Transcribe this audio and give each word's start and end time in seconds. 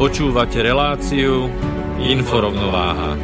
Počúvate 0.00 0.64
reláciu 0.64 1.44
Inforovnováha. 2.00 3.20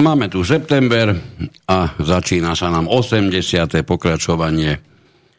Máme 0.00 0.32
tu 0.32 0.40
september 0.48 1.12
a 1.68 1.92
začína 1.92 2.56
sa 2.56 2.72
nám 2.72 2.88
80. 2.88 3.84
pokračovanie 3.84 4.80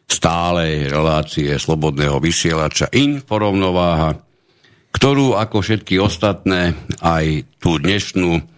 stálej 0.06 0.86
relácie 0.86 1.50
Slobodného 1.58 2.22
vysielača 2.22 2.94
Inforovnováha, 2.94 4.14
ktorú 4.94 5.34
ako 5.34 5.66
všetky 5.66 5.98
ostatné 5.98 6.78
aj 7.02 7.58
tú 7.58 7.82
dnešnú 7.82 8.54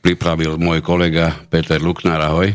pripravil 0.00 0.56
môj 0.56 0.80
kolega 0.80 1.34
Peter 1.50 1.82
Luknár. 1.82 2.22
Ahoj. 2.22 2.54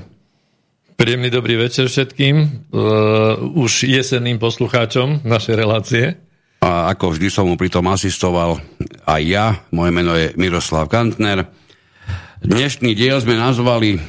Príjemný 0.94 1.34
dobrý 1.34 1.58
večer 1.58 1.90
všetkým, 1.90 2.36
uh, 2.70 3.42
už 3.58 3.90
jesenným 3.90 4.38
poslucháčom 4.38 5.26
našej 5.26 5.56
relácie. 5.58 6.06
A 6.64 6.94
ako 6.96 7.18
vždy 7.18 7.28
som 7.28 7.50
mu 7.50 7.60
pritom 7.60 7.84
asistoval 7.92 8.62
aj 9.04 9.22
ja, 9.26 9.46
moje 9.76 9.92
meno 9.92 10.16
je 10.16 10.32
Miroslav 10.40 10.88
Kantner. 10.88 11.50
Dnešný 12.40 12.96
diel 12.96 13.20
sme 13.20 13.36
nazvali 13.36 14.00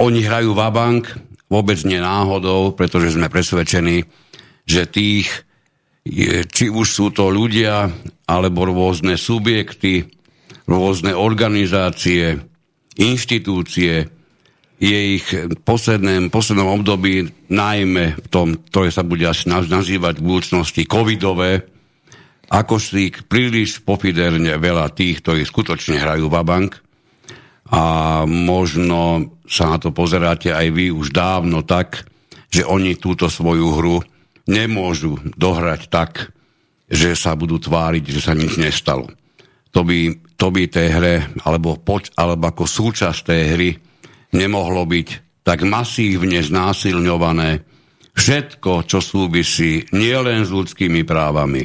Oni 0.00 0.24
hrajú 0.24 0.56
vabank, 0.56 1.12
vôbec 1.46 1.78
nie 1.84 2.00
náhodou, 2.00 2.72
pretože 2.74 3.14
sme 3.14 3.28
presvedčení, 3.30 4.02
že 4.64 4.88
tých, 4.88 5.28
či 6.48 6.66
už 6.72 6.86
sú 6.88 7.12
to 7.12 7.28
ľudia, 7.28 7.92
alebo 8.26 8.66
rôzne 8.66 9.20
subjekty, 9.20 10.08
rôzne 10.66 11.12
organizácie, 11.16 12.38
inštitúcie, 12.96 14.10
je 14.82 14.98
ich 15.14 15.26
posledném, 15.62 16.26
poslednom 16.26 16.82
období, 16.82 17.30
najmä 17.46 18.18
v 18.18 18.26
tom, 18.26 18.58
ktoré 18.58 18.90
sa 18.90 19.06
bude 19.06 19.22
asi 19.30 19.46
nazývať 19.46 20.18
v 20.18 20.26
budúcnosti 20.26 20.82
covidové, 20.90 21.62
ako 22.50 22.82
si 22.82 23.14
príliš 23.14 23.78
pofiderne 23.86 24.58
veľa 24.58 24.90
tých, 24.90 25.22
ktorí 25.22 25.46
skutočne 25.46 26.02
hrajú 26.02 26.26
vabank 26.26 26.82
a 27.70 27.82
možno 28.26 29.30
sa 29.46 29.70
na 29.70 29.78
to 29.78 29.94
pozeráte 29.94 30.50
aj 30.50 30.66
vy 30.74 30.90
už 30.90 31.14
dávno 31.14 31.62
tak, 31.62 32.02
že 32.50 32.66
oni 32.66 32.98
túto 32.98 33.30
svoju 33.30 33.78
hru 33.78 33.96
nemôžu 34.50 35.16
dohrať 35.38 35.88
tak, 35.88 36.34
že 36.90 37.14
sa 37.14 37.38
budú 37.38 37.62
tváriť, 37.62 38.04
že 38.04 38.20
sa 38.20 38.34
nič 38.34 38.58
nestalo 38.58 39.08
to 39.72 39.80
by, 39.82 40.14
to 40.36 40.46
by 40.52 40.68
tej 40.68 40.88
hre, 40.92 41.14
alebo, 41.48 41.80
poč, 41.80 42.12
alebo 42.14 42.52
ako 42.52 42.64
súčasť 42.68 43.20
tej 43.24 43.42
hry, 43.56 43.70
nemohlo 44.36 44.84
byť 44.84 45.08
tak 45.42 45.64
masívne 45.66 46.38
znásilňované 46.38 47.64
všetko, 48.12 48.84
čo 48.84 49.00
súvisí 49.00 49.88
nielen 49.90 50.44
s 50.44 50.52
ľudskými 50.52 51.02
právami, 51.02 51.64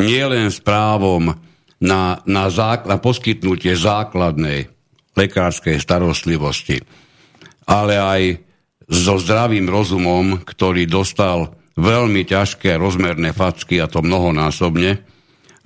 nielen 0.00 0.48
s 0.48 0.58
právom 0.64 1.36
na, 1.80 2.24
na, 2.24 2.44
zák- 2.48 2.88
na 2.88 2.96
poskytnutie 2.96 3.76
základnej 3.76 4.72
lekárskej 5.16 5.76
starostlivosti, 5.76 6.80
ale 7.68 7.94
aj 8.00 8.22
so 8.86 9.20
zdravým 9.20 9.68
rozumom, 9.68 10.40
ktorý 10.44 10.88
dostal 10.88 11.52
veľmi 11.76 12.24
ťažké 12.24 12.80
rozmerné 12.80 13.36
facky, 13.36 13.80
a 13.82 13.86
to 13.90 14.00
mnohonásobne, 14.00 15.15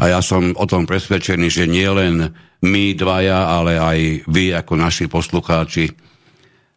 a 0.00 0.08
ja 0.08 0.20
som 0.24 0.56
o 0.56 0.64
tom 0.64 0.88
presvedčený, 0.88 1.46
že 1.52 1.68
nie 1.68 1.84
len 1.84 2.32
my 2.64 2.84
dvaja, 2.96 3.52
ale 3.52 3.76
aj 3.76 3.98
vy 4.24 4.56
ako 4.56 4.72
naši 4.80 5.12
poslucháči 5.12 5.92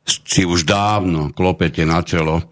si 0.04 0.44
už 0.44 0.68
dávno 0.68 1.32
klopete 1.32 1.88
na 1.88 2.04
čelo, 2.04 2.44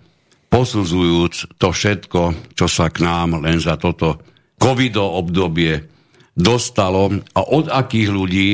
posudzujúc 0.48 1.60
to 1.60 1.76
všetko, 1.76 2.56
čo 2.56 2.68
sa 2.72 2.88
k 2.88 3.04
nám 3.04 3.44
len 3.44 3.60
za 3.60 3.76
toto 3.76 4.24
covido 4.56 5.04
obdobie 5.04 5.92
dostalo 6.32 7.12
a 7.36 7.42
od 7.44 7.68
akých 7.68 8.10
ľudí, 8.12 8.50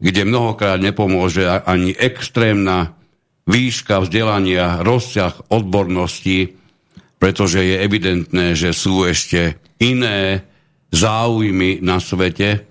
kde 0.00 0.22
mnohokrát 0.24 0.80
nepomôže 0.80 1.44
ani 1.68 1.92
extrémna 1.92 2.96
výška 3.44 4.00
vzdelania, 4.00 4.80
rozsah 4.80 5.36
odbornosti, 5.52 6.56
pretože 7.20 7.60
je 7.60 7.76
evidentné, 7.76 8.56
že 8.56 8.72
sú 8.72 9.04
ešte 9.04 9.60
iné 9.76 10.48
záujmy 10.92 11.80
na 11.80 11.98
svete 11.98 12.68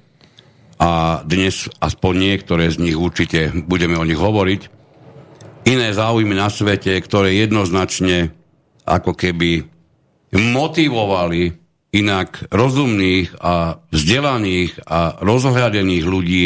a 0.78 1.22
dnes 1.26 1.68
aspoň 1.82 2.14
niektoré 2.18 2.70
z 2.70 2.78
nich 2.82 2.98
určite 2.98 3.50
budeme 3.66 3.98
o 3.98 4.06
nich 4.06 4.18
hovoriť. 4.18 4.62
Iné 5.70 5.94
záujmy 5.94 6.34
na 6.38 6.50
svete, 6.50 6.94
ktoré 7.02 7.38
jednoznačne 7.38 8.34
ako 8.86 9.14
keby 9.14 9.66
motivovali 10.34 11.54
inak 11.92 12.50
rozumných 12.50 13.36
a 13.44 13.78
vzdelaných 13.92 14.88
a 14.88 15.20
rozhľadených 15.20 16.06
ľudí, 16.08 16.46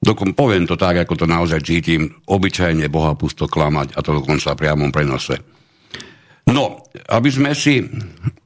dokon, 0.00 0.32
poviem 0.32 0.64
to 0.64 0.80
tak, 0.80 0.96
ako 1.04 1.14
to 1.22 1.26
naozaj 1.28 1.60
cítim, 1.60 2.08
obyčajne 2.24 2.88
Boha 2.88 3.12
pusto 3.14 3.44
klamať 3.44 3.94
a 3.94 4.00
to 4.00 4.16
dokonca 4.16 4.56
priamom 4.56 4.88
prenose. 4.88 5.59
No, 6.50 6.82
aby 7.06 7.30
sme 7.30 7.54
si 7.54 7.86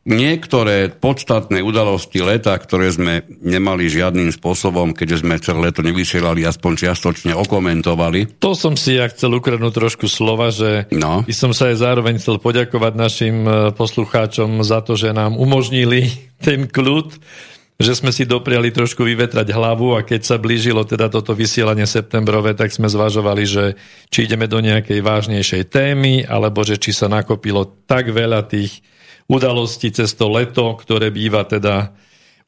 niektoré 0.04 0.92
podstatné 0.92 1.64
udalosti 1.64 2.20
leta, 2.20 2.52
ktoré 2.60 2.92
sme 2.92 3.24
nemali 3.40 3.88
žiadnym 3.88 4.28
spôsobom, 4.28 4.92
keďže 4.92 5.24
sme 5.24 5.40
celé 5.40 5.72
leto 5.72 5.80
nevysielali, 5.80 6.44
aspoň 6.44 6.72
čiastočne 6.76 7.32
okomentovali. 7.32 8.36
To 8.44 8.52
som 8.52 8.76
si 8.76 9.00
ja 9.00 9.08
chcel 9.08 9.40
ukradnúť 9.40 9.72
trošku 9.72 10.06
slova, 10.06 10.52
že 10.52 10.92
no. 10.92 11.24
by 11.24 11.34
som 11.34 11.56
sa 11.56 11.72
aj 11.72 11.80
zároveň 11.80 12.20
chcel 12.20 12.36
poďakovať 12.36 12.92
našim 12.92 13.36
e, 13.48 13.50
poslucháčom 13.72 14.60
za 14.60 14.84
to, 14.84 14.92
že 14.92 15.16
nám 15.16 15.40
umožnili 15.40 16.12
ten 16.46 16.68
kľud, 16.68 17.16
že 17.74 17.98
sme 17.98 18.14
si 18.14 18.22
dopriali 18.22 18.70
trošku 18.70 19.02
vyvetrať 19.02 19.50
hlavu 19.50 19.98
a 19.98 20.06
keď 20.06 20.20
sa 20.22 20.36
blížilo 20.38 20.86
teda 20.86 21.10
toto 21.10 21.34
vysielanie 21.34 21.90
septembrové, 21.90 22.54
tak 22.54 22.70
sme 22.70 22.86
zvažovali, 22.86 23.42
že 23.42 23.64
či 24.14 24.30
ideme 24.30 24.46
do 24.46 24.62
nejakej 24.62 25.02
vážnejšej 25.02 25.62
témy, 25.74 26.22
alebo 26.22 26.62
že 26.62 26.78
či 26.78 26.94
sa 26.94 27.10
nakopilo 27.10 27.66
tak 27.90 28.14
veľa 28.14 28.46
tých 28.46 28.78
udalostí 29.26 29.90
cez 29.90 30.14
to 30.14 30.30
leto, 30.30 30.78
ktoré 30.78 31.10
býva 31.10 31.42
teda 31.42 31.90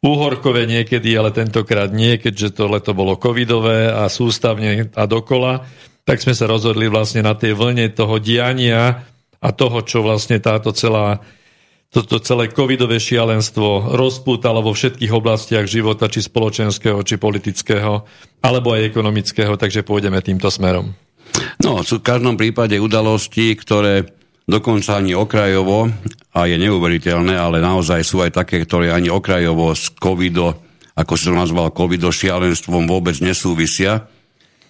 úhorkové 0.04 0.70
niekedy, 0.70 1.18
ale 1.18 1.34
tentokrát 1.34 1.90
nie, 1.90 2.22
keďže 2.22 2.62
to 2.62 2.70
leto 2.70 2.94
bolo 2.94 3.18
covidové 3.18 3.90
a 3.90 4.06
sústavne 4.06 4.94
a 4.94 5.04
dokola, 5.10 5.66
tak 6.06 6.22
sme 6.22 6.38
sa 6.38 6.46
rozhodli 6.46 6.86
vlastne 6.86 7.26
na 7.26 7.34
tej 7.34 7.58
vlne 7.58 7.90
toho 7.90 8.22
diania 8.22 9.02
a 9.42 9.48
toho, 9.50 9.82
čo 9.82 10.06
vlastne 10.06 10.38
táto 10.38 10.70
celá 10.70 11.18
toto 11.96 12.20
celé 12.20 12.52
covidové 12.52 13.00
šialenstvo 13.00 13.96
rozpútalo 13.96 14.60
vo 14.60 14.76
všetkých 14.76 15.16
oblastiach 15.16 15.64
života, 15.64 16.12
či 16.12 16.20
spoločenského, 16.20 17.00
či 17.00 17.16
politického, 17.16 18.04
alebo 18.44 18.76
aj 18.76 18.92
ekonomického, 18.92 19.56
takže 19.56 19.80
pôjdeme 19.80 20.20
týmto 20.20 20.52
smerom. 20.52 20.92
No, 21.64 21.80
sú 21.80 22.04
v 22.04 22.08
každom 22.12 22.36
prípade 22.36 22.76
udalosti, 22.76 23.56
ktoré 23.56 24.12
dokonca 24.44 25.00
ani 25.00 25.16
okrajovo, 25.16 25.88
a 26.36 26.44
je 26.44 26.60
neuveriteľné, 26.60 27.32
ale 27.32 27.64
naozaj 27.64 28.04
sú 28.04 28.20
aj 28.20 28.44
také, 28.44 28.60
ktoré 28.60 28.92
ani 28.92 29.08
okrajovo 29.08 29.72
s 29.72 29.88
covido, 29.88 30.52
ako 30.92 31.16
som 31.16 31.32
nazval 31.32 31.72
covido 31.72 32.12
šialenstvom, 32.12 32.84
vôbec 32.84 33.16
nesúvisia. 33.24 34.04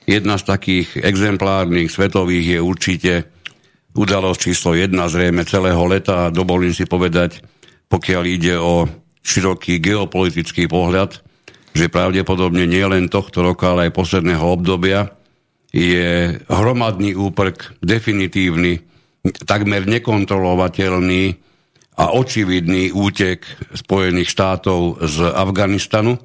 Jedna 0.06 0.38
z 0.38 0.46
takých 0.46 1.02
exemplárnych 1.02 1.90
svetových 1.90 2.46
je 2.54 2.58
určite 2.62 3.12
udalosť 3.96 4.38
číslo 4.38 4.76
jedna 4.76 5.08
zrejme 5.08 5.42
celého 5.48 5.80
leta 5.88 6.28
a 6.28 6.32
dovolím 6.32 6.76
si 6.76 6.84
povedať, 6.84 7.40
pokiaľ 7.88 8.22
ide 8.28 8.54
o 8.60 8.84
široký 9.24 9.80
geopolitický 9.82 10.68
pohľad, 10.70 11.18
že 11.72 11.92
pravdepodobne 11.92 12.68
nie 12.68 12.84
len 12.84 13.10
tohto 13.10 13.42
roka, 13.42 13.72
ale 13.72 13.90
aj 13.90 13.96
posledného 13.96 14.44
obdobia 14.44 15.10
je 15.74 16.38
hromadný 16.48 17.12
úprk 17.18 17.76
definitívny, 17.82 18.80
takmer 19.44 19.84
nekontrolovateľný 19.84 21.24
a 21.96 22.12
očividný 22.12 22.92
útek 22.92 23.44
Spojených 23.72 24.30
štátov 24.30 25.00
z 25.04 25.16
Afganistanu, 25.32 26.20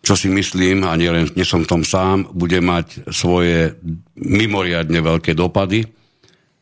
čo 0.00 0.16
si 0.16 0.32
myslím, 0.32 0.84
a 0.88 0.96
nielen 0.96 1.28
nie 1.36 1.44
som 1.44 1.60
v 1.64 1.70
tom 1.76 1.82
sám, 1.84 2.28
bude 2.32 2.60
mať 2.60 3.12
svoje 3.12 3.76
mimoriadne 4.16 5.00
veľké 5.00 5.36
dopady 5.36 5.99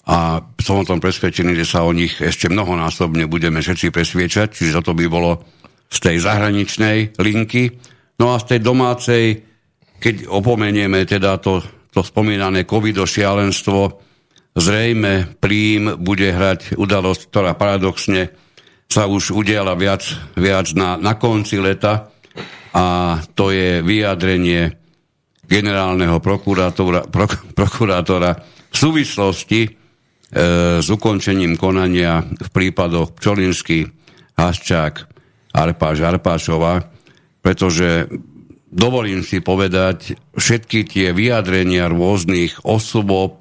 a 0.09 0.41
som 0.57 0.81
o 0.81 0.89
tom 0.89 1.05
presvedčený, 1.05 1.53
že 1.53 1.69
sa 1.69 1.85
o 1.85 1.93
nich 1.93 2.17
ešte 2.17 2.49
mnohonásobne 2.49 3.29
budeme 3.29 3.61
všetci 3.61 3.93
presviečať, 3.93 4.49
čiže 4.57 4.81
to 4.81 4.97
by 4.97 5.05
bolo 5.05 5.45
z 5.93 5.99
tej 6.01 6.17
zahraničnej 6.25 7.21
linky. 7.21 7.77
No 8.17 8.33
a 8.33 8.41
z 8.41 8.57
tej 8.57 8.61
domácej, 8.65 9.25
keď 10.01 10.33
opomenieme 10.33 11.05
teda 11.05 11.37
to, 11.37 11.61
to 11.93 12.01
spomínané 12.01 12.65
covido 12.65 13.05
šialenstvo, 13.05 14.01
zrejme 14.57 15.37
plím 15.37 16.01
bude 16.01 16.33
hrať 16.33 16.81
udalosť, 16.81 17.21
ktorá 17.29 17.53
paradoxne 17.53 18.33
sa 18.89 19.05
už 19.05 19.37
udiala 19.37 19.77
viac, 19.77 20.09
viac 20.41 20.73
na, 20.73 20.97
na 20.97 21.21
konci 21.21 21.61
leta, 21.61 22.09
a 22.73 23.17
to 23.37 23.53
je 23.53 23.85
vyjadrenie 23.85 24.73
generálneho 25.45 26.21
prokurátora, 26.21 27.09
prok, 27.09 27.53
prokurátora 27.53 28.31
v 28.69 28.77
súvislosti 28.77 29.88
s 30.29 30.89
ukončením 30.89 31.57
konania 31.57 32.21
v 32.21 32.49
prípadoch 32.53 33.17
Pčolinsky, 33.17 33.89
Haščák, 34.37 34.95
Arpáš, 35.57 35.99
Arpášova, 36.05 36.85
pretože 37.41 38.13
dovolím 38.69 39.25
si 39.25 39.41
povedať, 39.41 40.21
všetky 40.37 40.85
tie 40.85 41.17
vyjadrenia 41.17 41.89
rôznych 41.89 42.61
osôb, 42.69 43.41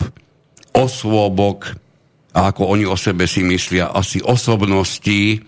osôbok, 0.72 1.75
a 2.38 2.54
ako 2.54 2.78
oni 2.78 2.86
o 2.88 2.95
sebe 2.95 3.28
si 3.28 3.44
myslia, 3.44 3.92
asi 3.92 4.24
osobností, 4.24 5.42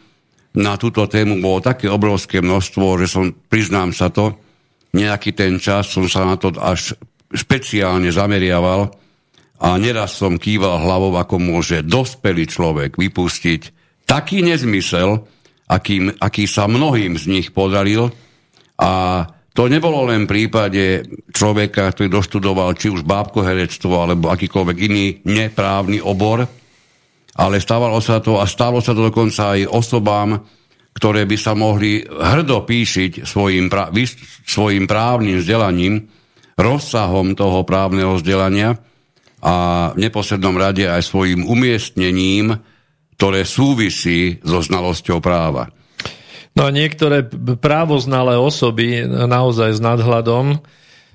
na 0.57 0.75
túto 0.81 1.05
tému 1.05 1.37
bolo 1.39 1.61
také 1.61 1.85
obrovské 1.85 2.41
množstvo, 2.41 3.05
že 3.05 3.07
som, 3.07 3.29
priznám 3.31 3.93
sa 3.93 4.09
to, 4.09 4.33
nejaký 4.97 5.37
ten 5.37 5.61
čas 5.61 5.93
som 5.93 6.09
sa 6.09 6.25
na 6.25 6.35
to 6.41 6.49
až 6.57 6.97
špeciálne 7.29 8.09
zameriaval 8.09 8.89
a 9.59 9.75
neraz 9.75 10.15
som 10.15 10.39
kýval 10.39 10.79
hlavou, 10.87 11.19
ako 11.19 11.35
môže 11.35 11.83
dospelý 11.83 12.47
človek 12.47 12.95
vypustiť 12.95 13.61
taký 14.07 14.39
nezmysel, 14.41 15.27
aký, 15.67 16.15
aký 16.17 16.47
sa 16.47 16.65
mnohým 16.65 17.19
z 17.19 17.25
nich 17.27 17.47
podaril. 17.51 18.07
A 18.79 19.23
to 19.51 19.67
nebolo 19.67 20.07
len 20.07 20.23
v 20.23 20.31
prípade 20.31 21.03
človeka, 21.35 21.91
ktorý 21.91 22.07
doštudoval 22.07 22.79
či 22.79 22.87
už 22.87 23.03
bábkoherectvo 23.03 23.91
alebo 23.91 24.31
akýkoľvek 24.31 24.77
iný 24.79 25.19
neprávny 25.27 25.99
obor, 25.99 26.47
ale 27.35 27.55
stávalo 27.59 27.99
sa 27.99 28.23
to 28.23 28.39
a 28.39 28.47
stalo 28.47 28.79
sa 28.79 28.95
to 28.95 29.11
dokonca 29.11 29.59
aj 29.59 29.67
osobám, 29.67 30.39
ktoré 30.95 31.27
by 31.27 31.35
sa 31.35 31.51
mohli 31.53 31.99
hrdo 32.07 32.63
píšiť 32.63 33.27
svojim, 33.27 33.67
svojim 34.47 34.87
právnym 34.87 35.43
vzdelaním, 35.43 36.07
rozsahom 36.55 37.35
toho 37.35 37.63
právneho 37.67 38.15
vzdelania 38.19 38.79
a 39.39 39.89
v 39.95 40.03
neposlednom 40.03 40.55
rade 40.59 40.83
aj 40.83 41.03
svojim 41.07 41.47
umiestnením, 41.47 42.59
ktoré 43.15 43.43
súvisí 43.43 44.39
so 44.43 44.63
znalosťou 44.63 45.19
práva. 45.19 45.71
No 46.55 46.67
a 46.67 46.75
niektoré 46.75 47.23
právoznalé 47.59 48.35
osoby 48.35 49.07
naozaj 49.07 49.79
s 49.79 49.81
nadhľadom 49.83 50.59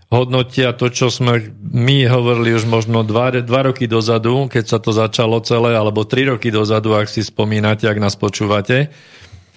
hodnotia 0.09 0.73
to, 0.73 0.89
čo 0.89 1.11
sme 1.11 1.53
my 1.61 2.07
hovorili 2.07 2.55
už 2.55 2.71
možno 2.71 3.03
dva, 3.03 3.35
dva 3.43 3.61
roky 3.67 3.91
dozadu, 3.91 4.47
keď 4.47 4.65
sa 4.65 4.79
to 4.79 4.95
začalo 4.95 5.43
celé, 5.43 5.75
alebo 5.75 6.07
tri 6.07 6.29
roky 6.29 6.55
dozadu, 6.55 6.95
ak 6.95 7.11
si 7.11 7.27
spomínate, 7.27 7.91
ak 7.91 7.99
nás 7.99 8.15
počúvate, 8.15 8.95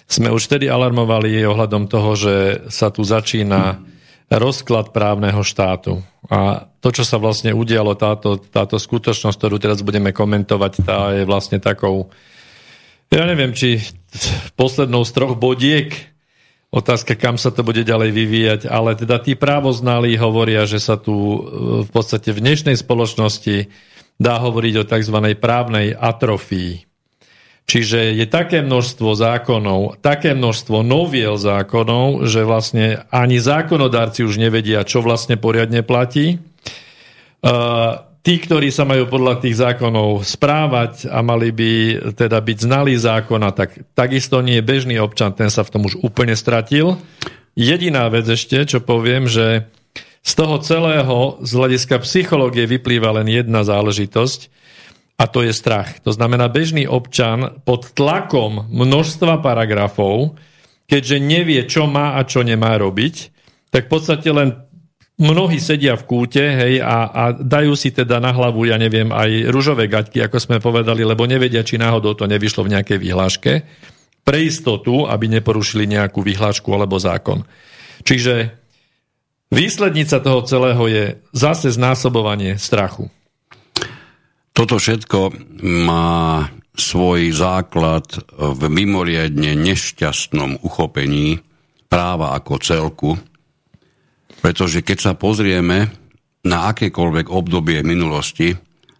sme 0.08 0.32
už 0.32 0.48
vtedy 0.48 0.66
alarmovali 0.66 1.36
ohľadom 1.44 1.86
toho, 1.86 2.10
že 2.16 2.34
sa 2.72 2.88
tu 2.88 3.04
začína 3.04 3.78
rozklad 4.28 4.92
právneho 4.92 5.40
štátu. 5.40 6.04
A 6.28 6.68
to, 6.84 6.92
čo 6.92 7.04
sa 7.04 7.16
vlastne 7.16 7.56
udialo, 7.56 7.96
táto, 7.96 8.36
táto 8.36 8.76
skutočnosť, 8.76 9.36
ktorú 9.36 9.56
teraz 9.56 9.80
budeme 9.80 10.12
komentovať, 10.12 10.72
tá 10.84 11.16
je 11.16 11.24
vlastne 11.24 11.56
takou, 11.58 12.12
ja 13.08 13.24
neviem, 13.24 13.56
či 13.56 13.80
poslednou 14.60 15.02
z 15.08 15.10
troch 15.16 15.34
bodiek, 15.36 15.90
Otázka, 16.68 17.16
kam 17.16 17.40
sa 17.40 17.48
to 17.48 17.64
bude 17.64 17.80
ďalej 17.80 18.12
vyvíjať, 18.12 18.60
ale 18.68 18.92
teda 18.92 19.16
tí 19.24 19.32
právoznalí 19.32 20.20
hovoria, 20.20 20.68
že 20.68 20.76
sa 20.76 21.00
tu 21.00 21.16
e, 21.16 21.38
v 21.80 21.88
podstate 21.88 22.28
v 22.28 22.44
dnešnej 22.44 22.76
spoločnosti 22.76 23.72
dá 24.20 24.36
hovoriť 24.36 24.74
o 24.76 24.84
tzv. 24.84 25.16
právnej 25.40 25.96
atrofii. 25.96 26.87
Čiže 27.68 28.16
je 28.16 28.24
také 28.24 28.64
množstvo 28.64 29.12
zákonov, 29.12 30.00
také 30.00 30.32
množstvo 30.32 30.80
noviel 30.80 31.36
zákonov, 31.36 32.24
že 32.24 32.40
vlastne 32.40 33.04
ani 33.12 33.36
zákonodárci 33.36 34.24
už 34.24 34.40
nevedia, 34.40 34.88
čo 34.88 35.04
vlastne 35.04 35.36
poriadne 35.36 35.84
platí. 35.84 36.40
Uh, 37.44 38.08
tí, 38.24 38.40
ktorí 38.40 38.72
sa 38.72 38.88
majú 38.88 39.04
podľa 39.12 39.44
tých 39.44 39.60
zákonov 39.60 40.24
správať 40.24 41.12
a 41.12 41.20
mali 41.20 41.52
by 41.52 41.72
teda 42.16 42.40
byť 42.40 42.58
znalí 42.64 42.96
zákona, 42.96 43.52
tak 43.52 43.84
takisto 43.92 44.40
nie 44.40 44.64
je 44.64 44.64
bežný 44.64 44.96
občan, 44.96 45.36
ten 45.36 45.52
sa 45.52 45.60
v 45.60 45.72
tom 45.76 45.84
už 45.84 46.00
úplne 46.00 46.32
stratil. 46.40 46.96
Jediná 47.52 48.08
vec 48.08 48.24
ešte, 48.32 48.64
čo 48.64 48.80
poviem, 48.80 49.28
že 49.28 49.68
z 50.24 50.32
toho 50.32 50.56
celého 50.64 51.36
z 51.44 51.50
hľadiska 51.52 52.00
psychológie 52.00 52.64
vyplýva 52.64 53.12
len 53.20 53.28
jedna 53.28 53.60
záležitosť 53.60 54.56
a 55.18 55.24
to 55.26 55.42
je 55.42 55.50
strach. 55.50 55.98
To 56.06 56.14
znamená, 56.14 56.46
bežný 56.46 56.86
občan 56.86 57.58
pod 57.66 57.90
tlakom 57.90 58.70
množstva 58.70 59.42
paragrafov, 59.42 60.38
keďže 60.86 61.18
nevie, 61.18 61.60
čo 61.66 61.90
má 61.90 62.14
a 62.16 62.22
čo 62.22 62.46
nemá 62.46 62.78
robiť, 62.78 63.34
tak 63.74 63.90
v 63.90 63.92
podstate 63.92 64.30
len 64.30 64.54
mnohí 65.18 65.58
sedia 65.58 65.98
v 65.98 66.06
kúte 66.06 66.40
hej, 66.40 66.78
a, 66.78 67.10
a 67.10 67.22
dajú 67.34 67.74
si 67.74 67.90
teda 67.90 68.22
na 68.22 68.30
hlavu, 68.30 68.70
ja 68.70 68.78
neviem, 68.78 69.10
aj 69.10 69.50
ružové 69.50 69.90
gaťky, 69.90 70.22
ako 70.22 70.38
sme 70.38 70.62
povedali, 70.62 71.02
lebo 71.02 71.26
nevedia, 71.26 71.66
či 71.66 71.76
náhodou 71.76 72.14
to 72.14 72.30
nevyšlo 72.30 72.64
v 72.64 72.78
nejakej 72.78 72.98
vyhláške, 73.02 73.52
pre 74.22 74.38
istotu, 74.46 75.10
aby 75.10 75.26
neporušili 75.26 75.90
nejakú 75.90 76.22
vyhlášku 76.22 76.70
alebo 76.70 76.94
zákon. 77.00 77.42
Čiže 78.06 78.54
výslednica 79.50 80.22
toho 80.22 80.46
celého 80.46 80.84
je 80.86 81.04
zase 81.34 81.74
znásobovanie 81.74 82.54
strachu. 82.54 83.10
Toto 84.58 84.74
všetko 84.74 85.38
má 85.86 86.42
svoj 86.74 87.30
základ 87.30 88.10
v 88.34 88.62
mimoriadne 88.66 89.54
nešťastnom 89.54 90.66
uchopení 90.66 91.38
práva 91.86 92.34
ako 92.34 92.54
celku, 92.58 93.10
pretože 94.42 94.82
keď 94.82 94.98
sa 94.98 95.12
pozrieme 95.14 95.94
na 96.42 96.74
akékoľvek 96.74 97.30
obdobie 97.30 97.86
minulosti, 97.86 98.50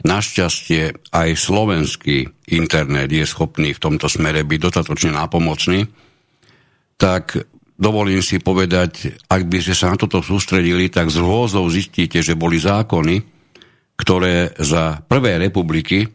našťastie 0.07 1.11
aj 1.11 1.29
slovenský 1.35 2.31
internet 2.55 3.11
je 3.11 3.27
schopný 3.27 3.75
v 3.75 3.83
tomto 3.83 4.07
smere 4.07 4.47
byť 4.47 4.59
dostatočne 4.63 5.11
nápomocný, 5.11 5.91
tak 6.95 7.35
dovolím 7.75 8.23
si 8.23 8.39
povedať, 8.39 9.27
ak 9.27 9.43
by 9.51 9.59
ste 9.59 9.75
sa 9.75 9.91
na 9.91 9.99
toto 9.99 10.23
sústredili, 10.23 10.87
tak 10.87 11.11
z 11.11 11.19
rôzou 11.19 11.67
zistíte, 11.67 12.23
že 12.23 12.39
boli 12.39 12.63
zákony, 12.63 13.38
ktoré 13.99 14.55
za 14.57 15.03
prvé 15.05 15.37
republiky 15.43 16.07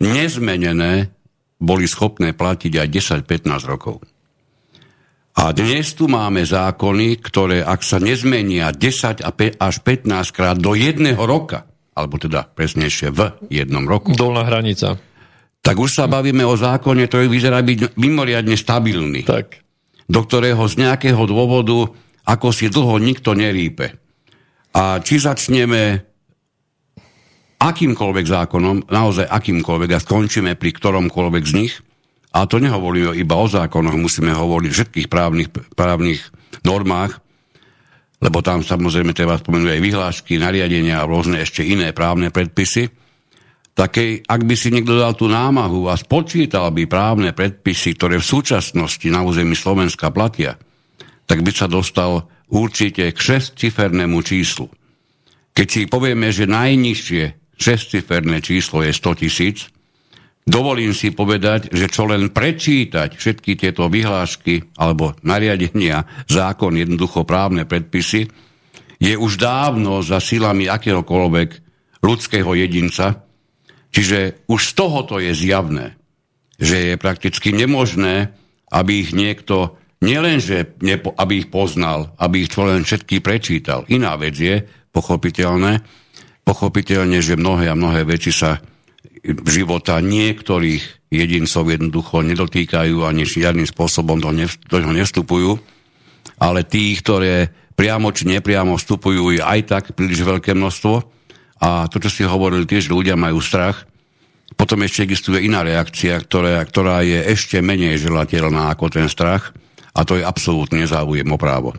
nezmenené 0.00 1.12
boli 1.60 1.84
schopné 1.84 2.32
platiť 2.32 2.72
aj 2.80 2.88
10-15 3.24 3.70
rokov. 3.70 4.00
A 5.36 5.52
dnes 5.52 5.92
tu 5.92 6.08
máme 6.08 6.48
zákony, 6.48 7.20
ktoré 7.20 7.60
ak 7.60 7.84
sa 7.84 8.00
nezmenia 8.00 8.72
10 8.72 9.20
až 9.60 9.74
15 9.84 10.32
krát 10.32 10.56
do 10.56 10.72
jedného 10.72 11.20
roka, 11.28 11.68
alebo 11.92 12.16
teda 12.16 12.48
presnejšie 12.48 13.12
v 13.12 13.20
jednom 13.52 13.84
roku. 13.84 14.16
Dolná 14.16 14.48
hranica. 14.48 14.96
Tak 15.60 15.76
už 15.76 15.92
sa 15.92 16.08
bavíme 16.08 16.40
o 16.48 16.56
zákone, 16.56 17.04
ktorý 17.04 17.28
vyzerá 17.28 17.60
byť 17.60 18.00
mimoriadne 18.00 18.56
stabilný. 18.56 19.28
Tak. 19.28 19.60
Do 20.08 20.24
ktorého 20.24 20.64
z 20.72 20.88
nejakého 20.88 21.20
dôvodu 21.28 21.92
ako 22.26 22.48
si 22.50 22.72
dlho 22.72 22.96
nikto 22.96 23.36
nerípe. 23.36 23.92
A 24.72 24.98
či 25.04 25.20
začneme 25.20 26.04
akýmkoľvek 27.56 28.26
zákonom, 28.26 28.76
naozaj 28.92 29.26
akýmkoľvek 29.26 29.90
a 29.96 30.02
skončíme 30.02 30.52
pri 30.56 30.70
ktoromkoľvek 30.76 31.44
z 31.44 31.52
nich, 31.56 31.74
a 32.36 32.44
to 32.44 32.60
nehovoríme 32.60 33.16
iba 33.16 33.36
o 33.40 33.48
zákonoch, 33.48 33.96
musíme 33.96 34.36
hovoriť 34.36 34.68
o 34.68 34.76
všetkých 34.76 35.08
právnych, 35.08 35.48
právnych 35.72 36.20
normách, 36.68 37.16
lebo 38.20 38.44
tam 38.44 38.60
samozrejme 38.60 39.16
treba 39.16 39.40
spomenúť 39.40 39.72
aj 39.72 39.80
vyhlášky, 39.80 40.32
nariadenia 40.36 41.00
a 41.00 41.08
rôzne 41.08 41.40
ešte 41.40 41.64
iné 41.64 41.96
právne 41.96 42.28
predpisy, 42.28 42.92
tak 43.76 44.00
ak 44.24 44.40
by 44.40 44.54
si 44.56 44.72
niekto 44.72 44.96
dal 44.96 45.12
tú 45.12 45.28
námahu 45.28 45.92
a 45.92 46.00
spočítal 46.00 46.72
by 46.72 46.88
právne 46.88 47.36
predpisy, 47.36 47.92
ktoré 47.96 48.16
v 48.20 48.24
súčasnosti 48.24 49.04
na 49.12 49.20
území 49.20 49.52
Slovenska 49.52 50.08
platia, 50.08 50.56
tak 51.28 51.44
by 51.44 51.52
sa 51.52 51.68
dostal 51.68 52.24
určite 52.48 53.12
k 53.12 53.18
šestcifernému 53.20 54.16
číslu. 54.24 54.72
Keď 55.52 55.66
si 55.68 55.80
povieme, 55.88 56.32
že 56.32 56.48
najnižšie 56.48 57.45
šestciferné 57.56 58.44
číslo 58.44 58.84
je 58.84 58.92
100 58.92 59.20
tisíc, 59.20 59.68
dovolím 60.46 60.92
si 60.92 61.12
povedať, 61.12 61.72
že 61.72 61.90
čo 61.90 62.08
len 62.08 62.30
prečítať 62.32 63.16
všetky 63.16 63.56
tieto 63.56 63.88
vyhlášky 63.90 64.76
alebo 64.78 65.16
nariadenia, 65.24 66.04
zákon, 66.28 66.76
jednoducho 66.76 67.24
právne 67.24 67.64
predpisy, 67.64 68.28
je 68.96 69.14
už 69.16 69.36
dávno 69.36 70.00
za 70.00 70.20
silami 70.20 70.68
akéhokoľvek 70.68 71.48
ľudského 72.00 72.52
jedinca, 72.56 73.26
Čiže 73.96 74.44
už 74.52 74.60
z 74.60 74.72
tohoto 74.76 75.16
je 75.16 75.32
zjavné, 75.32 75.96
že 76.60 76.92
je 76.92 76.94
prakticky 77.00 77.48
nemožné, 77.56 78.28
aby 78.68 79.00
ich 79.00 79.16
niekto 79.16 79.80
nielenže 80.04 80.76
nepo, 80.84 81.16
aby 81.16 81.40
ich 81.40 81.48
poznal, 81.48 82.12
aby 82.20 82.44
ich 82.44 82.52
len 82.52 82.84
všetky 82.84 83.24
prečítal. 83.24 83.88
Iná 83.88 84.20
vec 84.20 84.36
je, 84.36 84.68
pochopiteľné, 84.92 85.80
pochopiteľne, 86.46 87.18
že 87.18 87.34
mnohé 87.34 87.66
a 87.66 87.74
mnohé 87.74 88.06
veci 88.06 88.30
sa 88.30 88.62
života 89.50 89.98
niektorých 89.98 91.10
jedincov 91.10 91.66
jednoducho 91.66 92.22
nedotýkajú 92.22 93.02
ani 93.02 93.26
žiadnym 93.26 93.66
spôsobom 93.66 94.22
do, 94.22 94.30
nev, 94.30 94.54
do 94.70 94.78
neho 94.78 94.94
nevstupujú, 94.94 95.58
ale 96.38 96.62
tých, 96.62 97.02
ktoré 97.02 97.50
priamo 97.74 98.14
či 98.14 98.30
nepriamo 98.30 98.78
vstupujú, 98.78 99.34
je 99.34 99.42
aj 99.42 99.60
tak 99.66 99.84
príliš 99.98 100.22
veľké 100.22 100.54
množstvo. 100.54 100.94
A 101.56 101.88
to, 101.88 101.98
čo 101.98 102.10
si 102.12 102.22
hovoril 102.22 102.68
tiež, 102.68 102.92
ľudia 102.92 103.16
majú 103.16 103.40
strach, 103.40 103.88
potom 104.54 104.84
ešte 104.84 105.04
existuje 105.04 105.44
iná 105.44 105.66
reakcia, 105.66 106.16
ktorá, 106.22 106.62
ktorá 106.64 107.02
je 107.02 107.18
ešte 107.32 107.58
menej 107.60 107.98
želateľná 107.98 108.72
ako 108.72 108.92
ten 108.92 109.10
strach. 109.10 109.52
A 109.96 110.04
to 110.04 110.20
je 110.20 110.24
absolútne 110.24 110.84
záujem 110.84 111.26
o 111.26 111.40
právo. 111.40 111.72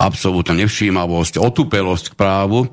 Absolútna 0.00 0.56
nevšímavosť, 0.56 1.38
otupelosť 1.38 2.12
k 2.12 2.18
právu 2.18 2.72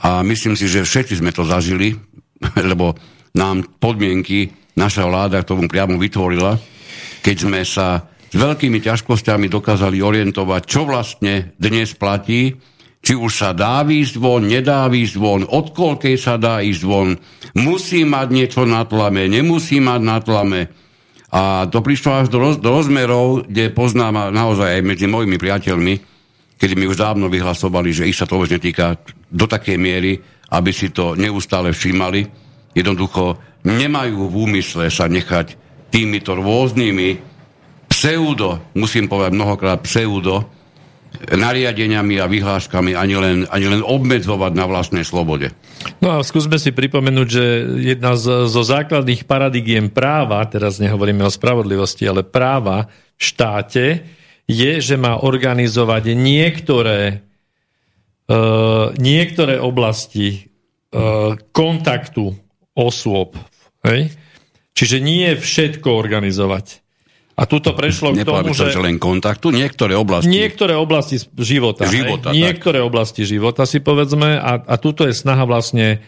a 0.00 0.24
myslím 0.24 0.56
si, 0.56 0.70
že 0.70 0.86
všetci 0.86 1.20
sme 1.20 1.34
to 1.34 1.44
zažili, 1.44 1.92
lebo 2.70 2.96
nám 3.36 3.64
podmienky 3.76 4.52
naša 4.76 5.04
vláda 5.04 5.44
k 5.44 5.48
tomu 5.52 5.68
priamo 5.68 6.00
vytvorila, 6.00 6.56
keď 7.20 7.36
sme 7.36 7.60
sa 7.64 8.08
s 8.32 8.34
veľkými 8.34 8.80
ťažkosťami 8.80 9.52
dokázali 9.52 10.00
orientovať, 10.00 10.62
čo 10.64 10.88
vlastne 10.88 11.52
dnes 11.60 11.92
platí. 11.92 12.56
Či 13.02 13.18
už 13.18 13.32
sa 13.34 13.50
dá 13.50 13.82
výjsť 13.82 14.14
von, 14.14 14.46
nedá 14.46 14.86
výjsť 14.86 15.14
von, 15.18 15.42
od 15.42 15.74
koľkej 15.74 16.14
sa 16.14 16.38
dá 16.38 16.62
ísť 16.62 16.82
von, 16.86 17.18
musí 17.58 18.06
mať 18.06 18.28
niečo 18.30 18.62
na 18.62 18.86
tlame, 18.86 19.26
nemusí 19.26 19.82
mať 19.82 20.00
na 20.06 20.22
tlame. 20.22 20.70
A 21.34 21.66
to 21.66 21.82
prišlo 21.82 22.22
až 22.22 22.30
do, 22.30 22.38
roz, 22.38 22.62
do 22.62 22.70
rozmerov, 22.70 23.50
kde 23.50 23.74
poznám 23.74 24.30
naozaj 24.30 24.78
aj 24.78 24.86
medzi 24.86 25.10
mojimi 25.10 25.34
priateľmi, 25.34 25.94
kedy 26.62 26.78
mi 26.78 26.86
už 26.86 27.02
dávno 27.02 27.26
vyhlasovali, 27.26 27.90
že 27.90 28.06
ich 28.06 28.14
sa 28.14 28.22
to 28.22 28.38
už 28.38 28.54
netýka 28.54 28.94
do 29.32 29.48
takej 29.48 29.80
miery, 29.80 30.20
aby 30.52 30.70
si 30.70 30.92
to 30.92 31.16
neustále 31.16 31.72
všímali. 31.72 32.28
Jednoducho 32.76 33.40
nemajú 33.64 34.28
v 34.28 34.34
úmysle 34.36 34.92
sa 34.92 35.08
nechať 35.08 35.56
týmito 35.88 36.36
rôznymi 36.36 37.32
pseudo, 37.88 38.60
musím 38.76 39.08
povedať 39.08 39.32
mnohokrát 39.36 39.80
pseudo, 39.84 40.48
nariadeniami 41.12 42.16
a 42.18 42.26
vyhláškami 42.26 42.96
ani 42.96 43.14
len, 43.20 43.38
ani 43.52 43.66
len 43.68 43.82
obmedzovať 43.84 44.52
na 44.56 44.64
vlastnej 44.64 45.04
slobode. 45.04 45.52
No 46.00 46.16
a 46.16 46.24
skúsme 46.24 46.56
si 46.56 46.72
pripomenúť, 46.72 47.28
že 47.28 47.44
jedna 47.92 48.16
z, 48.16 48.48
zo 48.48 48.62
základných 48.64 49.28
paradigiem 49.28 49.92
práva, 49.92 50.40
teraz 50.48 50.80
nehovoríme 50.80 51.20
o 51.20 51.32
spravodlivosti, 51.32 52.08
ale 52.08 52.24
práva 52.24 52.88
v 53.18 53.22
štáte, 53.22 53.84
je, 54.48 54.72
že 54.82 54.96
má 54.98 55.20
organizovať 55.20 56.16
niektoré, 56.16 57.22
niektoré 58.96 59.58
oblasti 59.58 60.46
uh, 60.94 61.34
kontaktu 61.50 62.32
osôb. 62.72 63.36
Hej? 63.82 64.14
Čiže 64.72 65.02
nie 65.02 65.36
všetko 65.36 65.88
organizovať. 65.90 66.80
A 67.32 67.48
tuto 67.48 67.72
prešlo 67.72 68.12
k 68.12 68.28
tomu, 68.28 68.52
že... 68.52 68.68
len 68.76 69.00
kontaktu, 69.00 69.56
niektoré 69.56 69.96
oblasti... 69.96 70.28
Niektoré 70.28 70.76
oblasti 70.76 71.16
života. 71.40 71.88
života 71.88 72.28
niektoré 72.30 72.84
oblasti 72.84 73.24
života 73.24 73.64
si 73.64 73.80
povedzme 73.80 74.36
a, 74.36 74.60
a 74.60 74.74
tuto 74.76 75.08
je 75.08 75.16
snaha 75.16 75.48
vlastne 75.48 76.04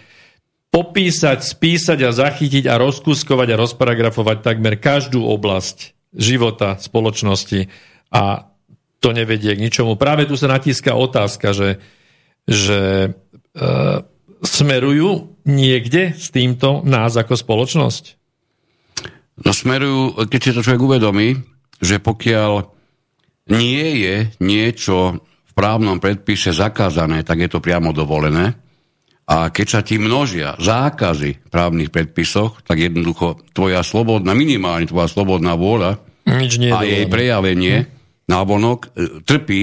popísať, 0.68 1.40
spísať 1.40 1.98
a 2.04 2.10
zachytiť 2.12 2.68
a 2.68 2.76
rozkuskovať 2.76 3.48
a 3.56 3.60
rozparagrafovať 3.60 4.38
takmer 4.44 4.76
každú 4.76 5.24
oblasť 5.24 5.96
života 6.12 6.76
spoločnosti 6.76 7.72
a 8.12 8.50
to 9.00 9.08
nevedie 9.16 9.56
k 9.56 9.64
ničomu. 9.64 9.96
Práve 9.96 10.28
tu 10.28 10.36
sa 10.36 10.48
natíska 10.50 10.92
otázka, 10.92 11.56
že, 11.56 11.80
že 12.44 13.08
e, 13.08 13.10
smerujú 14.44 15.40
niekde 15.48 16.12
s 16.16 16.28
týmto 16.28 16.84
nás 16.84 17.16
ako 17.16 17.34
spoločnosť? 17.36 18.04
No 19.44 19.50
smerujú, 19.50 20.28
keď 20.30 20.40
si 20.40 20.54
to 20.54 20.62
človek 20.62 20.82
uvedomí, 20.82 21.28
že 21.82 21.98
pokiaľ 21.98 22.70
nie 23.50 23.86
je 24.00 24.16
niečo 24.40 25.20
v 25.20 25.52
právnom 25.52 25.98
predpise 25.98 26.54
zakázané, 26.54 27.26
tak 27.26 27.44
je 27.44 27.50
to 27.50 27.60
priamo 27.60 27.92
dovolené. 27.92 28.56
A 29.24 29.48
keď 29.48 29.66
sa 29.66 29.80
ti 29.80 29.96
množia 29.96 30.52
zákazy 30.60 31.48
v 31.48 31.48
právnych 31.48 31.88
predpisoch, 31.88 32.60
tak 32.60 32.76
jednoducho 32.76 33.40
tvoja 33.56 33.80
slobodná, 33.80 34.36
minimálne 34.36 34.84
tvoja 34.84 35.08
slobodná 35.08 35.56
vôľa 35.56 35.96
Nič 36.28 36.60
nie 36.60 36.72
a 36.72 36.84
jej 36.84 37.04
prejavenie 37.08 37.84
hm. 37.84 37.86
návonok 38.28 38.78
e, 38.84 38.88
trpí, 39.24 39.62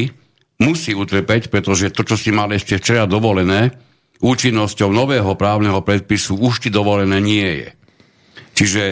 musí 0.62 0.94
utrpeť, 0.94 1.50
pretože 1.50 1.89
to, 1.89 2.06
čo 2.06 2.15
si 2.15 2.30
mal 2.30 2.53
ešte 2.53 2.77
včera 2.77 3.10
dovolené, 3.10 3.74
účinnosťou 4.22 4.94
nového 4.94 5.34
právneho 5.34 5.82
predpisu 5.82 6.38
už 6.38 6.63
ti 6.63 6.70
dovolené 6.70 7.18
nie 7.18 7.50
je. 7.65 7.70
Čiže 8.53 8.84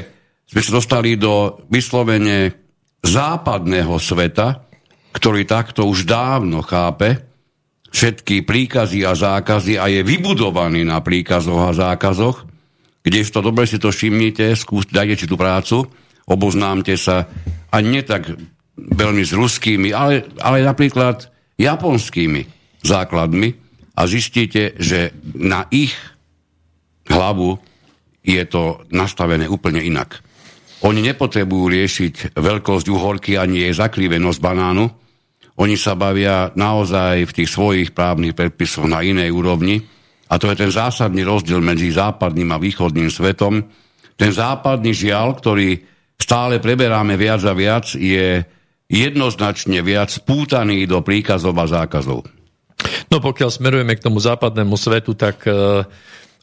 sme 0.49 0.61
sa 0.65 0.71
dostali 0.81 1.13
do 1.13 1.61
vyslovene 1.69 2.57
západného 3.05 3.95
sveta, 4.01 4.65
ktorý 5.13 5.45
takto 5.45 5.85
už 5.85 6.09
dávno 6.09 6.65
chápe 6.65 7.29
všetky 7.89 8.45
príkazy 8.45 9.05
a 9.05 9.17
zákazy 9.17 9.77
a 9.77 9.89
je 9.89 10.01
vybudovaný 10.05 10.85
na 10.85 11.01
príkazoch 11.01 11.69
a 11.69 11.77
zákazoch, 11.77 12.45
kdežto 13.01 13.41
dobre 13.41 13.65
si 13.65 13.81
to 13.81 13.89
všimnite, 13.89 14.53
skús, 14.53 14.85
dajte 14.89 15.25
si 15.25 15.25
tú 15.25 15.33
prácu, 15.37 15.89
oboznámte 16.29 16.93
sa 16.93 17.25
a 17.69 17.77
nie 17.81 18.05
tak 18.05 18.29
veľmi 18.77 19.25
s 19.25 19.33
ruskými, 19.33 19.89
ale, 19.89 20.29
ale 20.41 20.61
napríklad 20.61 21.29
japonskými 21.59 22.47
základmi 22.81 23.49
a 23.99 24.01
zistíte, 24.07 24.79
že 24.79 25.11
na 25.35 25.67
ich 25.69 25.91
hlavu 27.11 27.59
je 28.23 28.43
to 28.47 28.87
nastavené 28.95 29.45
úplne 29.51 29.83
inak. 29.83 30.23
Oni 30.87 31.03
nepotrebujú 31.03 31.65
riešiť 31.67 32.39
veľkosť 32.39 32.85
uhorky 32.87 33.35
ani 33.35 33.67
jej 33.67 33.73
zakrivenosť 33.75 34.39
banánu. 34.39 34.87
Oni 35.59 35.75
sa 35.75 35.99
bavia 35.99 36.55
naozaj 36.55 37.27
v 37.27 37.35
tých 37.35 37.49
svojich 37.51 37.89
právnych 37.91 38.31
predpisoch 38.31 38.87
na 38.87 39.03
inej 39.03 39.35
úrovni. 39.35 39.83
A 40.31 40.39
to 40.39 40.47
je 40.47 40.55
ten 40.55 40.71
zásadný 40.71 41.27
rozdiel 41.27 41.59
medzi 41.59 41.91
západným 41.91 42.55
a 42.55 42.61
východným 42.61 43.11
svetom. 43.11 43.59
Ten 44.15 44.31
západný 44.31 44.95
žiaľ, 44.95 45.35
ktorý 45.35 45.83
stále 46.15 46.63
preberáme 46.63 47.19
viac 47.19 47.43
a 47.43 47.51
viac, 47.51 47.91
je 47.99 48.39
jednoznačne 48.89 49.79
viac 49.85 50.09
spútaný 50.09 50.89
do 50.89 50.99
príkazov 51.05 51.55
a 51.61 51.69
zákazov. 51.69 52.25
No 53.09 53.17
pokiaľ 53.21 53.49
smerujeme 53.53 53.93
k 53.95 54.03
tomu 54.03 54.17
západnému 54.19 54.75
svetu, 54.75 55.13
tak 55.13 55.45
uh 55.45 55.85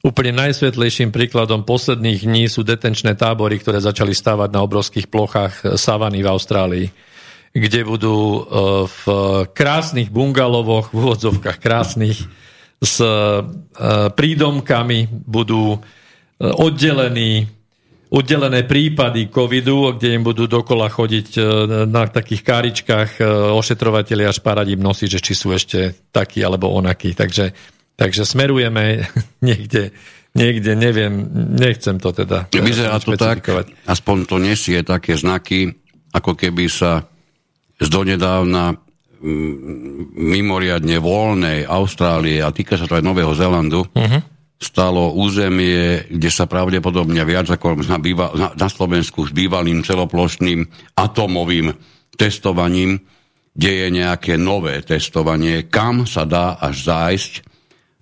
Úplne 0.07 0.39
najsvetlejším 0.39 1.11
príkladom 1.11 1.67
posledných 1.67 2.31
dní 2.31 2.47
sú 2.47 2.63
detenčné 2.63 3.19
tábory, 3.19 3.59
ktoré 3.59 3.83
začali 3.83 4.15
stavať 4.15 4.55
na 4.55 4.63
obrovských 4.63 5.11
plochách 5.11 5.75
savany 5.75 6.23
v 6.23 6.31
Austrálii, 6.31 6.87
kde 7.51 7.81
budú 7.83 8.15
e, 8.15 8.41
v 8.87 9.03
krásnych 9.51 10.15
bungalovoch, 10.15 10.95
v 10.95 11.03
úvodzovkách 11.03 11.59
krásnych, 11.59 12.23
s 12.79 13.03
e, 13.03 13.11
prídomkami 14.15 15.11
budú 15.27 15.75
e, 15.75 15.79
oddelení 16.55 17.51
oddelené 18.07 18.63
prípady 18.65 19.29
covidu, 19.29 19.99
kde 19.99 20.15
im 20.15 20.23
budú 20.23 20.47
dokola 20.47 20.87
chodiť 20.87 21.29
na 21.91 22.07
takých 22.07 22.43
káričkách 22.47 23.11
ošetrovateľi 23.55 24.31
až 24.31 24.39
parať 24.41 24.79
im 24.79 24.83
nosy, 24.83 25.11
že 25.11 25.19
či 25.19 25.35
sú 25.35 25.51
ešte 25.51 26.07
takí 26.15 26.39
alebo 26.43 26.71
onakí. 26.71 27.19
Takže 27.19 27.51
Takže 27.97 28.29
smerujeme 28.29 29.09
niekde, 29.49 29.91
niekde, 30.37 30.77
neviem, 30.77 31.25
nechcem 31.57 31.97
to 31.97 32.13
teda 32.13 32.53
Vyzerá 32.53 33.01
to 33.01 33.17
tak, 33.17 33.41
aspoň 33.89 34.17
to 34.29 34.37
nesie 34.37 34.85
také 34.85 35.17
znaky, 35.17 35.73
ako 36.13 36.37
keby 36.37 36.69
sa 36.69 37.09
z 37.81 37.89
donedávna 37.89 38.77
mimoriadne 40.17 41.01
voľnej 41.01 41.65
Austrálie 41.65 42.45
a 42.45 42.53
týka 42.53 42.77
sa 42.77 42.85
to 42.85 43.01
aj 43.01 43.05
Nového 43.05 43.33
Zelandu, 43.33 43.89
uh-huh. 43.89 44.21
Stalo 44.57 45.13
územie, 45.13 46.09
kde 46.09 46.31
sa 46.33 46.49
pravdepodobne 46.49 47.21
viac 47.29 47.53
ako 47.53 47.85
na, 47.85 48.01
býva, 48.01 48.33
na, 48.33 48.49
na 48.57 48.69
Slovensku 48.73 49.29
s 49.29 49.33
bývalým 49.33 49.85
celoplošným 49.85 50.65
atomovým 50.97 51.77
testovaním 52.17 53.05
deje 53.57 53.93
nejaké 53.93 54.41
nové 54.41 54.81
testovanie, 54.81 55.69
kam 55.69 56.09
sa 56.09 56.25
dá 56.25 56.57
až 56.61 56.89
zájsť 56.89 57.33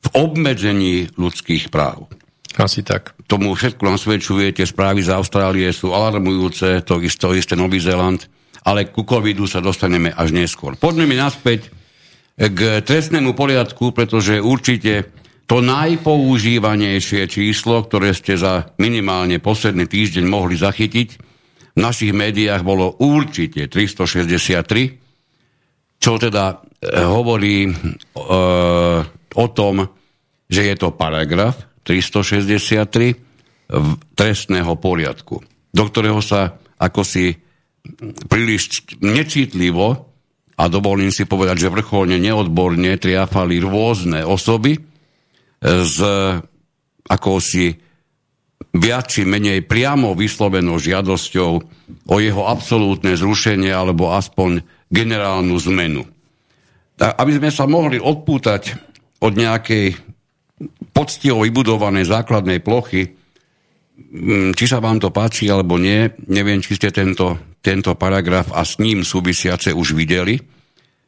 v 0.04 0.08
obmedzení 0.14 1.10
ľudských 1.14 1.74
práv. 1.74 2.10
Asi 2.54 2.86
tak. 2.86 3.18
Tomu 3.26 3.50
všetko 3.58 3.82
nasvedčuje, 3.82 4.54
tie 4.54 4.66
správy 4.66 5.02
z 5.02 5.10
Austrálie 5.10 5.66
sú 5.74 5.90
alarmujúce, 5.90 6.86
to 6.86 7.02
isté, 7.02 7.18
to 7.18 7.34
isté 7.34 7.54
Nový 7.58 7.82
Zéland, 7.82 8.22
ale 8.62 8.86
ku 8.94 9.02
covidu 9.02 9.50
sa 9.50 9.58
dostaneme 9.58 10.14
až 10.14 10.30
neskôr. 10.30 10.78
Poďme 10.78 11.10
mi 11.10 11.18
naspäť 11.18 11.66
k 12.38 12.82
trestnému 12.82 13.34
poriadku, 13.34 13.90
pretože 13.90 14.38
určite 14.38 15.10
to 15.44 15.60
najpoužívanejšie 15.60 17.28
číslo, 17.28 17.84
ktoré 17.84 18.16
ste 18.16 18.40
za 18.40 18.72
minimálne 18.80 19.36
posledný 19.40 19.84
týždeň 19.84 20.24
mohli 20.24 20.56
zachytiť, 20.56 21.08
v 21.74 21.82
našich 21.82 22.14
médiách 22.14 22.62
bolo 22.62 22.94
určite 23.02 23.66
363, 23.66 25.98
čo 25.98 26.12
teda 26.22 26.54
e, 26.54 26.56
hovorí 27.02 27.66
e, 27.66 27.70
o 29.34 29.46
tom, 29.50 29.82
že 30.46 30.70
je 30.70 30.74
to 30.78 30.94
paragraf 30.94 31.82
363 31.82 33.34
trestného 34.14 34.76
poriadku, 34.76 35.40
do 35.72 35.84
ktorého 35.88 36.20
sa 36.20 36.60
ako 36.78 37.02
si 37.02 37.32
príliš 38.28 38.84
necitlivo 39.00 40.12
a 40.54 40.70
dovolím 40.70 41.10
si 41.10 41.26
povedať, 41.26 41.66
že 41.66 41.72
vrcholne 41.72 42.20
neodborne 42.20 42.94
triafali 43.00 43.58
rôzne 43.58 44.22
osoby 44.22 44.93
s 45.64 45.96
akousi 47.08 47.72
viac 48.74 49.04
či 49.08 49.24
menej 49.24 49.64
priamo 49.64 50.12
vyslovenou 50.12 50.76
žiadosťou 50.76 51.50
o 52.10 52.16
jeho 52.20 52.42
absolútne 52.44 53.16
zrušenie 53.16 53.72
alebo 53.72 54.12
aspoň 54.12 54.60
generálnu 54.92 55.56
zmenu. 55.72 56.04
Tak, 57.00 57.16
aby 57.16 57.32
sme 57.40 57.50
sa 57.50 57.64
mohli 57.64 57.96
odpútať 57.96 58.62
od 59.24 59.32
nejakej 59.34 59.96
poctivo 60.94 61.42
vybudovanej 61.42 62.06
základnej 62.06 62.62
plochy, 62.62 63.16
mm, 63.98 64.54
či 64.54 64.64
sa 64.68 64.78
vám 64.78 65.00
to 65.02 65.10
páči 65.10 65.50
alebo 65.50 65.80
nie, 65.80 66.06
neviem, 66.28 66.62
či 66.62 66.76
ste 66.78 66.94
tento 66.94 67.54
tento 67.64 67.96
paragraf 67.96 68.52
a 68.52 68.60
s 68.60 68.76
ním 68.76 69.00
súvisiace 69.00 69.72
už 69.72 69.96
videli. 69.96 70.36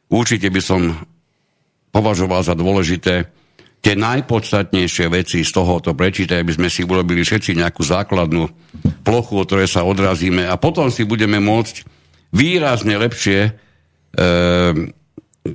Určite 0.09 0.49
by 0.49 0.61
som 0.65 0.97
považoval 1.93 2.41
za 2.41 2.57
dôležité 2.57 3.29
tie 3.81 3.93
najpodstatnejšie 3.95 5.05
veci 5.07 5.45
z 5.45 5.51
tohoto 5.53 5.93
prečítať, 5.93 6.43
aby 6.43 6.53
sme 6.53 6.69
si 6.69 6.83
urobili 6.83 7.23
všetci 7.23 7.55
nejakú 7.55 7.85
základnú 7.85 8.49
plochu, 9.05 9.33
o 9.37 9.45
ktorej 9.45 9.69
sa 9.69 9.85
odrazíme 9.87 10.43
a 10.49 10.59
potom 10.59 10.91
si 10.91 11.07
budeme 11.07 11.37
môcť 11.39 11.87
výrazne 12.35 12.99
lepšie 12.99 13.39
e, 13.47 13.51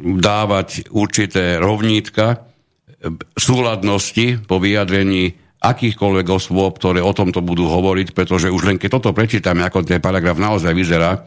dávať 0.01 0.69
určité 0.95 1.61
rovnítka 1.61 2.27
e, 2.33 2.37
súladnosti 3.37 4.41
po 4.49 4.57
vyjadrení 4.63 5.37
akýchkoľvek 5.63 6.27
osôb, 6.27 6.81
ktoré 6.81 6.99
o 7.05 7.15
tomto 7.15 7.39
budú 7.39 7.71
hovoriť, 7.71 8.17
pretože 8.17 8.51
už 8.51 8.63
len 8.67 8.77
keď 8.83 8.99
toto 8.99 9.11
prečítame, 9.15 9.63
ako 9.63 9.87
ten 9.87 10.03
paragraf 10.03 10.35
naozaj 10.35 10.75
vyzerá, 10.75 11.23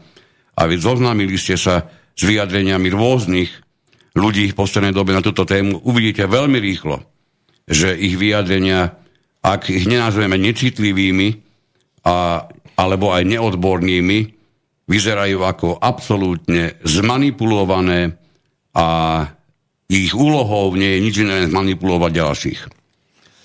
a 0.56 0.62
vy 0.64 0.76
zoznámili 0.80 1.36
ste 1.36 1.60
sa 1.60 1.84
s 2.16 2.22
vyjadreniami 2.24 2.88
rôznych 2.88 3.65
ľudí 4.16 4.50
v 4.50 4.58
poslednej 4.58 4.96
dobe 4.96 5.12
na 5.12 5.20
túto 5.20 5.44
tému, 5.44 5.84
uvidíte 5.84 6.24
veľmi 6.24 6.56
rýchlo, 6.56 7.04
že 7.68 7.92
ich 7.92 8.16
vyjadrenia, 8.16 8.96
ak 9.44 9.68
ich 9.68 9.84
nenazveme 9.84 10.40
necitlivými 10.40 11.28
a, 12.08 12.48
alebo 12.80 13.12
aj 13.12 13.22
neodbornými, 13.28 14.18
vyzerajú 14.86 15.38
ako 15.44 15.76
absolútne 15.76 16.80
zmanipulované 16.86 18.16
a 18.72 18.86
ich 19.86 20.14
úlohou 20.14 20.74
nie 20.74 20.98
je 20.98 21.04
nič 21.04 21.14
iné 21.22 21.46
zmanipulovať 21.46 22.10
ďalších. 22.10 22.60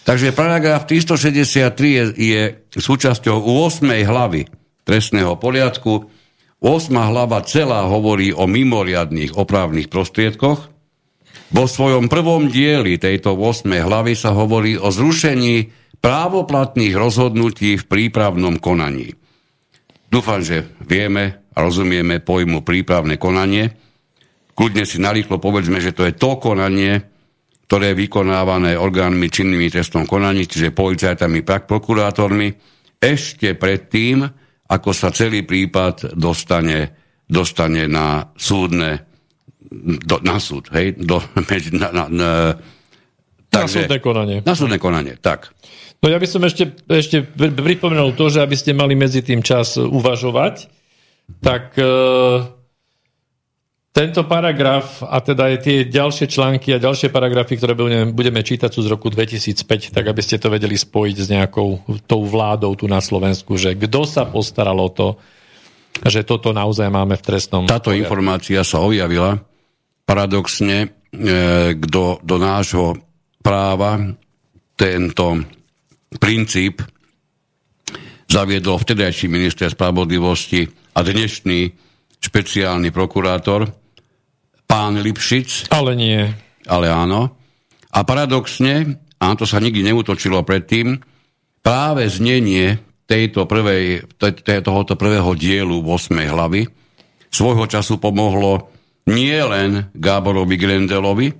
Takže 0.01 0.33
paragraf 0.33 0.89
363 0.89 1.69
je, 1.77 2.03
je 2.17 2.41
súčasťou 2.73 3.37
8. 3.37 3.85
hlavy 4.01 4.49
trestného 4.81 5.37
poriadku. 5.37 6.09
8. 6.61 6.93
hlava 6.93 7.41
celá 7.41 7.89
hovorí 7.89 8.29
o 8.29 8.45
mimoriadných 8.45 9.33
opravných 9.33 9.89
prostriedkoch. 9.89 10.69
Vo 11.51 11.65
svojom 11.65 12.05
prvom 12.05 12.53
dieli 12.53 13.01
tejto 13.01 13.33
8. 13.33 13.65
hlavy 13.65 14.13
sa 14.13 14.37
hovorí 14.37 14.77
o 14.77 14.93
zrušení 14.93 15.73
právoplatných 15.97 16.93
rozhodnutí 16.93 17.81
v 17.81 17.85
prípravnom 17.89 18.61
konaní. 18.61 19.09
Dúfam, 20.05 20.45
že 20.45 20.69
vieme 20.85 21.49
a 21.49 21.65
rozumieme 21.65 22.21
pojmu 22.21 22.61
prípravné 22.61 23.17
konanie. 23.17 23.73
Kľudne 24.53 24.85
si 24.85 25.01
narýchlo 25.01 25.41
povedzme, 25.41 25.81
že 25.81 25.97
to 25.97 26.05
je 26.05 26.13
to 26.13 26.37
konanie, 26.37 27.01
ktoré 27.65 27.97
je 27.97 28.05
vykonávané 28.05 28.77
orgánmi 28.77 29.33
činnými 29.33 29.73
trestom 29.73 30.05
konaní, 30.05 30.45
čiže 30.45 30.77
policajtami, 30.77 31.41
prokurátormi, 31.41 32.53
ešte 33.01 33.57
predtým, 33.57 34.29
ako 34.71 34.89
sa 34.95 35.11
celý 35.11 35.43
prípad 35.43 36.15
dostane, 36.15 36.95
dostane 37.27 37.91
na 37.91 38.31
súdne 38.39 39.11
do, 39.79 40.19
na 40.19 40.35
súd, 40.39 40.67
hej, 40.75 40.99
do, 40.99 41.23
na, 41.79 41.87
na, 41.91 42.03
na, 42.11 42.29
takže, 43.47 43.83
na 43.83 43.87
súdne 43.87 43.99
konanie. 44.03 44.37
Na 44.43 44.53
súdne 44.55 44.79
konanie, 44.79 45.15
tak. 45.19 45.55
No 46.01 46.09
ja 46.09 46.17
by 46.17 46.27
som 46.27 46.41
ešte, 46.43 46.75
ešte 46.89 47.21
pripomenul 47.37 48.17
to, 48.17 48.27
že 48.27 48.41
aby 48.41 48.57
ste 48.57 48.75
mali 48.75 48.97
medzi 48.97 49.21
tým 49.21 49.45
čas 49.45 49.77
uvažovať, 49.77 50.65
tak 51.39 51.77
e, 51.77 51.85
tento 53.91 54.23
paragraf 54.23 55.03
a 55.03 55.19
teda 55.19 55.51
aj 55.51 55.55
tie 55.67 55.77
ďalšie 55.83 56.31
články 56.31 56.71
a 56.71 56.79
ďalšie 56.79 57.11
paragrafy, 57.11 57.59
ktoré 57.59 57.75
budeme, 57.75 58.15
budeme 58.15 58.39
čítať 58.39 58.71
sú 58.71 58.87
z 58.87 58.91
roku 58.91 59.11
2005, 59.11 59.91
tak 59.91 60.07
aby 60.07 60.21
ste 60.23 60.39
to 60.39 60.47
vedeli 60.47 60.79
spojiť 60.79 61.15
s 61.19 61.27
nejakou 61.27 61.83
tou 62.07 62.23
vládou 62.23 62.71
tu 62.79 62.87
na 62.87 63.03
Slovensku, 63.03 63.59
že 63.59 63.75
kto 63.75 64.07
sa 64.07 64.23
postaral 64.23 64.79
o 64.79 64.87
to, 64.87 65.19
že 66.07 66.23
toto 66.23 66.55
naozaj 66.55 66.87
máme 66.87 67.19
v 67.19 67.23
trestnom... 67.23 67.67
Táto 67.67 67.91
poriadku. 67.91 68.07
informácia 68.07 68.63
sa 68.63 68.79
objavila 68.79 69.43
paradoxne 70.07 70.87
e, 70.87 70.87
kto 71.75 72.23
do 72.23 72.35
nášho 72.39 72.95
práva 73.43 73.99
tento 74.79 75.43
princíp 76.15 76.79
zaviedol 78.31 78.79
vtedajší 78.79 79.27
minister 79.27 79.67
spravodlivosti 79.67 80.63
a 80.95 81.03
dnešný 81.03 81.90
špeciálny 82.21 82.93
prokurátor 82.93 83.67
pán 84.69 84.95
Lipšic. 85.01 85.73
Ale 85.73 85.97
nie. 85.97 86.21
Ale 86.69 86.87
áno. 86.87 87.35
A 87.91 88.07
paradoxne, 88.07 89.01
a 89.19 89.35
to 89.35 89.43
sa 89.43 89.59
nikdy 89.59 89.83
neutočilo 89.83 90.45
predtým, 90.47 90.95
práve 91.59 92.07
znenie 92.07 92.79
tejto 93.03 93.43
prvej, 93.43 94.07
tohoto 94.63 94.95
prvého 94.95 95.35
dielu 95.35 95.83
8. 95.83 96.15
hlavy 96.31 96.63
svojho 97.31 97.65
času 97.65 97.97
pomohlo 97.97 98.71
nie 99.07 99.35
len 99.39 99.89
Gáborovi 99.95 100.59
Grendelovi, 100.59 101.31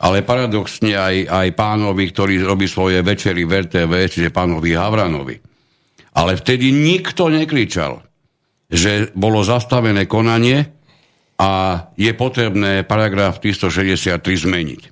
ale 0.00 0.22
paradoxne 0.22 0.94
aj, 0.94 1.16
aj 1.26 1.48
pánovi, 1.58 2.04
ktorý 2.14 2.34
robí 2.42 2.70
svoje 2.70 3.02
večery 3.02 3.42
v 3.44 3.66
RTV, 3.66 3.92
čiže 4.08 4.34
pánovi 4.34 4.78
Havranovi. 4.78 5.36
Ale 6.14 6.38
vtedy 6.38 6.70
nikto 6.70 7.26
nekričal, 7.26 7.98
že 8.68 9.12
bolo 9.12 9.44
zastavené 9.44 10.08
konanie, 10.08 10.74
a 11.34 11.50
je 11.98 12.12
potrebné 12.14 12.86
paragraf 12.86 13.42
363 13.42 14.22
zmeniť. 14.22 14.82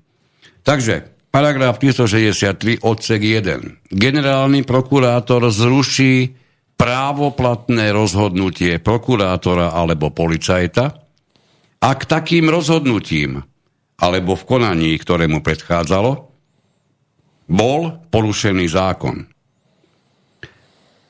Takže 0.67 0.95
paragraf 1.31 1.79
363 1.79 2.83
odsek 2.83 3.21
1. 3.23 3.91
Generálny 3.91 4.67
prokurátor 4.67 5.47
zruší 5.55 6.35
právoplatné 6.75 7.95
rozhodnutie 7.95 8.83
prokurátora 8.83 9.71
alebo 9.71 10.11
policajta, 10.11 10.99
ak 11.83 11.99
takým 12.11 12.51
rozhodnutím 12.51 13.43
alebo 14.03 14.35
v 14.35 14.47
konaní, 14.47 14.99
ktorému 14.99 15.47
predchádzalo, 15.47 16.13
bol 17.47 17.81
porušený 18.11 18.67
zákon. 18.67 19.17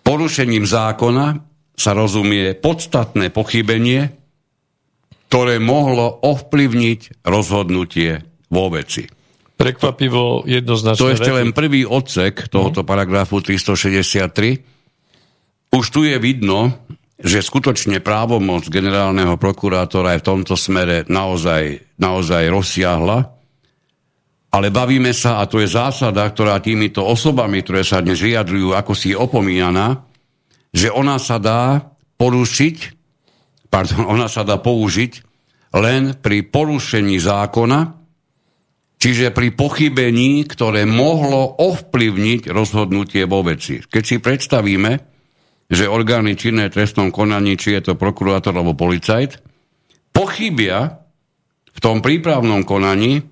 Porušením 0.04 0.68
zákona 0.68 1.51
sa 1.82 1.98
rozumie 1.98 2.54
podstatné 2.54 3.34
pochybenie, 3.34 4.14
ktoré 5.26 5.58
mohlo 5.58 6.22
ovplyvniť 6.22 7.26
rozhodnutie 7.26 8.22
vo 8.46 8.70
veci. 8.70 9.10
Prekvapivo 9.58 10.46
jednoznačne. 10.46 11.02
To 11.02 11.10
je 11.10 11.18
ešte 11.18 11.34
len 11.34 11.50
prvý 11.50 11.82
odsek 11.82 12.46
tohoto 12.46 12.84
mhm. 12.84 12.86
paragrafu 12.86 13.42
363. 13.42 14.70
Už 15.72 15.84
tu 15.90 16.06
je 16.06 16.20
vidno, 16.22 16.70
že 17.16 17.42
skutočne 17.42 18.04
právomoc 18.04 18.68
generálneho 18.68 19.40
prokurátora 19.40 20.14
je 20.14 20.20
v 20.20 20.26
tomto 20.26 20.54
smere 20.54 21.08
naozaj, 21.08 21.96
naozaj 21.96 22.50
rozsiahla, 22.50 23.18
ale 24.52 24.68
bavíme 24.68 25.16
sa, 25.16 25.40
a 25.40 25.48
to 25.48 25.64
je 25.64 25.68
zásada, 25.70 26.28
ktorá 26.28 26.60
týmito 26.60 27.00
osobami, 27.00 27.64
ktoré 27.64 27.88
sa 27.88 28.04
dnes 28.04 28.20
vyjadrujú, 28.20 28.76
ako 28.76 28.92
si 28.92 29.14
je 29.14 29.16
opomínaná, 29.16 30.11
že 30.72 30.88
ona 30.88 31.20
sa 31.20 31.36
dá 31.36 31.92
porušiť, 32.16 32.76
pardon, 33.68 34.08
ona 34.08 34.26
sa 34.26 34.42
dá 34.42 34.56
použiť 34.56 35.12
len 35.76 36.16
pri 36.16 36.44
porušení 36.48 37.16
zákona, 37.20 37.80
čiže 39.00 39.32
pri 39.32 39.52
pochybení, 39.52 40.44
ktoré 40.48 40.88
mohlo 40.88 41.48
ovplyvniť 41.60 42.48
rozhodnutie 42.52 43.24
vo 43.28 43.44
veci. 43.44 43.80
Keď 43.80 44.02
si 44.04 44.16
predstavíme, 44.20 44.92
že 45.72 45.88
orgány 45.88 46.36
činné 46.36 46.68
trestnom 46.68 47.08
konaní, 47.08 47.56
či 47.56 47.72
je 47.76 47.92
to 47.92 47.94
prokurátor 47.96 48.52
alebo 48.52 48.76
policajt, 48.76 49.40
pochybia 50.12 51.00
v 51.72 51.78
tom 51.80 52.04
prípravnom 52.04 52.68
konaní, 52.68 53.24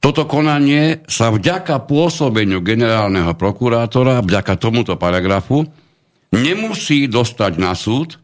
toto 0.00 0.24
konanie 0.24 1.04
sa 1.08 1.28
vďaka 1.32 1.84
pôsobeniu 1.84 2.64
generálneho 2.64 3.36
prokurátora, 3.36 4.24
vďaka 4.24 4.56
tomuto 4.56 4.96
paragrafu, 4.96 5.64
nemusí 6.34 7.10
dostať 7.10 7.52
na 7.58 7.74
súd, 7.74 8.18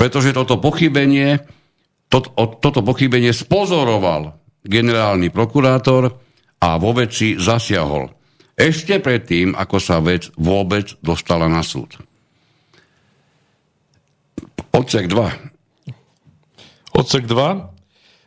pretože 0.00 0.34
toto 0.34 0.58
pochybenie, 0.58 1.44
to, 2.08 2.24
toto 2.60 2.80
pochybenie 2.80 3.32
spozoroval 3.32 4.36
generálny 4.64 5.28
prokurátor 5.28 6.16
a 6.60 6.80
vo 6.80 6.96
veci 6.96 7.36
zasiahol. 7.36 8.08
Ešte 8.54 9.02
predtým, 9.02 9.52
ako 9.52 9.76
sa 9.82 9.98
vec 10.00 10.30
vôbec 10.38 10.94
dostala 11.02 11.50
na 11.50 11.60
súd. 11.60 11.98
Odsek 14.74 15.10
2. 15.10 16.98
Odsek 16.98 17.26
2. 17.26 17.74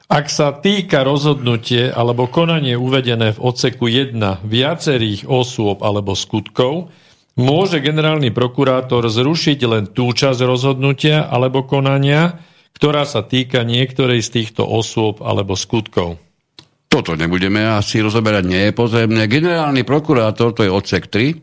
Ak 0.07 0.31
sa 0.31 0.55
týka 0.55 1.03
rozhodnutie 1.03 1.91
alebo 1.91 2.31
konanie 2.31 2.79
uvedené 2.79 3.35
v 3.35 3.43
odseku 3.43 3.91
1 3.91 4.15
viacerých 4.47 5.27
osôb 5.27 5.83
alebo 5.83 6.15
skutkov, 6.15 6.87
môže 7.37 7.79
generálny 7.79 8.33
prokurátor 8.33 9.05
zrušiť 9.07 9.59
len 9.69 9.83
tú 9.93 10.09
časť 10.11 10.41
rozhodnutia 10.43 11.29
alebo 11.29 11.63
konania, 11.63 12.41
ktorá 12.73 13.05
sa 13.05 13.23
týka 13.23 13.61
niektorej 13.63 14.25
z 14.25 14.29
týchto 14.41 14.65
osôb 14.65 15.21
alebo 15.21 15.53
skutkov. 15.53 16.21
Toto 16.87 17.13
nebudeme 17.13 17.61
asi 17.61 18.01
rozoberať, 18.01 18.43
nie 18.47 18.63
je 18.69 18.73
potrebné. 18.73 19.29
Generálny 19.29 19.85
prokurátor, 19.85 20.55
to 20.55 20.65
je 20.65 20.71
odsek 20.71 21.09
3, 21.09 21.35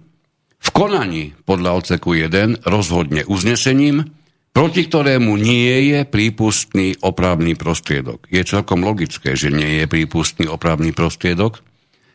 v 0.65 0.71
konaní 0.73 1.37
podľa 1.45 1.85
odseku 1.85 2.17
1 2.17 2.65
rozhodne 2.65 3.29
uznesením, 3.29 4.09
proti 4.57 4.89
ktorému 4.89 5.37
nie 5.37 5.93
je 5.93 6.01
prípustný 6.09 6.97
opravný 7.05 7.53
prostriedok. 7.53 8.25
Je 8.33 8.41
celkom 8.47 8.81
logické, 8.81 9.37
že 9.37 9.53
nie 9.53 9.85
je 9.85 9.87
prípustný 9.91 10.49
opravný 10.49 10.97
prostriedok, 10.97 11.61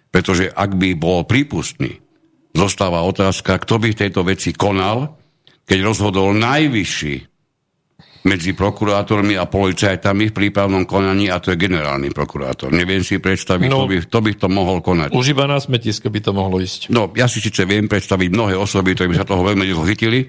pretože 0.10 0.50
ak 0.50 0.74
by 0.74 0.98
bol 0.98 1.30
prípustný, 1.30 2.02
zostáva 2.54 3.06
otázka, 3.06 3.62
kto 3.62 3.82
by 3.82 3.88
v 3.94 4.00
tejto 4.06 4.22
veci 4.26 4.54
konal, 4.54 5.18
keď 5.66 5.80
rozhodol 5.86 6.34
najvyšší 6.34 7.30
medzi 8.20 8.52
prokurátormi 8.52 9.40
a 9.40 9.48
policajtami 9.48 10.28
v 10.28 10.34
prípravnom 10.36 10.84
konaní 10.84 11.32
a 11.32 11.40
to 11.40 11.56
je 11.56 11.58
generálny 11.58 12.12
prokurátor. 12.12 12.68
Neviem 12.68 13.00
si 13.00 13.16
predstaviť, 13.16 13.72
no, 13.72 13.86
kto, 13.86 13.88
by, 13.88 13.96
kto 14.04 14.20
by 14.20 14.32
to 14.36 14.48
mohol 14.52 14.78
konať. 14.84 15.16
Už 15.16 15.32
iba 15.32 15.48
na 15.48 15.56
smetisko 15.56 16.12
by 16.12 16.20
to 16.20 16.32
mohlo 16.36 16.60
ísť. 16.60 16.92
No, 16.92 17.08
ja 17.16 17.32
si 17.32 17.40
síce 17.40 17.64
viem 17.64 17.88
predstaviť 17.88 18.28
mnohé 18.28 18.60
osoby, 18.60 18.92
ktoré 18.92 19.08
by 19.16 19.18
sa 19.24 19.30
toho 19.30 19.40
veľmi 19.48 19.64
dlho 19.64 19.88
chytili, 19.88 20.28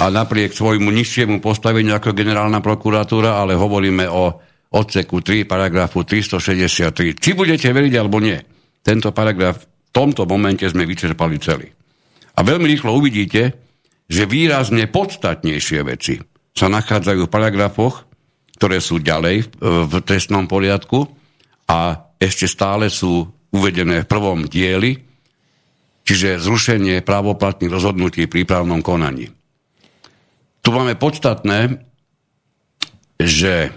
a 0.00 0.08
napriek 0.08 0.56
svojmu 0.56 0.88
nižšiemu 0.88 1.44
postaveniu 1.44 1.92
ako 1.92 2.16
generálna 2.16 2.64
prokuratúra, 2.64 3.44
ale 3.44 3.52
hovoríme 3.60 4.08
o 4.08 4.40
odseku 4.72 5.20
3, 5.20 5.44
paragrafu 5.44 6.00
363. 6.00 7.20
Či 7.20 7.30
budete 7.36 7.68
veriť 7.68 7.92
alebo 8.00 8.16
nie, 8.16 8.40
tento 8.80 9.12
paragraf 9.12 9.68
tomto 9.92 10.24
momente 10.24 10.64
sme 10.66 10.88
vyčerpali 10.88 11.36
celý. 11.38 11.68
A 12.32 12.40
veľmi 12.40 12.64
rýchlo 12.64 12.96
uvidíte, 12.96 13.54
že 14.08 14.24
výrazne 14.24 14.88
podstatnejšie 14.88 15.80
veci 15.84 16.16
sa 16.56 16.68
nachádzajú 16.68 17.28
v 17.28 17.32
paragrafoch, 17.32 18.08
ktoré 18.56 18.80
sú 18.80 19.00
ďalej 19.00 19.52
v 19.60 19.92
trestnom 20.04 20.48
poriadku 20.48 21.08
a 21.68 22.08
ešte 22.16 22.48
stále 22.48 22.88
sú 22.88 23.28
uvedené 23.52 24.04
v 24.04 24.10
prvom 24.10 24.48
dieli, 24.48 24.96
čiže 26.08 26.40
zrušenie 26.40 27.04
právoplatných 27.04 27.72
rozhodnutí 27.72 28.26
v 28.26 28.40
prípravnom 28.40 28.80
konaní. 28.80 29.28
Tu 30.62 30.68
máme 30.70 30.94
podstatné, 30.94 31.82
že 33.18 33.74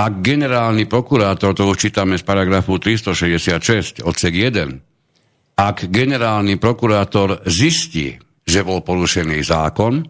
ak 0.00 0.24
generálny 0.24 0.88
prokurátor, 0.88 1.52
to 1.52 1.68
už 1.68 1.76
čítame 1.76 2.16
z 2.16 2.24
paragrafu 2.24 2.80
366, 2.80 4.00
odsek 4.00 4.32
1, 4.32 5.60
ak 5.60 5.92
generálny 5.92 6.56
prokurátor 6.56 7.44
zistí, 7.44 8.16
že 8.48 8.64
bol 8.64 8.80
porušený 8.80 9.44
zákon, 9.44 10.00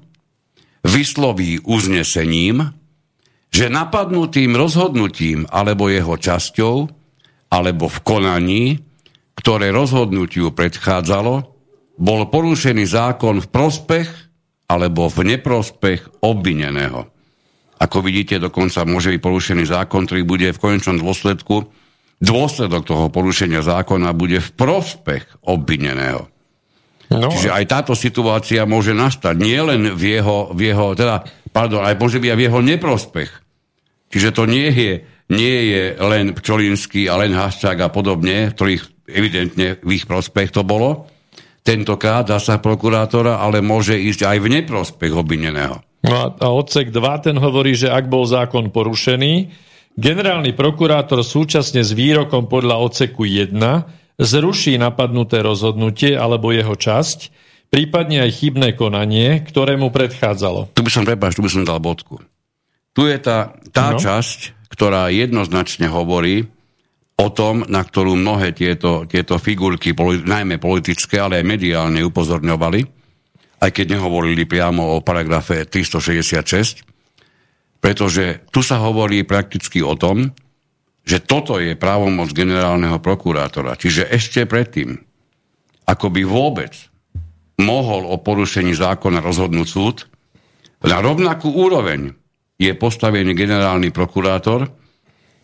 vysloví 0.86 1.66
uznesením, 1.66 2.70
že 3.50 3.66
napadnutým 3.66 4.54
rozhodnutím 4.54 5.50
alebo 5.50 5.90
jeho 5.90 6.14
časťou, 6.14 6.86
alebo 7.50 7.90
v 7.90 7.98
konaní, 8.06 8.64
ktoré 9.34 9.74
rozhodnutiu 9.74 10.54
predchádzalo, 10.54 11.34
bol 11.98 12.20
porušený 12.30 12.86
zákon 12.86 13.42
v 13.42 13.50
prospech 13.50 14.08
alebo 14.70 15.10
v 15.10 15.34
neprospech 15.34 16.22
obvineného. 16.22 17.10
Ako 17.80 18.04
vidíte, 18.04 18.36
dokonca 18.36 18.84
môže 18.84 19.08
byť 19.08 19.20
porušený 19.24 19.64
zákon, 19.64 20.04
ktorý 20.04 20.22
bude 20.28 20.52
v 20.52 20.60
konečnom 20.60 21.00
dôsledku, 21.00 21.72
dôsledok 22.20 22.84
toho 22.84 23.08
porušenia 23.08 23.64
zákona 23.64 24.12
bude 24.12 24.38
v 24.38 24.52
prospech 24.52 25.48
obvineného. 25.48 26.28
No. 27.10 27.26
Čiže 27.32 27.50
aj 27.50 27.64
táto 27.66 27.92
situácia 27.98 28.62
môže 28.68 28.94
nastať 28.94 29.34
nie 29.34 29.58
len 29.58 29.96
v 29.96 30.20
jeho, 30.20 30.54
v 30.54 30.70
jeho 30.70 30.94
teda, 30.94 31.26
pardon, 31.50 31.82
aj 31.82 31.98
môže 31.98 32.22
byť 32.22 32.30
aj 32.30 32.38
v 32.38 32.44
jeho 32.46 32.60
neprospech. 32.62 33.30
Čiže 34.14 34.30
to 34.30 34.46
nie 34.46 34.70
je, 34.70 34.92
nie 35.34 35.58
je 35.74 35.82
len 35.98 36.36
Pčolinský 36.36 37.10
a 37.10 37.18
len 37.18 37.34
Haščák 37.34 37.82
a 37.82 37.88
podobne, 37.90 38.54
ktorých 38.54 39.10
evidentne 39.10 39.82
v 39.82 39.90
ich 39.90 40.06
prospech 40.06 40.54
to 40.54 40.62
bolo, 40.62 41.10
tentokrát 41.66 42.30
zásah 42.30 42.62
prokurátora, 42.62 43.42
ale 43.42 43.58
môže 43.58 43.98
ísť 43.98 44.30
aj 44.30 44.38
v 44.38 44.50
neprospech 44.60 45.10
obvineného. 45.10 45.82
No 46.00 46.32
a 46.32 46.46
odsek 46.48 46.88
2 46.94 47.26
ten 47.26 47.36
hovorí, 47.36 47.76
že 47.76 47.92
ak 47.92 48.08
bol 48.08 48.24
zákon 48.24 48.72
porušený, 48.72 49.52
generálny 50.00 50.56
prokurátor 50.56 51.20
súčasne 51.20 51.84
s 51.84 51.92
výrokom 51.92 52.48
podľa 52.48 52.80
odseku 52.80 53.28
1 53.28 53.52
zruší 54.20 54.76
napadnuté 54.76 55.40
rozhodnutie 55.40 56.16
alebo 56.16 56.52
jeho 56.52 56.76
časť, 56.76 57.32
prípadne 57.72 58.24
aj 58.24 58.30
chybné 58.36 58.76
konanie, 58.76 59.40
ktoré 59.44 59.80
mu 59.80 59.88
predchádzalo. 59.88 60.76
Tu 60.76 60.84
by 60.84 60.90
som, 60.92 61.04
prepáč, 61.08 61.36
tu 61.36 61.44
by 61.44 61.50
som 61.52 61.64
dal 61.64 61.80
bodku. 61.80 62.20
Tu 62.92 63.08
je 63.08 63.16
tá, 63.16 63.56
tá 63.72 63.96
no. 63.96 64.00
časť, 64.00 64.68
ktorá 64.68 65.08
jednoznačne 65.08 65.88
hovorí, 65.88 66.48
o 67.20 67.28
tom, 67.28 67.68
na 67.68 67.84
ktorú 67.84 68.16
mnohé 68.16 68.56
tieto, 68.56 69.04
tieto 69.04 69.36
figurky, 69.36 69.92
najmä 70.24 70.56
politické, 70.56 71.20
ale 71.20 71.44
aj 71.44 71.44
mediálne 71.44 72.00
upozorňovali, 72.00 72.99
aj 73.60 73.70
keď 73.70 74.00
nehovorili 74.00 74.48
priamo 74.48 74.96
o 74.96 75.04
paragrafe 75.04 75.68
366, 75.68 76.82
pretože 77.80 78.44
tu 78.48 78.60
sa 78.64 78.80
hovorí 78.80 79.24
prakticky 79.24 79.84
o 79.84 79.96
tom, 79.96 80.32
že 81.04 81.20
toto 81.20 81.56
je 81.60 81.76
právomoc 81.76 82.32
generálneho 82.32 83.00
prokurátora. 83.00 83.76
Čiže 83.76 84.08
ešte 84.08 84.44
predtým, 84.44 84.96
ako 85.88 86.06
by 86.12 86.22
vôbec 86.24 86.72
mohol 87.60 88.08
o 88.08 88.16
porušení 88.20 88.72
zákona 88.72 89.20
rozhodnúť 89.20 89.68
súd, 89.68 89.96
na 90.80 90.96
rovnakú 91.00 91.52
úroveň 91.52 92.16
je 92.56 92.72
postavený 92.72 93.36
generálny 93.36 93.92
prokurátor, 93.92 94.68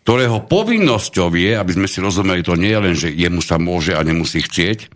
ktorého 0.05 0.45
povinnosťou 0.47 1.29
je, 1.35 1.51
aby 1.57 1.71
sme 1.73 1.87
si 1.89 1.99
rozumeli, 1.99 2.41
to 2.41 2.55
nie 2.55 2.71
je 2.71 2.79
len, 2.79 2.95
že 2.95 3.09
jemu 3.11 3.43
sa 3.43 3.59
môže 3.59 3.91
a 3.91 4.01
nemusí 4.01 4.39
chcieť, 4.39 4.87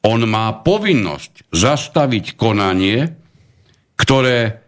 on 0.00 0.20
má 0.24 0.64
povinnosť 0.64 1.52
zastaviť 1.52 2.40
konanie, 2.40 3.04
ktoré 4.00 4.64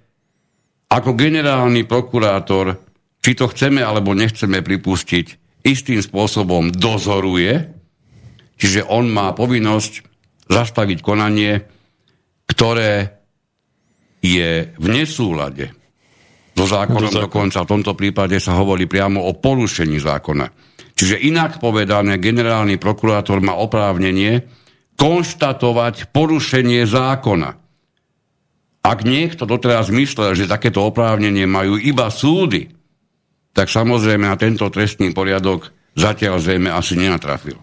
ako 0.92 1.16
generálny 1.16 1.88
prokurátor, 1.88 2.77
či 3.25 3.33
to 3.33 3.49
chceme 3.49 3.81
alebo 3.81 4.12
nechceme 4.12 4.61
pripustiť, 4.61 5.27
istým 5.64 6.05
spôsobom 6.05 6.68
dozoruje, 6.68 7.73
čiže 8.61 8.85
on 8.92 9.09
má 9.09 9.33
povinnosť 9.33 10.05
zastaviť 10.53 10.99
konanie, 11.01 11.64
ktoré 12.45 13.23
je 14.21 14.68
v 14.77 14.87
nesúlade 14.87 15.73
so 16.53 16.68
zákonom 16.68 17.09
do 17.09 17.25
dokonca. 17.25 17.64
V 17.64 17.73
tomto 17.73 17.97
prípade 17.97 18.37
sa 18.37 18.61
hovorí 18.61 18.85
priamo 18.85 19.25
o 19.25 19.33
porušení 19.33 19.97
zákona. 19.97 20.47
Čiže 20.92 21.25
inak 21.25 21.57
povedané, 21.57 22.21
generálny 22.21 22.77
prokurátor 22.77 23.40
má 23.40 23.57
oprávnenie 23.57 24.45
konštatovať 24.97 26.13
porušenie 26.15 26.85
zákona. 26.87 27.51
Ak 28.83 29.07
niekto 29.07 29.47
doteraz 29.47 29.95
myslel, 29.95 30.35
že 30.35 30.51
takéto 30.51 30.83
oprávnenie 30.83 31.47
majú 31.47 31.79
iba 31.79 32.11
súdy, 32.11 32.67
tak 33.55 33.71
samozrejme 33.71 34.27
na 34.27 34.35
tento 34.35 34.67
trestný 34.73 35.15
poriadok 35.15 35.71
zatiaľ 35.95 36.41
zrejme 36.43 36.73
asi 36.73 36.99
nenatrafil. 36.99 37.61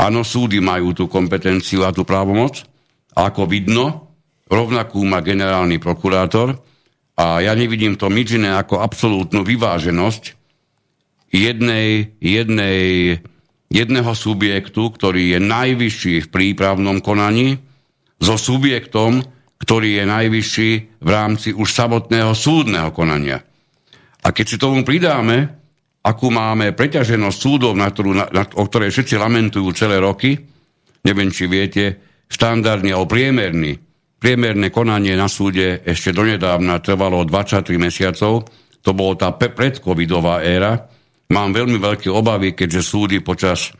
Áno, 0.00 0.24
súdy 0.24 0.58
majú 0.64 0.96
tú 0.96 1.04
kompetenciu 1.06 1.84
a 1.84 1.92
tú 1.92 2.08
právomoc, 2.08 2.64
ako 3.12 3.44
vidno, 3.44 4.16
rovnakú 4.48 5.04
má 5.04 5.20
generálny 5.20 5.76
prokurátor 5.76 6.56
a 7.14 7.44
ja 7.44 7.52
nevidím 7.52 8.00
to 8.00 8.08
nič 8.08 8.40
iné 8.40 8.56
ako 8.56 8.80
absolútnu 8.80 9.44
vyváženosť 9.44 10.40
jednej, 11.30 12.16
jednej, 12.18 12.80
jedného 13.70 14.12
subjektu, 14.12 14.90
ktorý 14.90 15.38
je 15.38 15.40
najvyšší 15.40 16.14
v 16.26 16.28
prípravnom 16.28 16.98
konaní, 16.98 17.56
so 18.20 18.36
subjektom, 18.36 19.24
ktorý 19.62 20.02
je 20.02 20.04
najvyšší 20.04 20.70
v 21.00 21.08
rámci 21.08 21.54
už 21.56 21.68
samotného 21.70 22.34
súdneho 22.36 22.90
konania. 22.92 23.40
A 24.20 24.28
keď 24.34 24.46
si 24.46 24.56
tomu 24.60 24.84
pridáme, 24.84 25.48
akú 26.04 26.28
máme 26.28 26.76
preťaženosť 26.76 27.38
súdov, 27.38 27.72
na 27.78 27.88
ktorú, 27.88 28.10
na, 28.12 28.26
na, 28.28 28.44
o 28.44 28.64
ktorej 28.68 28.92
všetci 28.92 29.14
lamentujú 29.16 29.72
celé 29.72 29.96
roky, 29.96 30.36
neviem, 31.04 31.32
či 31.32 31.48
viete, 31.48 31.84
štandardný 32.28 32.92
alebo 32.92 33.08
priemerný, 33.08 33.72
priemerné 34.20 34.68
konanie 34.68 35.16
na 35.16 35.28
súde 35.28 35.80
ešte 35.84 36.12
donedávna 36.12 36.84
trvalo 36.84 37.24
23 37.24 37.64
mesiacov, 37.80 38.44
to 38.80 38.90
bolo 38.96 39.16
tá 39.16 39.32
predcovidová 39.32 40.44
éra. 40.44 40.88
Mám 41.30 41.54
veľmi 41.54 41.78
veľké 41.78 42.10
obavy, 42.10 42.58
keďže 42.58 42.82
súdy 42.82 43.16
počas, 43.22 43.70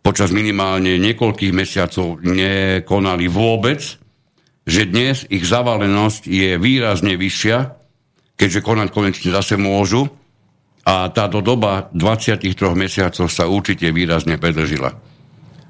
počas 0.00 0.32
minimálne 0.32 0.96
niekoľkých 0.96 1.52
mesiacov 1.52 2.24
nekonali 2.24 3.28
vôbec, 3.28 3.80
že 4.68 4.88
dnes 4.88 5.28
ich 5.28 5.44
zavalenosť 5.44 6.28
je 6.28 6.56
výrazne 6.56 7.16
vyššia, 7.20 7.58
keďže 8.40 8.64
konať 8.64 8.88
konečne 8.92 9.28
zase 9.32 9.60
môžu 9.60 10.08
a 10.88 11.12
táto 11.12 11.44
doba 11.44 11.92
23 11.92 12.44
mesiacov 12.72 13.28
sa 13.28 13.44
určite 13.44 13.92
výrazne 13.92 14.40
predlžila. 14.40 14.92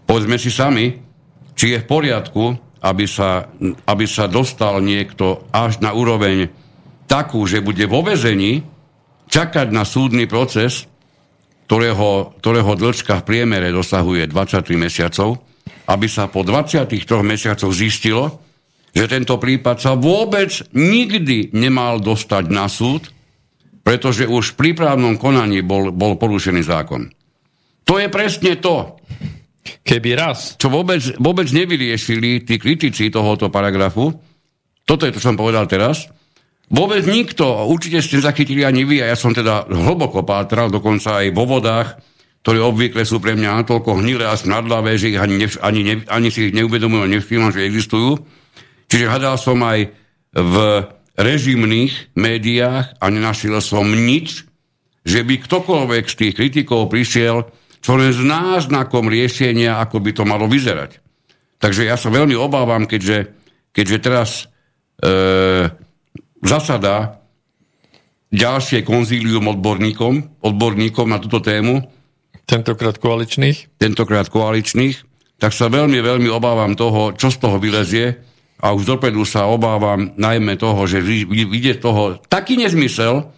Povedzme 0.06 0.38
si 0.38 0.50
sami, 0.50 0.94
či 1.58 1.74
je 1.74 1.82
v 1.82 1.88
poriadku, 1.90 2.44
aby 2.82 3.06
sa, 3.10 3.50
aby 3.90 4.06
sa 4.06 4.30
dostal 4.30 4.78
niekto 4.78 5.50
až 5.50 5.82
na 5.82 5.90
úroveň 5.90 6.46
takú, 7.10 7.42
že 7.44 7.58
bude 7.58 7.86
vo 7.90 8.06
vezení 8.06 8.62
čakať 9.26 9.68
na 9.74 9.82
súdny 9.82 10.30
proces, 10.30 10.87
ktorého, 11.68 12.32
ktorého 12.40 12.72
dlčka 12.80 13.20
v 13.20 13.26
priemere 13.28 13.68
dosahuje 13.68 14.24
23 14.32 14.72
mesiacov, 14.80 15.36
aby 15.84 16.08
sa 16.08 16.32
po 16.32 16.40
23 16.40 16.88
mesiacoch 17.20 17.68
zistilo, 17.76 18.40
že 18.96 19.04
tento 19.04 19.36
prípad 19.36 19.76
sa 19.76 19.92
vôbec 19.92 20.48
nikdy 20.72 21.52
nemal 21.52 22.00
dostať 22.00 22.44
na 22.48 22.72
súd, 22.72 23.12
pretože 23.84 24.24
už 24.24 24.56
v 24.56 24.58
prípravnom 24.64 25.20
konaní 25.20 25.60
bol, 25.60 25.92
bol 25.92 26.16
porušený 26.16 26.64
zákon. 26.64 27.12
To 27.84 28.00
je 28.00 28.08
presne 28.08 28.56
to. 28.56 28.96
Keby 29.84 30.16
raz. 30.16 30.56
Čo 30.56 30.72
vôbec, 30.72 31.04
vôbec 31.20 31.52
nevyriešili 31.52 32.48
tí 32.48 32.56
kritici 32.56 33.12
tohoto 33.12 33.52
paragrafu, 33.52 34.16
toto 34.88 35.04
je 35.04 35.12
to, 35.12 35.20
čo 35.20 35.28
som 35.32 35.36
povedal 35.36 35.68
teraz, 35.68 36.08
vôbec 36.68 37.04
nikto, 37.04 37.44
určite 37.68 38.00
ste 38.04 38.22
zachytili 38.22 38.64
ani 38.64 38.84
vy, 38.84 39.04
a 39.04 39.12
ja 39.12 39.16
som 39.16 39.32
teda 39.32 39.68
hlboko 39.68 40.24
pátral, 40.24 40.72
dokonca 40.72 41.24
aj 41.24 41.34
vo 41.34 41.44
vodách, 41.48 41.98
ktoré 42.44 42.62
obvykle 42.64 43.02
sú 43.04 43.20
pre 43.20 43.36
mňa 43.36 43.64
natoľko 43.64 44.00
hnilé 44.00 44.24
a 44.24 44.38
smradlavé, 44.38 44.96
že 44.96 45.12
ich 45.12 45.20
ani, 45.20 45.36
nevš- 45.36 45.60
ani, 45.60 45.80
ne, 45.84 45.94
ani 46.08 46.28
si 46.32 46.48
ich 46.48 46.56
neuvedomujem 46.56 47.18
nevšímam, 47.18 47.52
že 47.52 47.66
existujú. 47.66 48.24
Čiže 48.88 49.10
hľadal 49.10 49.36
som 49.36 49.60
aj 49.60 49.92
v 50.32 50.54
režimných 51.18 52.14
médiách 52.16 52.96
a 53.02 53.04
nenašiel 53.10 53.58
som 53.60 53.84
nič, 53.84 54.48
že 55.04 55.20
by 55.26 55.34
ktokoľvek 55.44 56.04
z 56.08 56.14
tých 56.14 56.36
kritikov 56.36 56.88
prišiel 56.88 57.48
čo 57.78 57.94
len 57.94 58.10
s 58.10 58.20
náznakom 58.22 59.06
riešenia, 59.06 59.78
ako 59.78 60.02
by 60.02 60.10
to 60.14 60.24
malo 60.26 60.50
vyzerať. 60.50 60.98
Takže 61.58 61.86
ja 61.86 61.98
sa 61.98 62.10
veľmi 62.10 62.34
obávam, 62.38 62.86
keďže, 62.86 63.34
keďže 63.74 63.98
teraz 63.98 64.30
e, 65.02 65.14
zasadá 66.42 67.22
ďalšie 68.28 68.84
konzílium 68.84 69.48
odborníkom, 69.56 70.44
odborníkom 70.44 71.08
na 71.08 71.18
túto 71.18 71.40
tému. 71.40 71.84
Tentokrát 72.44 72.96
koaličných? 73.00 73.80
Tentokrát 73.80 74.28
koaličných. 74.28 75.04
Tak 75.38 75.54
sa 75.54 75.70
veľmi, 75.70 76.02
veľmi 76.02 76.28
obávam 76.28 76.74
toho, 76.74 77.14
čo 77.14 77.30
z 77.30 77.38
toho 77.38 77.62
vylezie 77.62 78.18
a 78.58 78.74
už 78.74 78.90
dopredu 78.90 79.22
sa 79.22 79.46
obávam 79.46 80.10
najmä 80.18 80.58
toho, 80.58 80.82
že 80.90 80.98
vyjde 80.98 81.78
toho 81.78 82.18
taký 82.26 82.58
nezmysel, 82.58 83.30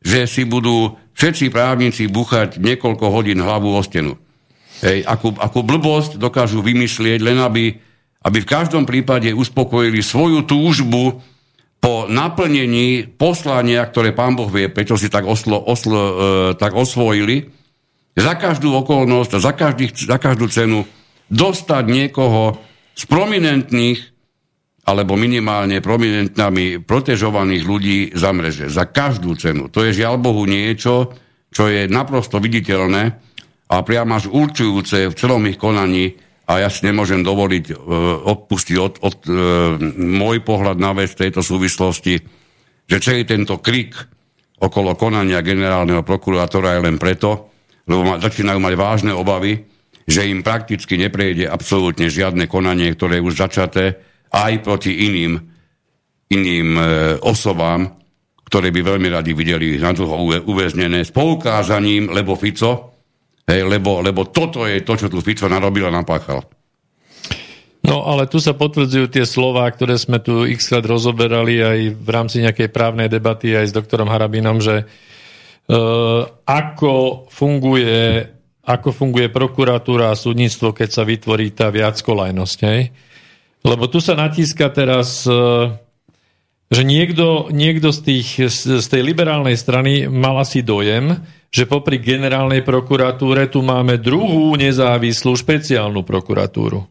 že 0.00 0.24
si 0.24 0.48
budú 0.48 0.96
všetci 1.12 1.52
právnici 1.52 2.08
buchať 2.08 2.56
niekoľko 2.56 3.04
hodín 3.12 3.44
hlavu 3.44 3.76
o 3.76 3.82
stenu. 3.84 4.16
Hej, 4.80 5.04
akú, 5.08 5.32
akú 5.36 5.60
blbosť 5.64 6.20
dokážu 6.20 6.60
vymyslieť, 6.60 7.20
len 7.20 7.40
aby, 7.40 7.76
aby 8.24 8.38
v 8.40 8.48
každom 8.48 8.84
prípade 8.84 9.32
uspokojili 9.32 10.00
svoju 10.04 10.44
túžbu 10.44 11.20
po 11.80 12.10
naplnení 12.10 13.06
poslania, 13.14 13.86
ktoré 13.86 14.10
pán 14.10 14.34
Boh 14.34 14.50
vie, 14.50 14.72
prečo 14.72 14.98
si 14.98 15.06
tak, 15.06 15.28
oslo, 15.28 15.60
oslo, 15.60 16.00
e, 16.00 16.14
tak 16.58 16.74
osvojili, 16.74 17.46
za 18.16 18.32
každú 18.34 18.72
okolnosť 18.80 19.30
a 19.36 19.38
za, 19.38 19.52
každý, 19.52 19.92
za 19.92 20.16
každú 20.16 20.48
cenu 20.48 20.88
dostať 21.28 21.84
niekoho 21.84 22.56
z 22.96 23.04
prominentných 23.04 24.00
alebo 24.86 25.18
minimálne 25.18 25.82
prominentnami 25.82 26.80
protežovaných 26.80 27.62
ľudí 27.66 27.98
za 28.14 28.30
mreže. 28.30 28.70
Za 28.70 28.86
každú 28.86 29.34
cenu. 29.34 29.66
To 29.68 29.82
je 29.82 29.90
žiaľ 29.92 30.16
Bohu 30.22 30.46
niečo, 30.46 31.12
čo 31.50 31.66
je 31.66 31.90
naprosto 31.90 32.38
viditeľné 32.38 33.02
a 33.66 33.76
priam 33.82 34.14
až 34.14 34.30
určujúce 34.30 35.10
v 35.10 35.18
celom 35.18 35.42
ich 35.50 35.58
konaní 35.58 36.14
a 36.46 36.62
ja 36.62 36.68
si 36.70 36.86
nemôžem 36.86 37.26
dovoliť 37.26 37.64
uh, 37.74 37.76
odpustiť 38.22 38.76
od, 38.78 38.94
od, 39.02 39.16
uh, 39.26 39.36
môj 39.98 40.46
pohľad 40.46 40.78
na 40.78 40.94
vec 40.94 41.10
tejto 41.12 41.42
súvislosti, 41.42 42.22
že 42.86 43.02
celý 43.02 43.26
tento 43.26 43.58
krik 43.58 43.98
okolo 44.62 44.96
konania 44.96 45.44
generálneho 45.44 46.06
prokurátora 46.06 46.78
je 46.78 46.80
len 46.86 46.96
preto, 46.96 47.52
lebo 47.84 48.02
ma, 48.02 48.14
začínajú 48.22 48.58
mať 48.62 48.74
vážne 48.78 49.12
obavy, 49.12 49.58
že 50.06 50.30
im 50.30 50.40
prakticky 50.40 50.96
neprejde 50.96 51.50
absolútne 51.50 52.06
žiadne 52.06 52.46
konanie, 52.46 52.94
ktoré 52.94 53.18
je 53.18 53.26
už 53.26 53.34
začaté, 53.36 53.84
aj 54.30 54.62
proti 54.62 54.94
iným, 55.06 55.38
iným 56.30 56.68
e, 56.78 56.82
osobám, 57.22 57.90
ktoré 58.46 58.70
by 58.70 58.80
veľmi 58.94 59.08
radi 59.10 59.34
videli 59.34 59.74
na 59.82 59.90
dlho 59.90 60.46
uväznené 60.46 61.02
s 61.02 61.10
poukázaním, 61.10 62.14
lebo 62.14 62.38
Fico, 62.38 62.95
hej, 63.46 63.62
lebo, 63.66 64.02
lebo 64.02 64.28
toto 64.28 64.66
je 64.66 64.82
to, 64.82 64.94
čo 64.98 65.06
tu 65.08 65.22
Fico 65.22 65.46
narobil 65.46 65.86
a 65.86 65.94
napáchal. 65.94 66.44
No 67.86 68.02
ale 68.02 68.26
tu 68.26 68.42
sa 68.42 68.50
potvrdzujú 68.50 69.06
tie 69.06 69.22
slova, 69.22 69.70
ktoré 69.70 69.94
sme 69.94 70.18
tu 70.18 70.42
x 70.42 70.74
krát 70.74 70.82
rozoberali 70.82 71.62
aj 71.62 71.78
v 71.94 72.08
rámci 72.10 72.42
nejakej 72.42 72.74
právnej 72.74 73.06
debaty 73.06 73.54
aj 73.54 73.70
s 73.70 73.76
doktorom 73.76 74.10
Harabinom, 74.10 74.58
že 74.58 74.82
e, 74.82 74.84
ako 76.42 77.26
funguje 77.30 78.34
ako 78.66 78.90
funguje 78.90 79.30
prokuratúra 79.30 80.10
a 80.10 80.18
súdnictvo, 80.18 80.74
keď 80.74 80.88
sa 80.90 81.06
vytvorí 81.06 81.54
tá 81.54 81.70
viackolajnosť. 81.70 82.58
Hej? 82.66 82.90
Lebo 83.62 83.86
tu 83.86 84.02
sa 84.02 84.18
natíska 84.18 84.74
teraz, 84.74 85.22
e, 85.22 85.70
že 86.66 86.82
niekto, 86.82 87.48
niekto 87.54 87.94
z, 87.94 88.00
tých, 88.02 88.28
z 88.50 88.86
tej 88.86 89.02
liberálnej 89.06 89.54
strany 89.54 90.10
mal 90.10 90.42
asi 90.42 90.66
dojem, 90.66 91.22
že 91.54 91.70
popri 91.70 92.02
generálnej 92.02 92.66
prokuratúre 92.66 93.46
tu 93.46 93.62
máme 93.62 94.02
druhú 94.02 94.58
nezávislú 94.58 95.38
špeciálnu 95.38 96.02
prokuratúru. 96.02 96.84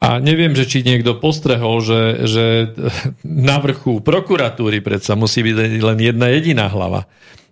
A 0.00 0.16
neviem, 0.16 0.56
že 0.56 0.64
či 0.64 0.80
niekto 0.80 1.20
postrehol, 1.20 1.84
že, 1.84 2.24
že 2.24 2.44
na 3.50 3.60
vrchu 3.60 4.00
prokuratúry 4.00 4.80
predsa 4.80 5.18
musí 5.18 5.44
byť 5.44 5.82
len 5.84 5.98
jedna 6.00 6.30
jediná 6.32 6.70
hlava. 6.70 7.04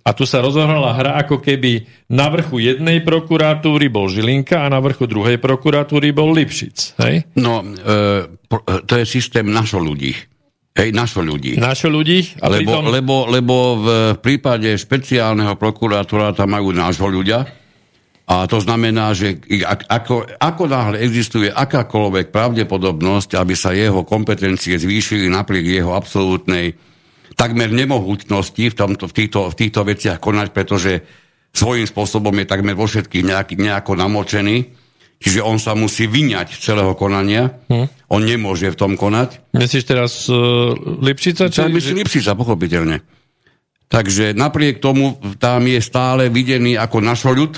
A 0.09 0.17
tu 0.17 0.25
sa 0.25 0.41
rozohrala 0.41 0.97
hra, 0.97 1.21
ako 1.21 1.45
keby 1.45 1.85
na 2.09 2.33
vrchu 2.33 2.65
jednej 2.65 3.05
prokuratúry 3.05 3.93
bol 3.93 4.09
Žilinka 4.09 4.65
a 4.65 4.73
na 4.73 4.81
vrchu 4.81 5.05
druhej 5.05 5.37
prokuratúry 5.37 6.17
bol 6.17 6.33
Lipšic. 6.33 6.97
Hej? 6.97 7.29
No, 7.37 7.61
e, 7.61 8.25
to 8.89 8.93
je 8.97 9.05
systém 9.05 9.45
našo 9.45 9.77
ľudí. 9.77 10.17
Hej, 10.77 10.95
našo 10.95 11.25
ľudí. 11.25 11.59
Našo 11.59 11.91
ľudí? 11.91 12.39
A 12.39 12.53
lebo, 12.53 12.79
pritom... 12.79 12.83
lebo, 12.93 13.15
lebo 13.27 13.55
v 13.83 13.89
prípade 14.21 14.71
špeciálneho 14.79 15.59
prokurátora 15.59 16.37
tam 16.37 16.55
majú 16.55 16.71
nášho 16.71 17.11
ľudia. 17.11 17.49
A 18.29 18.45
to 18.45 18.61
znamená, 18.61 19.17
že 19.17 19.41
ako, 19.89 20.29
ako 20.37 20.65
náhle 20.69 21.01
existuje 21.01 21.49
akákoľvek 21.49 22.29
pravdepodobnosť, 22.29 23.41
aby 23.41 23.55
sa 23.57 23.73
jeho 23.73 24.05
kompetencie 24.05 24.77
zvýšili 24.77 25.33
napriek 25.33 25.81
jeho 25.81 25.97
absolútnej 25.97 26.77
takmer 27.41 27.73
nemohutnosti 27.73 28.61
v, 28.69 28.75
tomto, 28.77 29.09
v, 29.09 29.13
týchto, 29.17 29.49
v 29.49 29.55
týchto 29.57 29.81
veciach 29.81 30.21
konať, 30.21 30.49
pretože 30.53 30.93
svojím 31.57 31.89
spôsobom 31.89 32.37
je 32.37 32.47
takmer 32.47 32.77
vo 32.77 32.85
všetkých 32.85 33.25
nejak, 33.25 33.49
nejako 33.57 33.97
namočený. 33.97 34.57
Čiže 35.19 35.43
on 35.43 35.59
sa 35.59 35.75
musí 35.75 36.07
vyňať 36.07 36.59
celého 36.59 36.95
konania, 36.95 37.59
hm. 37.71 38.11
on 38.11 38.23
nemôže 38.23 38.71
v 38.71 38.79
tom 38.79 38.93
konať. 38.95 39.53
Myslíš 39.55 39.85
teraz 39.85 40.27
uh, 40.31 40.75
Lipšica? 40.79 41.51
Či... 41.51 41.69
Myslí 41.71 42.03
Lipšica, 42.03 42.39
pochopiteľne. 42.39 43.03
Takže 43.89 44.37
napriek 44.37 44.85
tomu 44.85 45.17
tam 45.41 45.65
je 45.65 45.81
stále 45.81 46.29
videný 46.29 46.77
ako 46.77 47.01
našoľud, 47.01 47.53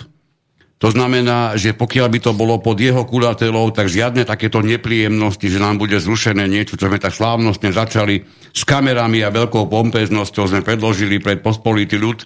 to 0.81 0.88
znamená, 0.88 1.61
že 1.61 1.77
pokiaľ 1.77 2.09
by 2.09 2.18
to 2.25 2.33
bolo 2.33 2.57
pod 2.57 2.81
jeho 2.81 3.05
kulatelou, 3.05 3.68
tak 3.68 3.92
žiadne 3.92 4.25
takéto 4.25 4.64
nepríjemnosti, 4.64 5.44
že 5.44 5.61
nám 5.61 5.77
bude 5.77 6.01
zrušené 6.01 6.49
niečo, 6.49 6.81
čo 6.81 6.88
sme 6.88 6.96
tak 6.96 7.12
slávnostne 7.12 7.68
začali 7.68 8.25
s 8.57 8.64
kamerami 8.64 9.20
a 9.20 9.29
veľkou 9.29 9.68
pompeznosťou 9.68 10.49
sme 10.49 10.64
predložili 10.64 11.20
pred 11.20 11.44
pospolitý 11.44 12.01
ľud, 12.01 12.25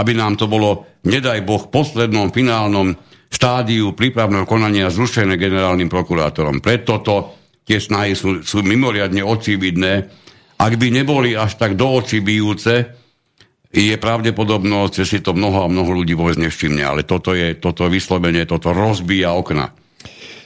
aby 0.00 0.16
nám 0.16 0.40
to 0.40 0.48
bolo, 0.48 0.88
nedaj 1.04 1.44
Boh, 1.44 1.68
poslednom 1.68 2.32
finálnom 2.32 2.96
štádiu 3.34 3.90
prípravného 3.98 4.46
konania 4.46 4.94
zrušené 4.94 5.34
generálnym 5.34 5.90
prokurátorom. 5.90 6.62
Preto 6.62 7.02
to 7.02 7.34
tie 7.66 7.82
snahy 7.82 8.14
sú, 8.14 8.46
sú 8.46 8.62
mimoriadne 8.62 9.26
očividné. 9.26 9.92
Ak 10.54 10.78
by 10.78 10.88
neboli 10.94 11.34
až 11.34 11.58
tak 11.58 11.74
do 11.74 11.98
očí 11.98 12.22
bijúce, 12.22 12.94
je 13.74 13.98
pravdepodobnosť, 13.98 15.02
že 15.02 15.04
si 15.04 15.18
to 15.18 15.34
mnoho 15.34 15.66
a 15.66 15.72
mnoho 15.72 15.98
ľudí 15.98 16.14
vôbec 16.14 16.38
nevšimne, 16.38 16.86
ale 16.86 17.02
toto 17.02 17.34
je, 17.34 17.58
toto 17.58 17.90
vyslovene, 17.90 18.46
toto 18.46 18.70
rozbíja 18.70 19.34
okna. 19.34 19.74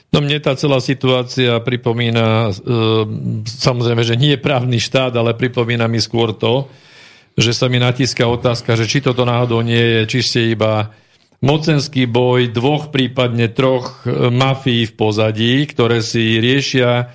No 0.09 0.25
mne 0.25 0.41
tá 0.41 0.57
celá 0.57 0.81
situácia 0.81 1.61
pripomína, 1.61 2.49
e, 2.49 2.53
samozrejme, 3.45 4.01
že 4.01 4.17
nie 4.17 4.33
je 4.33 4.41
právny 4.41 4.81
štát, 4.81 5.13
ale 5.13 5.37
pripomína 5.37 5.85
mi 5.85 6.01
skôr 6.01 6.33
to, 6.33 6.73
že 7.37 7.53
sa 7.53 7.69
mi 7.69 7.77
natíska 7.77 8.25
otázka, 8.25 8.73
že 8.81 8.89
či 8.89 9.05
toto 9.05 9.29
náhodou 9.29 9.61
nie 9.61 9.77
je 9.77 10.01
čiste 10.09 10.41
iba 10.49 10.89
mocenský 11.45 12.11
boj 12.11 12.51
dvoch, 12.51 12.91
prípadne 12.91 13.47
troch 13.51 14.03
e, 14.03 14.31
mafií 14.31 14.87
v 14.89 14.95
pozadí, 14.95 15.67
ktoré 15.67 16.03
si 16.03 16.39
riešia 16.39 17.15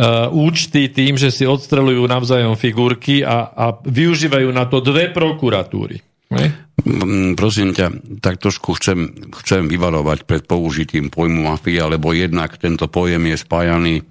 Uh, 0.00 0.32
účty 0.32 0.88
tým, 0.88 1.20
že 1.20 1.28
si 1.28 1.44
odstrelujú 1.44 2.08
navzájom 2.08 2.56
figurky 2.56 3.20
a, 3.20 3.52
a 3.52 3.76
využívajú 3.84 4.48
na 4.48 4.64
to 4.64 4.80
dve 4.80 5.12
prokuratúry. 5.12 6.00
Ne? 6.32 6.56
Mm, 6.86 7.36
prosím 7.36 7.76
ťa, 7.76 8.16
tak 8.22 8.40
trošku 8.40 8.80
chcem, 8.80 9.12
chcem 9.44 9.68
vyvarovať 9.68 10.24
pred 10.24 10.46
použitím 10.48 11.12
pojmu 11.12 11.52
mafia, 11.52 11.84
lebo 11.84 12.16
jednak 12.16 12.56
tento 12.56 12.88
pojem 12.88 13.28
je 13.28 13.36
spájaný 13.36 13.94
e, 14.00 14.04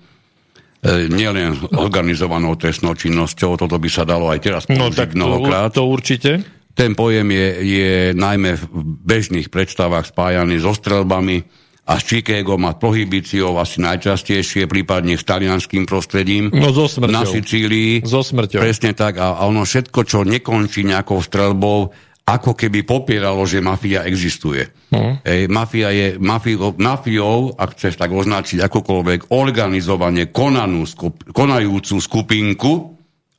nielen 1.09 1.57
organizovanou 1.73 2.53
trestnou 2.53 2.93
činnosťou, 2.93 3.57
toto 3.57 3.81
by 3.81 3.89
sa 3.89 4.05
dalo 4.05 4.29
aj 4.29 4.39
teraz 4.45 4.63
no, 4.69 4.77
použiť 4.77 4.93
no, 4.93 4.99
tak 4.99 5.09
mnohokrát. 5.17 5.73
To, 5.73 5.81
to 5.81 5.83
určite. 5.89 6.31
Ten 6.79 6.95
pojem 6.95 7.27
je, 7.27 7.47
je 7.59 7.91
najmä 8.15 8.55
v 8.55 8.63
bežných 9.03 9.51
predstavách 9.51 10.15
spájaný 10.15 10.63
so 10.63 10.71
strelbami, 10.71 11.43
a 11.89 11.97
s 11.97 12.05
Chicagom 12.05 12.69
a 12.69 12.77
prohibíciou 12.77 13.57
asi 13.57 13.81
najčastejšie, 13.81 14.69
prípadne 14.69 15.17
s 15.17 15.25
talianským 15.25 15.89
prostredím. 15.89 16.53
No 16.53 16.69
so 16.69 16.85
smrťou. 16.85 17.17
Na 17.17 17.25
Sicílii. 17.25 18.05
So 18.05 18.21
smrťou. 18.21 18.61
Presne 18.61 18.93
tak. 18.93 19.17
A, 19.17 19.41
a 19.41 19.49
ono 19.49 19.65
všetko, 19.65 20.05
čo 20.05 20.21
nekončí 20.21 20.85
nejakou 20.85 21.17
strelbou, 21.17 21.89
ako 22.29 22.53
keby 22.53 22.85
popieralo, 22.85 23.41
že 23.49 23.57
mafia 23.57 24.05
existuje. 24.05 24.69
Hmm. 24.93 25.17
Ej, 25.25 25.49
mafia 25.49 25.89
je 25.89 26.07
mafio, 26.21 26.77
mafiou, 26.77 27.57
ak 27.57 27.73
chceš 27.73 27.97
tak 27.97 28.13
označiť 28.13 28.61
akokoľvek, 28.69 29.33
organizovane 29.33 30.29
konanú, 30.29 30.85
skup, 30.85 31.25
konajúcu 31.33 31.97
skupinku, 31.97 32.73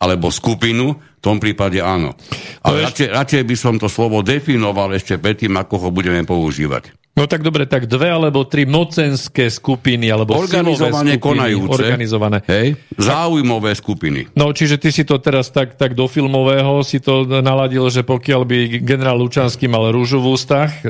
alebo 0.03 0.27
skupinu, 0.35 0.91
v 1.21 1.25
tom 1.29 1.37
prípade 1.37 1.85
áno. 1.85 2.17
Ale 2.65 2.89
radšej, 2.89 3.13
radšej 3.13 3.43
by 3.45 3.57
som 3.61 3.77
to 3.77 3.93
slovo 3.93 4.25
definoval 4.25 4.89
ešte 4.97 5.21
predtým, 5.21 5.53
ako 5.53 5.77
ho 5.77 5.89
budeme 5.93 6.25
používať. 6.25 6.97
No 7.11 7.27
tak 7.27 7.43
dobre, 7.43 7.67
tak 7.67 7.91
dve 7.91 8.07
alebo 8.07 8.47
tri 8.47 8.63
mocenské 8.71 9.51
skupiny, 9.51 10.15
alebo 10.15 10.39
organizované 10.39 11.19
skupiny, 11.19 11.27
konajúce, 11.27 11.83
organizované. 11.83 12.39
Hej, 12.47 12.79
záujmové 12.97 13.75
skupiny. 13.75 14.31
No, 14.39 14.55
čiže 14.55 14.79
ty 14.79 14.95
si 14.95 15.03
to 15.03 15.19
teraz 15.19 15.51
tak, 15.51 15.75
tak 15.75 15.99
do 15.99 16.07
filmového 16.07 16.87
si 16.87 17.03
to 17.03 17.27
naladil, 17.43 17.91
že 17.91 18.07
pokiaľ 18.07 18.41
by 18.47 18.59
generál 18.87 19.19
Lučanský 19.19 19.67
mal 19.67 19.91
rúžu 19.91 20.23
v 20.23 20.39
ústach, 20.39 20.71
e, 20.81 20.89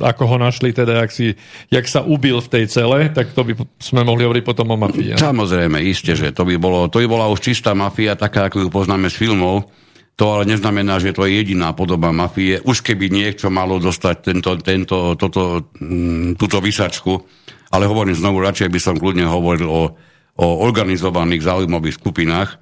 ako 0.00 0.22
ho 0.24 0.36
našli 0.40 0.72
teda, 0.72 1.04
jak, 1.04 1.12
si, 1.12 1.36
jak 1.68 1.84
sa 1.84 2.00
ubil 2.00 2.40
v 2.40 2.48
tej 2.48 2.64
cele, 2.72 3.12
tak 3.12 3.36
to 3.36 3.44
by 3.44 3.52
sme 3.76 4.08
mohli 4.08 4.24
hovoriť 4.24 4.44
potom 4.48 4.72
o 4.72 4.76
mafii. 4.80 5.20
Samozrejme, 5.20 5.84
iste, 5.84 6.16
že 6.16 6.32
to 6.32 6.48
by, 6.48 6.56
bolo, 6.56 6.88
to 6.88 7.04
by 7.04 7.06
bola 7.06 7.28
už 7.28 7.44
čistá 7.44 7.76
mafia, 7.76 8.16
taká, 8.16 8.48
ako 8.48 8.66
ju 8.66 8.68
poznáme 8.72 9.12
z 9.12 9.20
filmov, 9.20 9.68
to 10.16 10.24
ale 10.28 10.44
neznamená, 10.44 11.00
že 11.00 11.16
to 11.16 11.24
je 11.24 11.40
jediná 11.40 11.72
podoba 11.72 12.12
mafie. 12.12 12.60
Už 12.62 12.84
keby 12.84 13.08
niekto 13.08 13.48
malo 13.48 13.80
dostať 13.80 14.16
tento, 14.20 14.50
tento, 14.60 15.16
toto, 15.16 15.72
mm, 15.80 16.36
túto 16.36 16.60
vysačku, 16.60 17.16
ale 17.72 17.88
hovorím 17.88 18.12
znovu, 18.12 18.44
radšej 18.44 18.68
by 18.68 18.80
som 18.80 19.00
kľudne 19.00 19.24
hovoril 19.24 19.66
o, 19.66 19.84
o 20.36 20.46
organizovaných 20.60 21.42
záujmových 21.48 21.96
skupinách. 21.96 22.60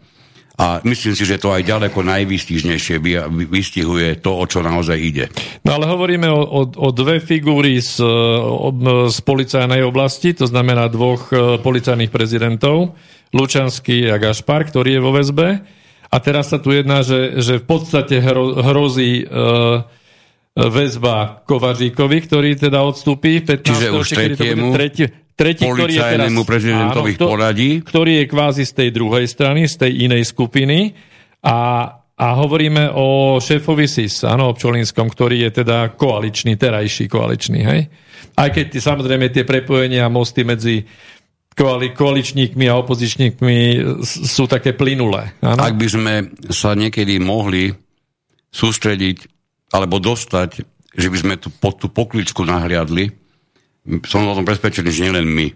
A 0.61 0.85
myslím 0.85 1.17
si, 1.17 1.25
že 1.25 1.41
to 1.41 1.57
aj 1.57 1.65
ďaleko 1.65 2.05
najvýstižnejšie 2.05 3.01
vystihuje 3.49 4.21
to, 4.21 4.37
o 4.37 4.45
čo 4.45 4.61
naozaj 4.61 4.99
ide. 5.01 5.33
No 5.65 5.81
ale 5.81 5.89
hovoríme 5.89 6.29
o, 6.29 6.37
o, 6.37 6.63
o 6.69 6.89
dve 6.93 7.17
figúry 7.17 7.81
z, 7.81 7.97
z 9.09 9.19
policajnej 9.25 9.81
oblasti, 9.81 10.37
to 10.37 10.45
znamená 10.45 10.93
dvoch 10.93 11.33
e, 11.33 11.57
policajných 11.65 12.13
prezidentov, 12.13 12.93
Lučanský 13.33 14.13
a 14.13 14.21
Gašpar, 14.21 14.69
ktorý 14.69 15.01
je 15.01 15.01
vo 15.01 15.17
väzbe. 15.17 15.80
A 16.11 16.17
teraz 16.19 16.51
sa 16.51 16.59
tu 16.59 16.75
jedná, 16.75 17.07
že, 17.07 17.39
že 17.39 17.63
v 17.63 17.65
podstate 17.71 18.19
hro, 18.19 18.59
hrozí 18.59 19.23
e, 19.23 19.25
väzba 20.59 21.47
Kovaříkovi, 21.47 22.19
ktorý 22.27 22.51
teda 22.59 22.83
odstúpi 22.83 23.39
15. 23.47 23.63
Čiže 23.63 23.89
už 23.95 24.07
tretiemu 24.11 24.75
tretí, 24.75 25.07
tretí, 25.39 25.63
ktorý 25.63 25.95
je 25.95 26.03
teraz, 26.03 26.31
prezidentovi 26.43 27.13
áno, 27.15 27.23
poradí. 27.31 27.71
Ktorý 27.87 28.13
je 28.21 28.25
kvázi 28.27 28.65
z 28.67 28.73
tej 28.75 28.89
druhej 28.91 29.27
strany, 29.31 29.71
z 29.71 29.87
tej 29.87 30.11
inej 30.11 30.27
skupiny. 30.27 30.99
A, 31.47 31.59
a 32.19 32.27
hovoríme 32.37 32.91
o 32.91 33.39
šéfovi 33.39 33.87
SIS, 33.87 34.27
áno, 34.27 34.51
Občolinskom, 34.51 35.07
ktorý 35.09 35.47
je 35.47 35.63
teda 35.63 35.95
koaličný, 35.95 36.59
terajší 36.59 37.07
koaličný, 37.07 37.61
hej? 37.63 37.81
Aj 38.35 38.51
keď 38.51 38.83
samozrejme 38.83 39.31
tie 39.31 39.47
prepojenia 39.47 40.11
a 40.11 40.13
mosty 40.13 40.43
medzi 40.43 40.83
koali, 41.61 41.93
koaličníkmi 41.93 42.65
a 42.73 42.81
opozičníkmi 42.81 43.57
sú 44.05 44.49
také 44.49 44.73
plynulé. 44.73 45.37
Áno? 45.45 45.61
Ak 45.61 45.77
by 45.77 45.87
sme 45.93 46.15
sa 46.49 46.73
niekedy 46.73 47.21
mohli 47.21 47.69
sústrediť 48.49 49.29
alebo 49.77 50.01
dostať, 50.01 50.65
že 50.97 51.09
by 51.13 51.19
sme 51.21 51.35
tu, 51.37 51.53
pod 51.53 51.77
tú 51.77 51.93
pokličku 51.93 52.43
nahliadli, 52.43 53.13
som 54.09 54.25
o 54.25 54.37
tom 54.37 54.49
presvedčený, 54.49 54.89
že 54.89 55.05
nielen 55.07 55.29
my, 55.29 55.49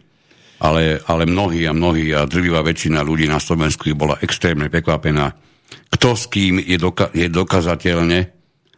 ale, 0.62 1.00
ale 1.08 1.24
mnohí 1.24 1.64
a 1.66 1.72
mnohí 1.74 2.12
a 2.14 2.28
drvivá 2.28 2.62
väčšina 2.62 3.02
ľudí 3.02 3.26
na 3.26 3.40
Slovensku 3.42 3.88
bola 3.96 4.20
extrémne 4.20 4.68
prekvapená, 4.68 5.34
kto 5.90 6.14
s 6.14 6.28
kým 6.30 6.62
je, 6.62 6.78
doka- 6.78 7.10
je 7.10 7.26
dokazateľne, 7.26 8.20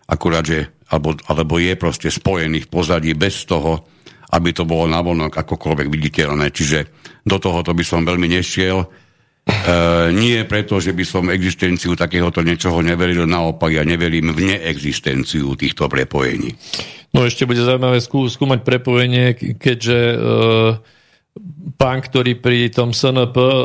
akurát, 0.08 0.46
že, 0.46 0.72
alebo, 0.88 1.18
alebo 1.28 1.60
je 1.60 1.74
proste 1.76 2.08
spojený 2.08 2.64
v 2.64 2.72
pozadí 2.72 3.12
bez 3.12 3.44
toho, 3.44 3.84
aby 4.32 4.50
to 4.50 4.66
bolo 4.66 4.90
navonok 4.90 5.38
akokoľvek 5.38 5.86
viditeľné. 5.86 6.50
Čiže 6.50 6.78
do 7.22 7.36
tohoto 7.38 7.70
by 7.70 7.84
som 7.86 8.02
veľmi 8.02 8.26
nešiel. 8.26 8.82
E, 8.82 8.86
nie 10.10 10.42
preto, 10.42 10.82
že 10.82 10.90
by 10.90 11.04
som 11.06 11.30
existenciu 11.30 11.94
takéhoto 11.94 12.42
niečoho 12.42 12.82
neveril, 12.82 13.30
naopak 13.30 13.70
ja 13.70 13.86
neverím 13.86 14.34
v 14.34 14.54
neexistenciu 14.54 15.54
týchto 15.54 15.86
prepojení. 15.86 16.50
No 17.14 17.22
ešte 17.22 17.46
bude 17.46 17.62
zaujímavé 17.62 18.02
skú, 18.02 18.26
skúmať 18.26 18.66
prepojenie, 18.66 19.38
keďže 19.54 19.98
e, 19.98 20.18
pán, 21.78 22.02
ktorý 22.02 22.42
pri 22.42 22.74
tom 22.74 22.90
SNP 22.90 23.38
e, 23.38 23.62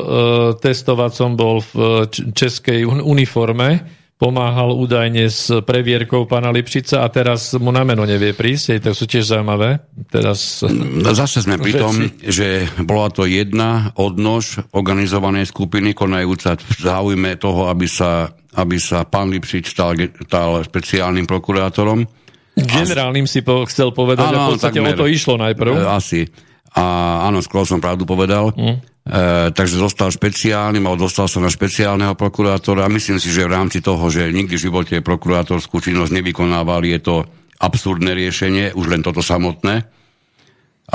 testovacom 0.62 1.34
bol 1.34 1.65
v 1.65 2.06
českej 2.38 2.86
uniforme, 2.86 4.01
pomáhal 4.22 4.78
údajne 4.78 5.26
s 5.26 5.50
previerkou 5.66 6.30
pána 6.30 6.54
Lipšica 6.54 7.02
a 7.02 7.10
teraz 7.10 7.58
mu 7.58 7.74
na 7.74 7.82
meno 7.82 8.06
nevie 8.06 8.38
prísť, 8.38 8.78
to 8.86 8.94
sú 8.94 9.10
tiež 9.10 9.34
zaujímavé. 9.34 9.82
Teraz... 10.14 10.62
No, 10.70 11.10
zase 11.18 11.42
sme 11.42 11.58
pri 11.58 11.82
tom, 11.82 12.14
že 12.22 12.70
bola 12.86 13.10
to 13.10 13.26
jedna 13.26 13.90
odnož 13.98 14.62
organizovanej 14.78 15.50
skupiny 15.50 15.98
konajúca 15.98 16.54
v 16.54 16.78
záujme 16.78 17.34
toho, 17.42 17.66
aby 17.74 17.90
sa, 17.90 18.30
aby 18.62 18.78
sa 18.78 19.10
pán 19.10 19.34
Lipšic 19.34 19.66
stal, 19.66 19.98
stal 19.98 20.62
špeciálnym 20.70 21.26
prokurátorom. 21.26 22.06
Generálnym 22.54 23.26
si 23.26 23.41
po, 23.41 23.66
chcel 23.66 23.89
povedať, 23.89 24.28
áno, 24.30 24.38
a 24.38 24.45
v 24.45 24.50
podstate 24.54 24.78
takmer, 24.78 24.93
o 24.93 25.00
to 25.02 25.10
išlo 25.10 25.41
najprv. 25.41 25.82
Asi. 25.89 26.30
A 26.78 26.84
áno, 27.26 27.41
skôr 27.41 27.66
som 27.66 27.82
pravdu 27.82 28.06
povedal. 28.06 28.54
Mm. 28.54 28.91
E, 29.12 29.51
takže 29.51 29.76
zostal 29.76 30.07
špeciálnym, 30.07 30.88
alebo 30.88 31.03
dostal 31.03 31.28
sa 31.28 31.43
na 31.43 31.51
špeciálneho 31.51 32.16
prokurátora 32.16 32.88
myslím 32.88 33.20
si, 33.20 33.28
že 33.28 33.43
v 33.43 33.51
rámci 33.51 33.84
toho, 33.84 34.07
že 34.07 34.32
nikdy 34.32 34.55
v 34.55 34.66
živote 34.72 34.95
prokurátorskú 35.03 35.84
činnosť 35.84 36.16
nevykonávali, 36.16 36.95
je 36.95 37.01
to 37.03 37.16
absurdné 37.59 38.16
riešenie, 38.16 38.72
už 38.72 38.88
len 38.88 39.03
toto 39.03 39.20
samotné. 39.20 39.84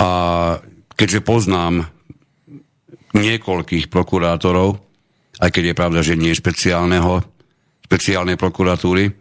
A 0.00 0.08
keďže 0.96 1.20
poznám 1.20 1.92
niekoľkých 3.12 3.92
prokurátorov, 3.92 4.80
aj 5.36 5.52
keď 5.52 5.62
je 5.72 5.74
pravda, 5.76 6.00
že 6.00 6.16
nie 6.16 6.32
špeciálneho, 6.32 7.20
špeciálnej 7.84 8.40
prokuratúry, 8.40 9.12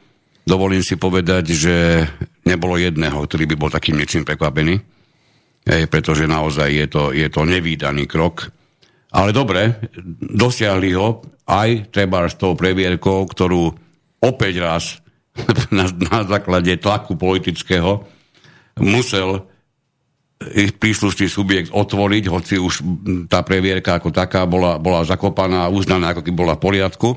dovolím 0.48 0.80
si 0.88 0.96
povedať, 0.96 1.52
že 1.52 1.76
nebolo 2.48 2.80
jedného, 2.80 3.20
ktorý 3.28 3.44
by 3.44 3.56
bol 3.60 3.68
takým 3.68 4.00
niečím 4.00 4.24
prekvapený. 4.24 4.80
hej, 5.68 5.84
pretože 5.92 6.32
naozaj 6.32 6.70
je 6.72 6.88
to, 6.88 7.04
je 7.12 7.28
to 7.28 7.44
nevýdaný 7.44 8.08
krok. 8.08 8.56
Ale 9.16 9.32
dobre, 9.32 9.80
dosiahli 10.20 10.92
ho 10.92 11.24
aj 11.48 11.94
treba 11.96 12.28
s 12.28 12.36
tou 12.36 12.52
previerkou, 12.52 13.24
ktorú 13.24 13.72
opäť 14.20 14.54
raz 14.60 14.84
na, 15.76 15.88
na 15.88 16.28
základe 16.28 16.76
tlaku 16.76 17.16
politického 17.16 18.04
musel 18.76 19.48
príslušný 20.76 21.32
subjekt 21.32 21.70
otvoriť, 21.72 22.24
hoci 22.28 22.60
už 22.60 22.84
tá 23.32 23.40
previerka 23.42 23.98
ako 23.98 24.12
taká 24.12 24.44
bola, 24.44 24.76
bola 24.76 25.08
zakopaná 25.08 25.68
a 25.68 25.72
uznaná, 25.72 26.12
ako 26.12 26.22
keby 26.28 26.36
bola 26.36 26.56
v 26.60 26.64
poriadku. 26.64 27.10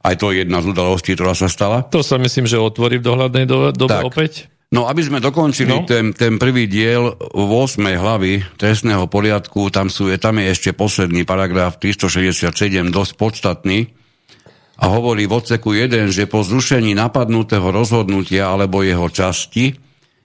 Aj 0.00 0.16
to 0.18 0.32
je 0.32 0.42
jedna 0.42 0.64
z 0.64 0.74
udalostí, 0.74 1.14
ktorá 1.14 1.36
sa 1.36 1.46
stala. 1.46 1.86
To 1.94 2.02
sa 2.02 2.18
myslím, 2.18 2.48
že 2.50 2.58
otvorí 2.58 2.98
v 2.98 3.06
dohľadnej 3.06 3.44
dobe, 3.46 3.68
dobe 3.76 4.00
tak. 4.00 4.04
opäť. 4.08 4.32
No, 4.70 4.86
aby 4.86 5.02
sme 5.02 5.18
dokončili 5.18 5.82
no. 5.82 5.82
ten, 5.82 6.14
ten 6.14 6.38
prvý 6.38 6.70
diel 6.70 7.18
v 7.18 7.50
8. 7.50 7.82
hlavy 7.90 8.54
trestného 8.54 9.10
poriadku, 9.10 9.66
tam, 9.74 9.90
sú, 9.90 10.06
je, 10.06 10.14
tam 10.14 10.38
je 10.38 10.46
ešte 10.46 10.70
posledný 10.70 11.26
paragraf 11.26 11.82
367, 11.82 12.54
dosť 12.94 13.12
podstatný 13.18 13.90
a 14.80 14.84
hovorí 14.86 15.26
v 15.26 15.36
odseku 15.42 15.74
1, 15.74 16.14
že 16.14 16.30
po 16.30 16.46
zrušení 16.46 16.94
napadnutého 16.94 17.66
rozhodnutia 17.74 18.54
alebo 18.54 18.86
jeho 18.86 19.10
časti 19.10 19.74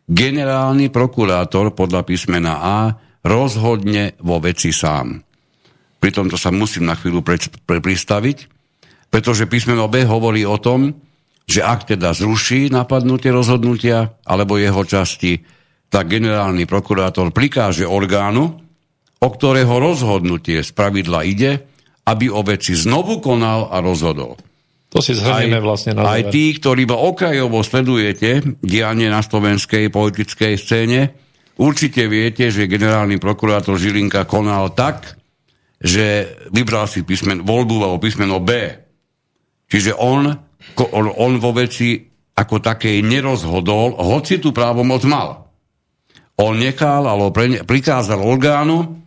generálny 0.05 0.93
prokurátor 0.93 1.73
podľa 1.73 2.05
písmena 2.05 2.53
A 2.61 2.77
rozhodne 3.25 4.13
vo 4.21 4.37
veci 4.37 4.69
sám. 4.69 5.25
Pri 5.97 6.13
tomto 6.13 6.37
sa 6.37 6.53
musím 6.53 6.85
na 6.85 6.93
chvíľu 6.93 7.25
pre, 7.25 7.41
pre, 7.41 7.81
pristaviť, 7.81 8.37
pretože 9.09 9.49
písmeno 9.49 9.89
B 9.89 10.05
hovorí 10.05 10.45
o 10.45 10.61
tom, 10.61 10.93
že 11.45 11.61
ak 11.61 11.93
teda 11.93 12.11
zruší 12.11 12.73
napadnutie 12.73 13.29
rozhodnutia 13.29 14.17
alebo 14.25 14.57
jeho 14.57 14.81
časti, 14.81 15.45
tak 15.93 16.09
generálny 16.09 16.65
prokurátor 16.65 17.29
prikáže 17.29 17.85
orgánu, 17.85 18.57
o 19.21 19.27
ktorého 19.29 19.77
rozhodnutie 19.77 20.65
z 20.65 20.71
pravidla 20.73 21.21
ide, 21.23 21.63
aby 22.05 22.29
o 22.29 22.41
veci 22.45 22.73
znovu 22.73 23.21
konal 23.21 23.69
a 23.69 23.81
rozhodol. 23.81 24.37
To 24.93 25.03
si 25.03 25.11
zhrnieme 25.11 25.59
vlastne 25.59 25.97
na 25.97 26.07
Aj 26.07 26.23
tí, 26.31 26.55
ktorí 26.55 26.87
iba 26.87 26.95
okrajovo 26.95 27.59
sledujete 27.65 28.45
dianie 28.63 29.11
na 29.11 29.19
slovenskej 29.19 29.91
politickej 29.91 30.53
scéne, 30.55 30.99
určite 31.59 32.07
viete, 32.07 32.47
že 32.47 32.69
generálny 32.69 33.19
prokurátor 33.19 33.75
Žilinka 33.75 34.23
konal 34.23 34.71
tak, 34.71 35.19
že 35.81 36.39
vybral 36.53 36.87
si 36.87 37.03
písmen, 37.03 37.43
voľbu 37.43 37.75
alebo 37.83 37.99
písmeno 37.99 38.39
B. 38.39 38.71
Čiže 39.67 39.97
on 39.99 40.31
on, 40.74 41.07
on 41.11 41.34
vo 41.38 41.51
veci 41.55 42.01
ako 42.36 42.59
takej 42.59 42.99
nerozhodol, 42.99 43.95
hoci 43.95 44.43
tú 44.43 44.51
právomoc 44.51 45.07
mal. 45.07 45.47
On 46.36 46.51
nechal 46.51 47.07
alebo 47.07 47.32
pre, 47.32 47.63
prikázal 47.63 48.20
orgánu, 48.20 48.99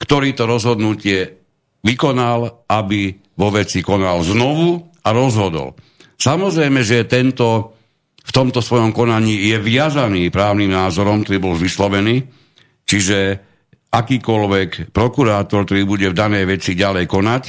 ktorý 0.00 0.32
to 0.32 0.48
rozhodnutie 0.48 1.44
vykonal, 1.84 2.64
aby 2.64 3.12
vo 3.36 3.48
veci 3.52 3.84
konal 3.84 4.24
znovu 4.24 4.80
a 5.04 5.12
rozhodol. 5.12 5.76
Samozrejme, 6.16 6.80
že 6.80 7.04
tento 7.04 7.76
v 8.24 8.32
tomto 8.32 8.64
svojom 8.64 8.96
konaní 8.96 9.52
je 9.52 9.60
viazaný 9.60 10.32
právnym 10.32 10.72
názorom, 10.72 11.20
ktorý 11.20 11.38
bol 11.44 11.54
vyslovený, 11.60 12.24
čiže 12.88 13.36
akýkoľvek 13.92 14.96
prokurátor, 14.96 15.68
ktorý 15.68 15.84
bude 15.84 16.08
v 16.08 16.16
danej 16.16 16.44
veci 16.48 16.72
ďalej 16.72 17.04
konať, 17.04 17.42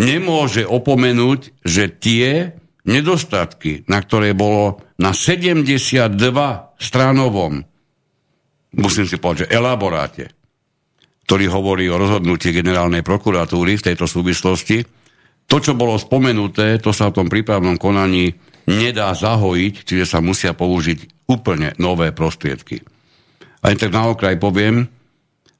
nemôže 0.00 0.64
opomenúť, 0.64 1.60
že 1.60 1.92
tie 1.92 2.56
nedostatky, 2.88 3.84
na 3.86 4.00
ktoré 4.00 4.32
bolo 4.32 4.80
na 4.96 5.12
72 5.12 6.16
stranovom, 6.80 7.60
musím 8.80 9.04
si 9.04 9.20
povedať, 9.20 9.46
že 9.46 9.52
elaboráte, 9.52 10.24
ktorý 11.28 11.44
hovorí 11.52 11.84
o 11.92 12.00
rozhodnutí 12.00 12.56
generálnej 12.56 13.04
prokuratúry 13.04 13.76
v 13.76 13.86
tejto 13.92 14.08
súvislosti, 14.08 14.80
to, 15.48 15.56
čo 15.60 15.76
bolo 15.76 16.00
spomenuté, 16.00 16.80
to 16.80 16.92
sa 16.92 17.12
v 17.12 17.16
tom 17.20 17.28
prípravnom 17.28 17.76
konaní 17.76 18.32
nedá 18.68 19.12
zahojiť, 19.16 19.74
čiže 19.84 20.04
sa 20.04 20.20
musia 20.20 20.52
použiť 20.52 21.28
úplne 21.28 21.72
nové 21.80 22.12
prostriedky. 22.12 22.84
Aj 23.64 23.72
tak 23.76 23.92
na 23.92 24.12
okraj 24.12 24.36
poviem, 24.36 24.88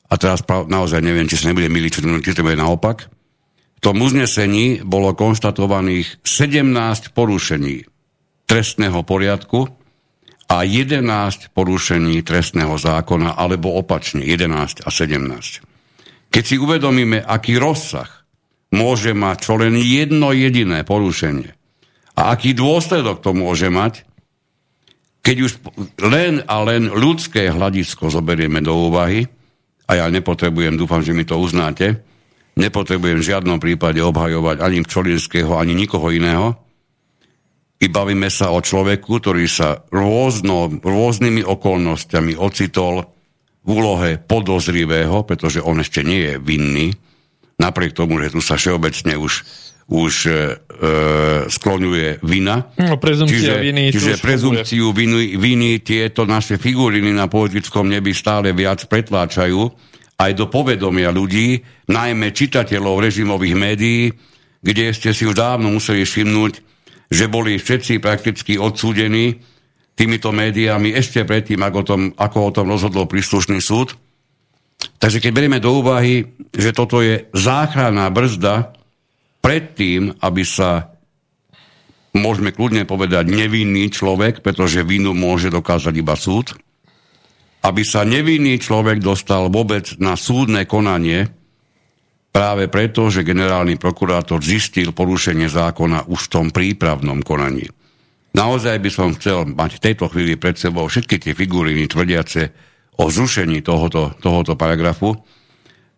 a 0.09 0.15
teraz 0.17 0.45
naozaj 0.45 1.05
neviem, 1.05 1.29
či 1.29 1.41
sa 1.41 1.53
nebude 1.53 1.69
miliť, 1.69 2.01
či 2.25 2.33
to 2.33 2.45
bude 2.45 2.57
naopak, 2.57 3.09
v 3.79 3.81
tom 3.81 4.03
uznesení 4.03 4.83
bolo 4.83 5.15
konštatovaných 5.15 6.27
17 6.27 7.15
porušení 7.15 7.87
trestného 8.51 9.07
poriadku 9.07 9.71
a 10.51 10.67
11 10.67 11.55
porušení 11.55 12.19
trestného 12.27 12.75
zákona, 12.75 13.39
alebo 13.39 13.79
opačne 13.79 14.27
11 14.27 14.83
a 14.83 14.91
17. 14.91 16.35
Keď 16.35 16.43
si 16.43 16.57
uvedomíme, 16.59 17.23
aký 17.23 17.55
rozsah 17.55 18.11
môže 18.75 19.15
mať 19.15 19.37
čo 19.47 19.55
len 19.63 19.79
jedno 19.79 20.35
jediné 20.35 20.83
porušenie 20.83 21.55
a 22.19 22.35
aký 22.35 22.59
dôsledok 22.59 23.23
to 23.23 23.31
môže 23.31 23.71
mať, 23.71 24.03
keď 25.23 25.37
už 25.45 25.53
len 26.03 26.43
a 26.51 26.67
len 26.67 26.91
ľudské 26.91 27.47
hľadisko 27.53 28.11
zoberieme 28.11 28.59
do 28.59 28.75
úvahy, 28.91 29.29
a 29.89 30.05
ja 30.05 30.07
nepotrebujem, 30.13 30.77
dúfam, 30.77 31.01
že 31.01 31.17
mi 31.17 31.25
to 31.25 31.41
uznáte, 31.41 32.08
nepotrebujem 32.59 33.23
v 33.23 33.29
žiadnom 33.31 33.63
prípade 33.63 34.03
obhajovať 34.03 34.61
ani 34.61 34.83
Čolinského, 34.83 35.55
ani 35.55 35.79
nikoho 35.79 36.11
iného. 36.11 36.59
I 37.79 37.87
bavíme 37.87 38.27
sa 38.27 38.51
o 38.51 38.59
človeku, 38.59 39.23
ktorý 39.23 39.47
sa 39.47 39.87
rôzno, 39.95 40.67
rôznymi 40.83 41.47
okolnostiami 41.47 42.35
ocitol 42.35 43.07
v 43.63 43.69
úlohe 43.71 44.19
podozrivého, 44.19 45.23
pretože 45.23 45.63
on 45.63 45.79
ešte 45.79 46.03
nie 46.03 46.27
je 46.27 46.35
vinný, 46.43 46.91
napriek 47.63 47.95
tomu, 47.95 48.19
že 48.19 48.35
tu 48.35 48.43
sa 48.43 48.59
všeobecne 48.59 49.15
už, 49.15 49.47
už 49.95 50.13
e, 50.27 50.31
e 50.31 50.35
skloňuje 51.47 52.27
vina. 52.27 52.67
No, 52.75 52.99
čiže, 52.99 53.63
viny 53.63 53.95
čiže 53.95 54.19
prezumciu 54.19 54.91
viny, 54.91 55.39
viny 55.39 55.79
tieto 55.79 56.27
naše 56.27 56.59
figuriny 56.59 57.15
na 57.15 57.31
politickom 57.31 57.87
nebi 57.87 58.11
stále 58.11 58.51
viac 58.51 58.83
pretláčajú 58.91 59.71
aj 60.19 60.33
do 60.35 60.51
povedomia 60.51 61.15
ľudí, 61.15 61.63
najmä 61.87 62.35
čitateľov 62.35 63.07
režimových 63.07 63.55
médií, 63.55 64.11
kde 64.59 64.91
ste 64.91 65.15
si 65.15 65.23
už 65.23 65.39
dávno 65.39 65.71
museli 65.71 66.03
všimnúť, 66.03 66.53
že 67.09 67.31
boli 67.31 67.57
všetci 67.57 68.03
prakticky 68.03 68.59
odsúdení 68.59 69.39
týmito 69.95 70.35
médiami 70.35 70.91
ešte 70.91 71.23
predtým, 71.23 71.63
ako, 71.63 71.81
tom, 71.87 72.01
ako 72.19 72.39
o 72.39 72.55
tom 72.55 72.67
rozhodol 72.67 73.07
príslušný 73.07 73.63
súd. 73.63 73.95
Takže 74.99 75.23
keď 75.23 75.31
berieme 75.35 75.63
do 75.63 75.79
úvahy, 75.79 76.27
že 76.55 76.75
toto 76.75 77.03
je 77.03 77.31
záchranná 77.35 78.11
brzda 78.11 78.75
predtým, 79.43 80.19
aby 80.19 80.43
sa 80.43 80.95
môžeme 82.15 82.51
kľudne 82.51 82.83
povedať 82.87 83.31
nevinný 83.31 83.91
človek, 83.91 84.43
pretože 84.43 84.87
vinu 84.87 85.15
môže 85.15 85.51
dokázať 85.51 85.95
iba 85.95 86.19
súd, 86.19 86.59
aby 87.69 87.85
sa 87.85 88.01
nevinný 88.09 88.57
človek 88.57 89.05
dostal 89.05 89.53
vôbec 89.53 90.01
na 90.01 90.17
súdne 90.17 90.65
konanie, 90.65 91.29
práve 92.33 92.73
preto, 92.73 93.13
že 93.13 93.29
generálny 93.29 93.77
prokurátor 93.77 94.41
zistil 94.41 94.97
porušenie 94.97 95.53
zákona 95.53 96.09
už 96.09 96.29
v 96.29 96.33
tom 96.33 96.47
prípravnom 96.49 97.21
konaní. 97.21 97.69
Naozaj 98.33 98.77
by 98.81 98.91
som 98.93 99.13
chcel 99.17 99.45
mať 99.53 99.77
v 99.77 99.85
tejto 99.85 100.09
chvíli 100.09 100.41
pred 100.41 100.57
sebou 100.57 100.89
všetky 100.89 101.21
tie 101.21 101.33
figuriny 101.37 101.85
tvrdiace 101.85 102.49
o 102.97 103.05
zrušení 103.13 103.61
tohoto, 103.61 104.17
tohoto 104.17 104.57
paragrafu, 104.57 105.13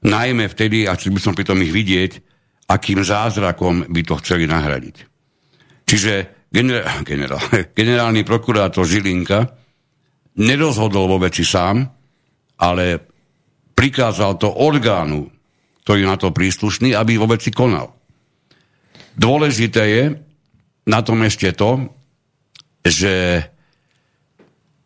najmä 0.03 0.51
vtedy, 0.51 0.91
a 0.91 0.99
chcel 0.99 1.15
by 1.15 1.21
som 1.23 1.35
pritom 1.39 1.61
ich 1.63 1.71
vidieť, 1.71 2.13
akým 2.71 3.03
zázrakom 3.03 3.87
by 3.91 4.03
to 4.03 4.15
chceli 4.23 4.47
nahradiť. 4.47 4.97
Čiže 5.87 6.13
generál, 6.51 7.03
generál, 7.03 7.43
generálny 7.79 8.27
prokurátor 8.27 8.87
Žilinka 8.87 9.60
nerozhodol 10.41 11.07
vo 11.07 11.19
veci 11.21 11.45
sám, 11.45 11.85
ale 12.61 12.85
prikázal 13.77 14.41
to 14.41 14.49
orgánu, 14.49 15.29
ktorý 15.85 16.09
na 16.09 16.17
to 16.17 16.33
príslušný, 16.33 16.97
aby 16.97 17.21
vo 17.21 17.29
veci 17.29 17.53
konal. 17.53 17.93
Dôležité 19.17 19.83
je 19.85 20.05
na 20.89 21.01
tom 21.05 21.21
ešte 21.25 21.53
to, 21.53 21.93
že 22.81 23.45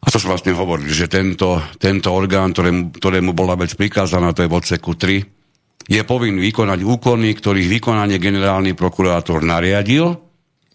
a 0.04 0.12
to 0.12 0.20
som 0.20 0.36
vlastne 0.36 0.52
hovoril, 0.52 0.92
že 0.92 1.08
tento, 1.08 1.56
tento 1.80 2.12
orgán, 2.12 2.52
ktorému, 2.52 2.92
ktorému 2.92 3.32
bola 3.32 3.56
vec 3.56 3.72
prikázaná, 3.72 4.36
to 4.36 4.44
je 4.44 4.52
v 4.52 4.58
odseku 4.60 4.92
3, 5.00 5.88
je 5.88 6.00
povinný 6.04 6.44
vykonať 6.52 6.80
úkony, 6.84 7.32
ktorých 7.32 7.80
vykonanie 7.80 8.20
generálny 8.20 8.76
prokurátor 8.76 9.40
nariadil 9.40 10.12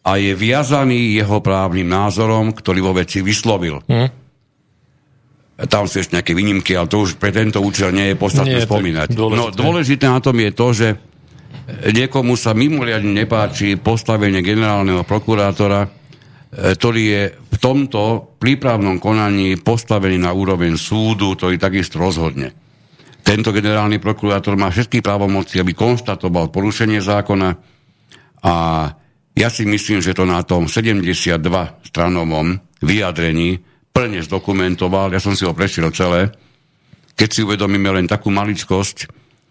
a 0.01 0.11
je 0.17 0.34
viazaný 0.34 1.13
jeho 1.13 1.45
právnym 1.45 1.86
názorom, 1.86 2.57
ktorý 2.57 2.80
vo 2.82 2.93
veci 2.97 3.21
vyslovil. 3.21 3.86
Hm? 3.86 4.28
Tam 5.68 5.89
sú 5.89 5.99
ešte 5.99 6.16
nejaké 6.16 6.32
výnimky, 6.32 6.72
ale 6.78 6.88
to 6.88 7.03
už 7.03 7.20
pre 7.20 7.36
tento 7.36 7.60
účel 7.60 7.91
nie 7.91 8.14
je 8.14 8.16
podstatné 8.16 8.64
spomínať. 8.64 9.12
Dôležité. 9.12 9.39
No 9.39 9.51
dôležité 9.51 10.05
na 10.07 10.24
tom 10.24 10.39
je 10.39 10.51
to, 10.55 10.68
že 10.72 10.88
niekomu 11.91 12.39
sa 12.39 12.55
mimoriadne 12.55 13.12
nepáči 13.12 13.76
postavenie 13.76 14.39
generálneho 14.39 15.03
prokurátora, 15.03 15.84
e, 15.84 15.89
ktorý 16.80 17.01
je 17.03 17.24
v 17.36 17.57
tomto 17.60 18.34
prípravnom 18.39 19.03
konaní 19.03 19.60
postavený 19.60 20.16
na 20.22 20.32
úroveň 20.32 20.80
súdu, 20.80 21.36
ktorý 21.36 21.60
takisto 21.60 21.99
rozhodne. 21.99 22.55
Tento 23.20 23.51
generálny 23.51 23.99
prokurátor 23.99 24.55
má 24.55 24.72
všetky 24.72 25.03
právomoci, 25.03 25.60
aby 25.60 25.76
konštatoval 25.76 26.49
porušenie 26.49 27.03
zákona 27.03 27.49
a 28.41 28.55
ja 29.36 29.49
si 29.51 29.68
myslím, 29.68 29.99
že 29.99 30.16
to 30.16 30.24
na 30.24 30.41
tom 30.43 30.66
72 30.72 31.39
stranovom 31.84 32.60
vyjadrení 32.80 33.68
plne 34.00 34.24
zdokumentoval, 34.24 35.12
ja 35.12 35.20
som 35.20 35.36
si 35.36 35.43
ho 35.43 35.52
prešiel 35.52 35.91
celé, 35.91 36.32
keď 37.20 37.30
si 37.36 37.43
uvedomíme 37.43 37.91
len 37.91 38.08
takú 38.08 38.32
maličkosť, 38.32 38.97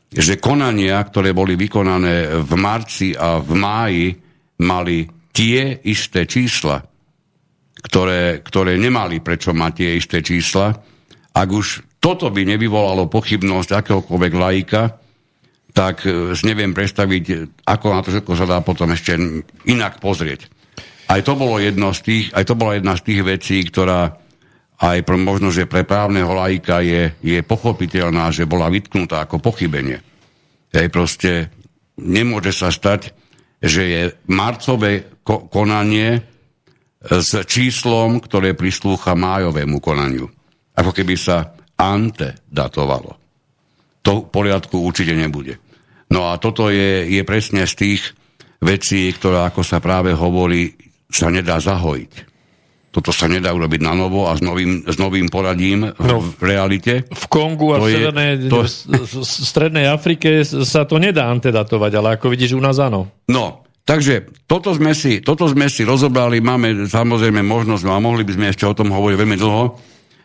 že 0.08 0.40
konania, 0.40 0.96
ktoré 1.04 1.36
boli 1.36 1.52
vykonané 1.52 2.40
v 2.40 2.52
marci 2.56 3.12
a 3.12 3.44
v 3.44 3.52
máji, 3.52 4.06
mali 4.64 5.04
tie 5.36 5.84
isté 5.84 6.24
čísla, 6.24 6.80
ktoré, 7.84 8.40
ktoré 8.40 8.80
nemali 8.80 9.20
prečo 9.20 9.52
mať 9.52 9.72
tie 9.76 9.90
isté 10.00 10.24
čísla. 10.24 10.72
Ak 11.36 11.48
už 11.52 12.00
toto 12.00 12.32
by 12.32 12.48
nevyvolalo 12.48 13.04
pochybnosť 13.12 13.84
akéhokoľvek 13.84 14.32
laika, 14.32 14.96
tak 15.76 16.08
e, 16.08 16.32
si 16.32 16.48
neviem 16.48 16.72
predstaviť, 16.72 17.24
ako 17.68 17.86
na 17.92 18.00
to 18.00 18.16
všetko 18.16 18.32
sa 18.32 18.48
dá 18.48 18.58
potom 18.64 18.96
ešte 18.96 19.12
inak 19.68 20.00
pozrieť. 20.00 20.48
Aj 21.12 21.20
to, 21.20 21.36
bolo 21.36 21.60
jedno 21.60 21.92
z 21.92 22.00
tých, 22.00 22.24
aj 22.32 22.44
to 22.48 22.54
bola 22.56 22.80
jedna 22.80 22.96
z 22.96 23.04
tých 23.12 23.20
vecí, 23.22 23.60
ktorá 23.68 24.16
aj 24.78 24.98
pre, 25.02 25.18
možno, 25.18 25.50
že 25.50 25.66
pre 25.66 25.82
právneho 25.82 26.30
laika 26.30 26.78
je, 26.86 27.10
je 27.18 27.38
pochopiteľná, 27.42 28.30
že 28.30 28.46
bola 28.46 28.70
vytknutá 28.70 29.26
ako 29.26 29.42
pochybenie. 29.42 29.98
Hej, 30.70 30.86
proste 30.94 31.50
nemôže 31.98 32.54
sa 32.54 32.70
stať, 32.70 33.10
že 33.58 33.82
je 33.82 34.02
marcové 34.30 35.18
ko- 35.26 35.50
konanie 35.50 36.22
s 37.02 37.30
číslom, 37.46 38.22
ktoré 38.22 38.54
prislúcha 38.54 39.18
májovému 39.18 39.82
konaniu. 39.82 40.30
Ako 40.78 40.94
keby 40.94 41.14
sa 41.18 41.58
ante 41.74 42.38
datovalo. 42.46 43.18
To 44.06 44.26
v 44.26 44.30
poriadku 44.30 44.78
určite 44.78 45.14
nebude. 45.14 45.58
No 46.14 46.30
a 46.30 46.38
toto 46.38 46.70
je, 46.70 47.06
je 47.10 47.22
presne 47.26 47.66
z 47.66 47.74
tých 47.74 48.02
vecí, 48.62 49.10
ktoré, 49.10 49.42
ako 49.42 49.62
sa 49.66 49.82
práve 49.82 50.14
hovorí, 50.14 50.74
sa 51.10 51.30
nedá 51.34 51.58
zahojiť. 51.58 52.27
Toto 52.98 53.14
sa 53.14 53.30
nedá 53.30 53.54
urobiť 53.54 53.78
na 53.78 53.94
novo 53.94 54.26
a 54.26 54.34
s 54.34 54.42
novým, 54.42 54.82
s 54.82 54.98
novým 54.98 55.30
poradím 55.30 55.86
no, 55.86 56.18
v 56.18 56.42
realite. 56.42 57.06
V 57.06 57.24
Kongu 57.30 57.70
a 57.70 57.78
v 57.78 57.94
severnej, 57.94 58.50
to... 58.50 58.66
strednej 59.22 59.86
Afrike 59.86 60.42
sa 60.42 60.82
to 60.82 60.98
nedá 60.98 61.30
antedatovať, 61.30 61.94
ale 61.94 62.08
ako 62.18 62.26
vidíš, 62.26 62.58
u 62.58 62.62
nás 62.62 62.82
áno. 62.82 63.06
No, 63.30 63.62
takže 63.86 64.26
toto 64.50 64.74
sme 64.74 64.98
si, 64.98 65.22
toto 65.22 65.46
sme 65.46 65.70
si 65.70 65.86
rozobrali, 65.86 66.42
máme 66.42 66.90
samozrejme 66.90 67.38
možnosť, 67.38 67.86
no 67.86 67.94
a 67.94 68.02
mohli 68.02 68.26
by 68.26 68.34
sme 68.34 68.46
ešte 68.50 68.66
o 68.66 68.74
tom 68.74 68.90
hovoriť 68.90 69.14
veľmi 69.14 69.38
dlho, 69.38 69.62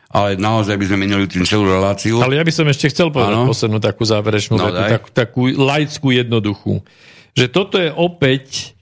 ale 0.10 0.30
naozaj 0.42 0.74
by 0.74 0.86
sme 0.90 0.98
minuli 1.06 1.30
tým 1.30 1.46
celú 1.46 1.70
reláciu. 1.70 2.26
Ale 2.26 2.42
ja 2.42 2.44
by 2.46 2.54
som 2.58 2.66
ešte 2.66 2.90
chcel 2.90 3.14
povedať 3.14 3.38
ano. 3.38 3.54
poslednú 3.54 3.78
takú 3.78 4.02
záverečnú 4.02 4.58
no, 4.58 4.66
vetu, 4.66 4.82
takú, 4.82 5.08
takú 5.14 5.42
laickú 5.62 6.10
jednoduchú. 6.10 6.82
Že 7.38 7.46
toto 7.54 7.78
je 7.78 7.94
opäť 7.94 8.74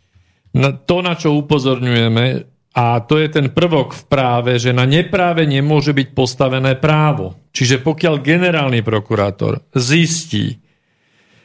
to, 0.88 0.96
na 1.04 1.16
čo 1.16 1.36
upozorňujeme, 1.36 2.51
a 2.72 3.04
to 3.04 3.20
je 3.20 3.28
ten 3.28 3.52
prvok 3.52 3.92
v 3.92 4.04
práve, 4.08 4.56
že 4.56 4.72
na 4.72 4.88
nepráve 4.88 5.44
nemôže 5.44 5.92
byť 5.92 6.08
postavené 6.16 6.80
právo. 6.80 7.36
Čiže 7.52 7.84
pokiaľ 7.84 8.24
generálny 8.24 8.80
prokurátor 8.80 9.60
zistí, 9.76 10.64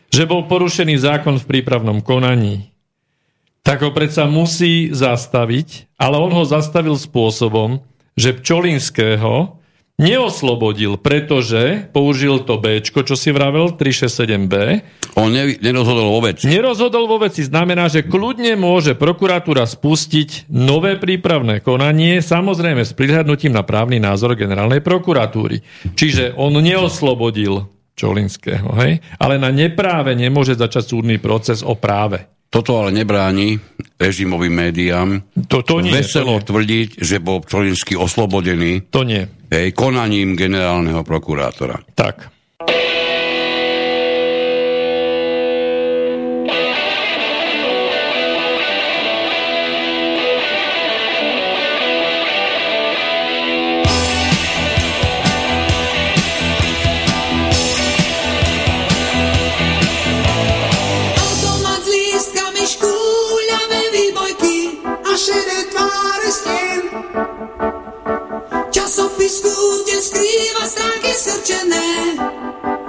že 0.06 0.22
bol 0.22 0.46
porušený 0.46 0.94
zákon 1.02 1.42
v 1.42 1.48
prípravnom 1.50 1.98
konaní, 1.98 2.70
tak 3.66 3.82
ho 3.82 3.90
predsa 3.90 4.30
musí 4.30 4.94
zastaviť, 4.94 5.98
ale 5.98 6.22
on 6.22 6.30
ho 6.30 6.46
zastavil 6.46 6.94
spôsobom, 6.94 7.82
že 8.14 8.38
Pčolinského 8.38 9.55
neoslobodil, 9.96 11.00
pretože 11.00 11.88
použil 11.90 12.44
to 12.44 12.60
B, 12.60 12.84
čo 12.84 13.16
si 13.16 13.32
vravel, 13.32 13.72
367B. 13.72 14.54
On 15.16 15.32
ne, 15.32 15.56
nerozhodol 15.56 16.12
vo 16.12 16.20
veci. 16.20 16.44
Nerozhodol 16.44 17.08
vo 17.08 17.16
veci 17.16 17.40
znamená, 17.40 17.88
že 17.88 18.04
kľudne 18.04 18.52
môže 18.60 18.92
prokuratúra 18.92 19.64
spustiť 19.64 20.52
nové 20.52 21.00
prípravné 21.00 21.64
konanie, 21.64 22.20
samozrejme 22.20 22.84
s 22.84 22.92
prihľadnutím 22.92 23.56
na 23.56 23.64
právny 23.64 23.96
názor 23.96 24.36
generálnej 24.36 24.84
prokuratúry. 24.84 25.64
Čiže 25.96 26.36
on 26.36 26.52
neoslobodil 26.60 27.64
Čolinského, 27.96 28.76
hej? 28.76 29.00
ale 29.16 29.40
na 29.40 29.48
nepráve 29.48 30.12
nemôže 30.12 30.52
začať 30.52 30.92
súdny 30.92 31.16
proces 31.16 31.64
o 31.64 31.72
práve. 31.72 32.28
Toto 32.46 32.78
ale 32.78 32.94
nebráni 32.94 33.58
režimovým 33.98 34.54
médiám 34.54 35.24
to, 35.48 35.64
to 35.66 35.82
nie, 35.82 35.90
veselo 35.90 36.38
to 36.38 36.40
nie. 36.40 36.46
tvrdiť, 36.46 36.88
že 37.00 37.16
bol 37.18 37.42
Čolinsky 37.42 37.98
oslobodený 37.98 38.86
to 38.92 39.02
nie. 39.02 39.26
Hej, 39.50 39.72
konaním 39.72 40.36
generálneho 40.36 41.04
prokurátora. 41.04 41.74
Tak. 41.94 42.35
časopisku, 68.96 69.52
kde 69.84 69.96
skrýva 70.00 70.64
stránky 70.64 71.12
skrčené 71.12 72.16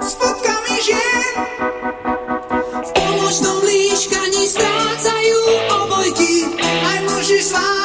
s 0.00 0.16
fotkami 0.16 0.76
žien. 0.80 1.34
V 2.80 2.90
pomočnom 2.96 3.60
líškaní 3.60 4.48
strácajú 4.48 5.40
obojky, 5.68 6.48
aj 6.64 6.98
muži 7.12 7.44
svá 7.44 7.77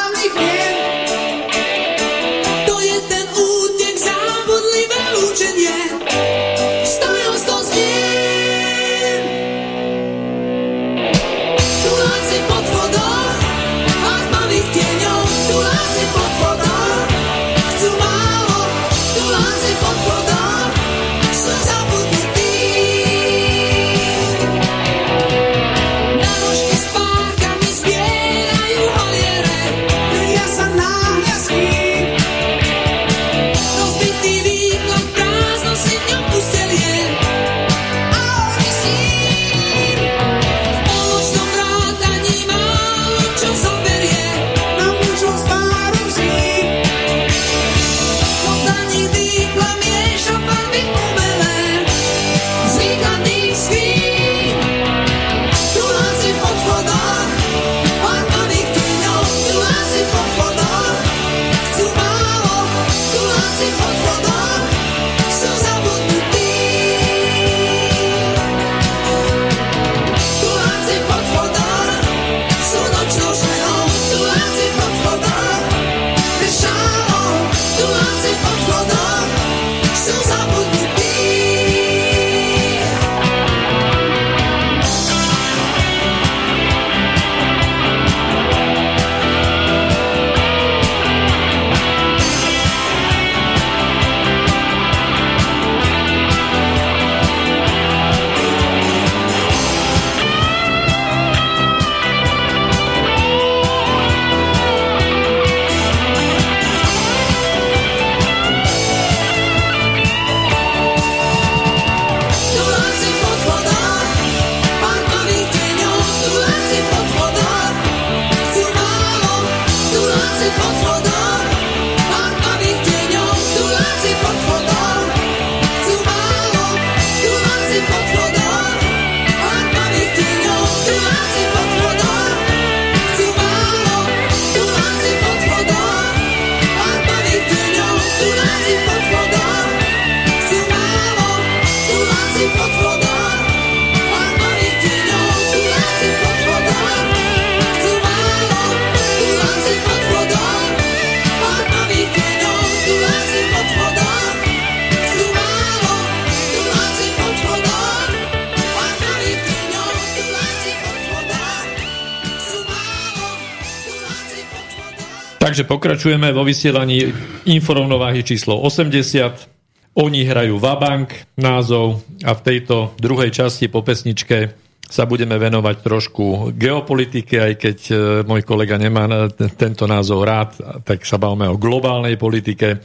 pokračujeme 165.74 166.30
vo 166.30 166.46
vysielaní 166.46 167.10
informovnováhy 167.50 168.22
číslo 168.22 168.62
80. 168.62 169.98
Oni 169.98 170.22
hrajú 170.22 170.62
Vabank 170.62 171.34
názov 171.34 172.06
a 172.22 172.38
v 172.38 172.42
tejto 172.46 172.94
druhej 173.02 173.34
časti 173.34 173.74
po 173.74 173.82
pesničke 173.82 174.54
sa 174.86 175.10
budeme 175.10 175.34
venovať 175.42 175.76
trošku 175.82 176.54
geopolitike, 176.54 177.42
aj 177.42 177.54
keď 177.58 177.78
e, 177.90 177.94
môj 178.22 178.46
kolega 178.46 178.78
nemá 178.78 179.10
tento 179.58 179.90
názov 179.90 180.22
rád, 180.22 180.62
tak 180.86 181.02
sa 181.10 181.18
bavíme 181.18 181.50
o 181.50 181.58
globálnej 181.58 182.22
politike. 182.22 182.78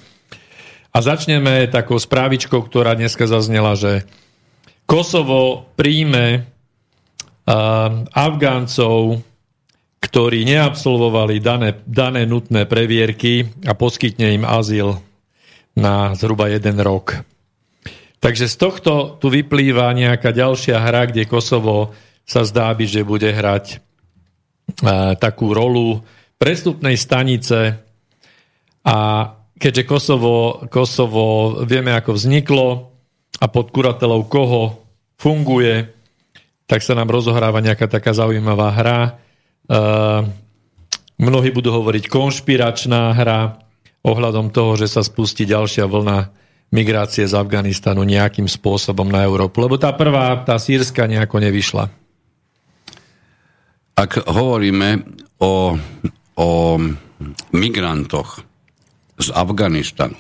A 0.89 0.99
začneme 1.05 1.69
takou 1.69 2.01
správičkou, 2.01 2.65
ktorá 2.65 2.97
dneska 2.97 3.29
zaznela, 3.29 3.77
že 3.77 4.09
Kosovo 4.89 5.69
príjme 5.77 6.49
Afgáncov 8.17 9.21
ktorí 9.99 10.47
neabsolvovali 10.47 11.43
dané, 11.43 11.71
dané 11.85 12.23
nutné 12.25 12.65
previerky 12.71 13.51
a 13.67 13.75
poskytne 13.75 14.31
im 14.35 14.47
azyl 14.47 15.03
na 15.75 16.15
zhruba 16.15 16.51
jeden 16.51 16.79
rok. 16.79 17.23
Takže 18.19 18.51
z 18.51 18.57
tohto 18.59 18.93
tu 19.23 19.31
vyplýva 19.31 19.95
nejaká 19.95 20.35
ďalšia 20.35 20.83
hra, 20.83 21.11
kde 21.11 21.31
Kosovo 21.31 21.95
sa 22.27 22.43
zdá 22.43 22.71
byť, 22.75 22.89
že 22.91 23.03
bude 23.07 23.31
hrať 23.31 23.67
e, 23.71 23.77
takú 25.23 25.55
rolu 25.55 26.03
prestupnej 26.39 26.99
stanice 26.99 27.79
a 28.83 28.97
keďže 29.59 29.87
Kosovo, 29.87 30.67
Kosovo 30.71 31.59
vieme, 31.63 31.95
ako 31.95 32.15
vzniklo 32.15 32.67
a 33.39 33.47
pod 33.47 33.71
kuratelou 33.71 34.27
koho 34.27 34.83
funguje, 35.19 35.87
tak 36.67 36.83
sa 36.83 36.95
nám 36.95 37.11
rozohráva 37.11 37.63
nejaká 37.63 37.87
taká 37.87 38.15
zaujímavá 38.15 38.71
hra, 38.75 39.01
mnohí 41.19 41.49
budú 41.53 41.69
hovoriť 41.71 42.09
konšpiračná 42.09 43.13
hra 43.13 43.61
ohľadom 44.01 44.49
toho, 44.49 44.79
že 44.81 44.89
sa 44.89 45.05
spustí 45.05 45.45
ďalšia 45.45 45.85
vlna 45.85 46.33
migrácie 46.73 47.25
z 47.25 47.35
Afganistanu 47.37 48.05
nejakým 48.05 48.49
spôsobom 48.49 49.09
na 49.09 49.25
Európu. 49.25 49.61
Lebo 49.65 49.81
tá 49.81 49.93
prvá, 49.93 50.37
tá 50.45 50.61
sírska 50.61 51.09
nejako 51.09 51.41
nevyšla. 51.41 51.89
Ak 53.99 54.25
hovoríme 54.31 55.03
o, 55.43 55.75
o 56.39 56.51
migrantoch 57.51 58.47
z 59.19 59.29
Afganistanu, 59.35 60.15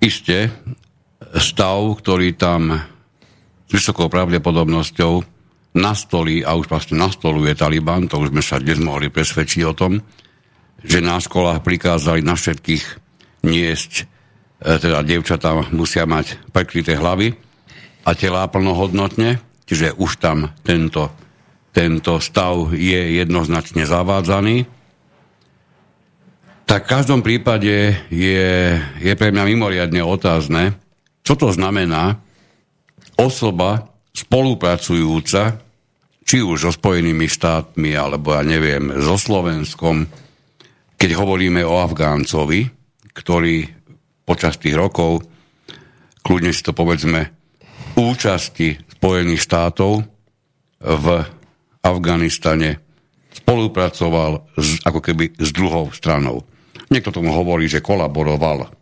iste 0.00 0.48
stav, 1.36 1.80
ktorý 2.00 2.32
tam 2.38 2.80
s 3.68 3.70
vysokou 3.72 4.08
pravdepodobnosťou 4.08 5.33
nastolí, 5.74 6.46
a 6.46 6.54
už 6.54 6.70
vlastne 6.70 6.96
nastoluje 6.96 7.52
Taliban, 7.58 8.06
to 8.06 8.22
už 8.22 8.30
sme 8.30 8.42
sa 8.42 8.62
dnes 8.62 8.78
mohli 8.78 9.10
presvedčiť 9.10 9.62
o 9.66 9.74
tom, 9.74 9.98
že 10.80 11.02
na 11.02 11.18
školách 11.18 11.66
prikázali 11.66 12.22
na 12.22 12.38
všetkých 12.38 12.84
niesť, 13.42 13.92
e, 13.98 14.04
teda 14.78 15.02
devčatá 15.02 15.50
musia 15.74 16.06
mať 16.06 16.38
prekryté 16.54 16.94
hlavy 16.94 17.34
a 18.06 18.10
telá 18.14 18.46
plnohodnotne, 18.46 19.42
čiže 19.66 19.98
už 19.98 20.22
tam 20.22 20.54
tento, 20.62 21.10
tento 21.74 22.22
stav 22.22 22.70
je 22.70 23.18
jednoznačne 23.18 23.82
zavádzaný. 23.82 24.70
Tak 26.64 26.86
v 26.86 26.92
každom 26.96 27.20
prípade 27.20 27.98
je, 28.08 28.48
je 29.02 29.12
pre 29.18 29.28
mňa 29.34 29.44
mimoriadne 29.44 30.00
otázne, 30.06 30.78
čo 31.26 31.34
to 31.34 31.50
znamená 31.52 32.20
osoba 33.16 33.88
spolupracujúca 34.14 35.63
či 36.24 36.40
už 36.40 36.68
so 36.68 36.70
Spojenými 36.72 37.28
štátmi, 37.28 37.92
alebo 37.92 38.32
ja 38.32 38.42
neviem, 38.42 38.90
so 39.00 39.20
Slovenskom, 39.20 40.08
keď 40.96 41.10
hovoríme 41.20 41.60
o 41.62 41.78
Afgáncovi, 41.84 42.64
ktorý 43.12 43.68
počas 44.24 44.56
tých 44.56 44.74
rokov, 44.74 45.22
kľudne 46.24 46.50
si 46.50 46.64
to 46.64 46.72
povedzme, 46.72 47.28
účasti 47.94 48.80
Spojených 48.96 49.44
štátov 49.44 50.02
v 50.80 51.06
Afganistane 51.84 52.80
spolupracoval 53.36 54.56
s, 54.56 54.80
ako 54.88 55.00
keby 55.04 55.36
s 55.36 55.52
druhou 55.52 55.92
stranou. 55.92 56.48
Niekto 56.88 57.12
tomu 57.12 57.36
hovorí, 57.36 57.68
že 57.68 57.84
kolaboroval 57.84 58.72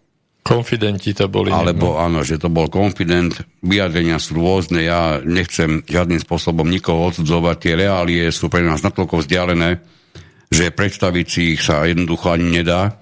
Konfidenti 0.42 1.14
to 1.14 1.30
boli. 1.30 1.54
Alebo 1.54 1.94
no. 1.94 2.02
áno, 2.02 2.26
že 2.26 2.34
to 2.34 2.50
bol 2.50 2.66
konfident. 2.66 3.46
Vyjadrenia 3.62 4.18
sú 4.18 4.42
rôzne. 4.42 4.82
Ja 4.82 5.22
nechcem 5.22 5.86
žiadnym 5.86 6.18
spôsobom 6.18 6.66
nikoho 6.66 7.14
odsudzovať. 7.14 7.56
Tie 7.62 7.74
reálie 7.78 8.26
sú 8.34 8.50
pre 8.50 8.66
nás 8.66 8.82
natoľko 8.82 9.22
vzdialené, 9.22 9.78
že 10.50 10.74
predstaviť 10.74 11.26
si 11.30 11.54
ich 11.54 11.62
sa 11.62 11.86
jednoducho 11.86 12.34
ani 12.34 12.58
nedá. 12.58 12.98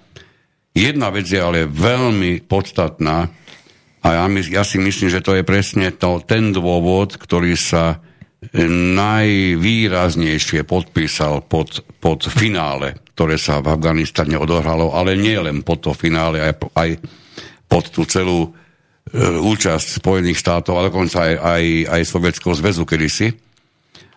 Jedna 0.76 1.09
vec 1.09 1.26
je 1.32 1.41
ale 1.41 1.64
veľmi 1.64 2.45
podstatná 2.45 3.32
a 4.01 4.09
ja, 4.16 4.24
ja 4.49 4.64
si 4.64 4.80
myslím, 4.80 5.12
že 5.12 5.20
to 5.20 5.36
je 5.36 5.45
presne 5.45 5.93
to, 5.93 6.24
ten 6.24 6.57
dôvod, 6.57 7.20
ktorý 7.20 7.53
sa 7.53 8.01
najvýraznejšie 8.97 10.64
podpísal 10.64 11.45
pod, 11.45 11.84
pod 12.01 12.24
finále, 12.24 12.97
ktoré 13.12 13.36
sa 13.36 13.61
v 13.61 13.76
Afganistane 13.76 14.41
odohralo, 14.41 14.97
ale 14.97 15.20
nie 15.20 15.36
len 15.36 15.61
pod 15.61 15.84
to 15.84 15.93
finále, 15.93 16.41
aj, 16.41 16.57
aj 16.72 16.97
pod 17.71 17.95
tú 17.95 18.03
celú 18.03 18.51
e, 18.51 18.51
účasť 19.39 20.03
Spojených 20.03 20.43
štátov, 20.43 20.75
ale 20.75 20.91
dokonca 20.91 21.23
aj, 21.23 21.35
aj, 21.39 21.64
aj 21.87 22.03
Sovietského 22.03 22.55
zväzu 22.59 22.83
kedysi. 22.83 23.31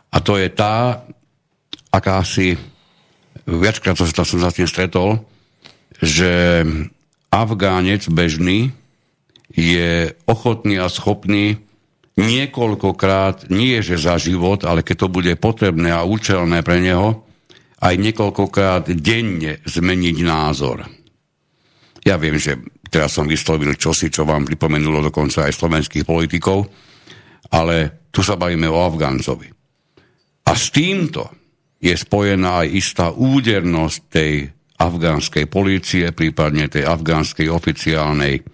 A 0.09 0.17
to 0.17 0.41
je 0.41 0.49
tá 0.49 1.05
akási, 1.93 2.57
viackrát 3.45 3.93
som, 3.93 4.09
som 4.09 4.39
sa 4.41 4.49
tým 4.49 4.65
stretol, 4.65 5.21
že 6.01 6.65
Afgánec 7.29 8.09
bežný 8.09 8.73
je 9.53 10.09
ochotný 10.25 10.81
a 10.81 10.89
schopný 10.89 11.61
niekoľkokrát, 12.17 13.49
nie 13.49 13.81
že 13.81 13.97
za 13.97 14.17
život, 14.21 14.65
ale 14.65 14.85
keď 14.85 15.05
to 15.05 15.07
bude 15.09 15.33
potrebné 15.41 15.93
a 15.93 16.05
účelné 16.05 16.61
pre 16.61 16.81
neho, 16.81 17.25
aj 17.81 17.93
niekoľkokrát 17.99 18.89
denne 18.95 19.59
zmeniť 19.65 20.17
názor. 20.21 20.85
Ja 22.05 22.15
viem, 22.21 22.37
že 22.37 22.61
teraz 22.93 23.17
som 23.17 23.25
vyslovil 23.25 23.73
čosi, 23.73 24.13
čo 24.13 24.21
vám 24.21 24.45
pripomenulo 24.45 25.09
dokonca 25.09 25.49
aj 25.49 25.57
slovenských 25.57 26.05
politikov, 26.05 26.69
ale 27.49 28.05
tu 28.13 28.21
sa 28.21 28.37
bavíme 28.37 28.69
o 28.69 28.77
Afgáncovi. 28.77 29.49
A 30.45 30.51
s 30.53 30.69
týmto 30.69 31.33
je 31.81 31.97
spojená 31.97 32.61
aj 32.61 32.67
istá 32.69 33.05
údernosť 33.09 33.99
tej 34.13 34.45
afgánskej 34.77 35.49
polície, 35.49 36.13
prípadne 36.13 36.69
tej 36.69 36.85
afgánskej 36.85 37.49
oficiálnej, 37.49 38.45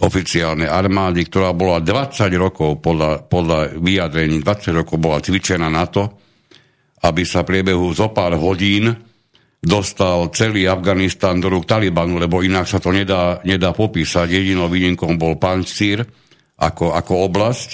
oficiálnej 0.00 0.70
armády, 0.70 1.28
ktorá 1.28 1.52
bola 1.52 1.84
20 1.84 2.32
rokov 2.40 2.80
podľa, 2.80 3.28
podľa 3.28 3.76
vyjadrení, 3.76 4.40
20 4.40 4.80
rokov 4.82 4.96
bola 4.96 5.20
cvičená 5.20 5.68
na 5.68 5.84
to, 5.84 6.08
aby 7.04 7.22
sa 7.28 7.44
priebehu 7.44 7.92
zo 7.92 8.10
pár 8.10 8.34
hodín 8.40 8.88
dostal 9.66 10.30
celý 10.30 10.70
Afganistan 10.70 11.42
do 11.42 11.50
rúk 11.50 11.66
Talibanu, 11.66 12.22
lebo 12.22 12.46
inak 12.46 12.70
sa 12.70 12.78
to 12.78 12.94
nedá, 12.94 13.42
nedá 13.42 13.74
popísať. 13.74 14.30
Jedinou 14.30 14.70
výnimkou 14.70 15.10
bol 15.18 15.34
Pancír 15.34 16.06
ako, 16.54 16.94
ako 16.94 17.26
oblasť, 17.26 17.70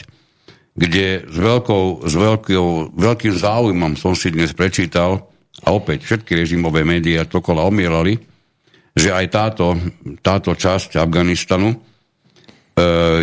kde 0.73 1.29
s, 1.29 1.37
veľkou, 1.37 2.09
s 2.09 2.15
veľkou, 2.17 2.97
veľkým 2.97 3.35
záujmom 3.37 3.93
som 4.01 4.17
si 4.17 4.33
dnes 4.33 4.57
prečítal, 4.57 5.29
a 5.63 5.69
opäť 5.77 6.09
všetky 6.09 6.33
režimové 6.33 6.83
médiá 6.83 7.29
kola 7.29 7.69
omierali, 7.69 8.17
že 8.97 9.13
aj 9.13 9.27
táto, 9.29 9.77
táto 10.25 10.57
časť 10.57 10.97
Afganistanu, 10.97 11.71
e, 11.71 11.77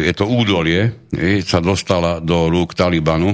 je 0.07 0.13
to 0.13 0.29
údolie, 0.29 1.09
je, 1.09 1.41
sa 1.41 1.57
dostala 1.57 2.21
do 2.21 2.47
rúk 2.47 2.77
Talibanu, 2.77 3.33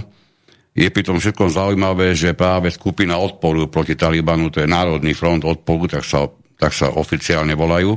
je 0.76 0.92
pritom 0.92 1.24
všetko 1.24 1.48
zaujímavé, 1.48 2.12
že 2.12 2.36
práve 2.36 2.68
skupina 2.68 3.16
odporu 3.16 3.72
proti 3.72 3.96
Talibanu, 3.96 4.52
to 4.52 4.60
je 4.60 4.68
Národný 4.68 5.16
front 5.16 5.48
odporu, 5.48 5.88
tak 5.88 6.04
sa, 6.04 6.28
tak 6.60 6.76
sa 6.76 6.92
oficiálne 6.92 7.56
volajú, 7.56 7.96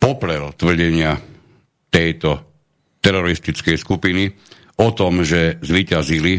poprel 0.00 0.56
tvrdenia 0.56 1.20
tejto 1.92 2.40
teroristickej 3.04 3.76
skupiny 3.76 4.32
o 4.80 4.88
tom, 4.96 5.20
že 5.20 5.60
zvyťazili 5.60 6.34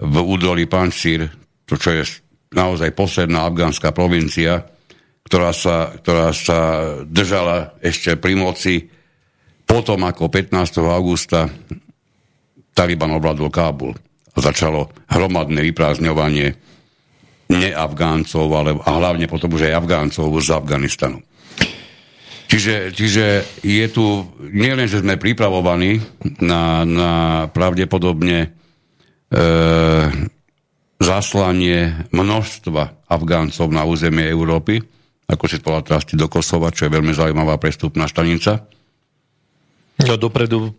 v 0.00 0.16
údolí 0.20 0.68
Pančír, 0.68 1.24
to 1.64 1.80
čo 1.80 1.96
je 1.96 2.04
naozaj 2.52 2.92
posledná 2.92 3.48
afgánska 3.48 3.96
provincia, 3.96 4.60
ktorá 5.24 5.56
sa, 5.56 5.96
ktorá 5.96 6.36
sa 6.36 6.60
držala 7.08 7.80
ešte 7.80 8.12
pri 8.20 8.36
moci 8.36 8.74
potom, 9.64 10.02
ako 10.02 10.26
15. 10.26 10.82
augusta 10.82 11.46
Taliban 12.74 13.14
ovládol 13.14 13.48
Kábul 13.48 14.09
začalo 14.36 14.90
hromadné 15.10 15.60
vyprázdňovanie 15.70 16.54
neafgáncov, 17.50 18.46
ale, 18.54 18.78
a 18.78 18.90
hlavne 19.02 19.26
potom 19.26 19.50
už 19.50 19.66
aj 19.66 19.76
Afgáncov 19.82 20.30
z 20.38 20.54
Afganistanu. 20.54 21.18
Čiže, 22.50 22.90
čiže 22.90 23.24
je 23.62 23.86
tu, 23.90 24.26
nielen, 24.50 24.90
že 24.90 25.02
sme 25.02 25.14
pripravovaní 25.14 26.02
na, 26.42 26.82
na 26.82 27.12
pravdepodobne 27.54 28.38
e, 28.42 28.48
zaslanie 30.98 32.10
množstva 32.10 33.06
Afgáncov 33.06 33.70
na 33.70 33.86
územie 33.86 34.26
Európy, 34.26 34.82
ako 35.30 35.44
si 35.46 35.62
to 35.62 35.78
teraz 35.86 36.02
do 36.10 36.26
Kosova, 36.26 36.74
čo 36.74 36.90
je 36.90 36.94
veľmi 36.98 37.14
zaujímavá 37.14 37.54
prestupná 37.62 38.10
stanica. 38.10 38.66
No 40.02 40.18
dopredu, 40.18 40.74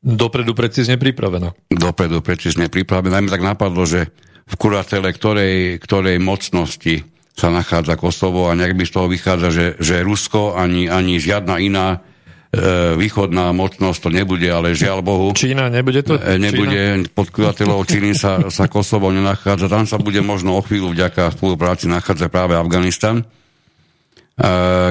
dopredu 0.00 0.56
precízne 0.56 0.96
pripravená. 0.96 1.52
Dopredu 1.68 2.24
precízne 2.24 2.72
pripravená. 2.72 3.20
Najmä 3.20 3.30
tak 3.30 3.44
napadlo, 3.44 3.84
že 3.84 4.08
v 4.50 4.54
kuratele 4.58 5.12
ktorej, 5.14 5.78
ktorej 5.78 6.18
mocnosti 6.18 7.06
sa 7.36 7.48
nachádza 7.48 7.94
Kosovo 7.96 8.50
a 8.50 8.58
nejak 8.58 8.76
by 8.76 8.84
z 8.84 8.92
toho 8.92 9.06
vychádza, 9.08 9.48
že, 9.48 9.66
že 9.78 10.04
Rusko 10.04 10.58
ani, 10.58 10.90
ani 10.90 11.16
žiadna 11.16 11.56
iná 11.62 11.86
e, 11.96 12.98
východná 12.98 13.54
mocnosť 13.54 13.98
to 14.02 14.10
nebude, 14.12 14.44
ale 14.50 14.76
žiaľ 14.76 15.00
Bohu. 15.00 15.28
Čína, 15.32 15.70
nebude 15.70 16.04
to? 16.04 16.18
E, 16.18 16.36
nebude, 16.36 17.06
Čína? 17.06 17.12
pod 17.14 17.30
kurateleou 17.30 17.80
Číny 17.86 18.12
sa, 18.12 18.50
sa 18.50 18.66
Kosovo 18.66 19.08
nenachádza. 19.14 19.70
Tam 19.70 19.86
sa 19.86 19.96
bude 19.96 20.20
možno 20.20 20.58
o 20.58 20.60
chvíľu 20.60 20.92
vďaka 20.92 21.32
spolupráci 21.32 21.88
nachádza 21.88 22.28
práve 22.28 22.58
Afganistan. 22.58 23.22
E, 23.22 23.24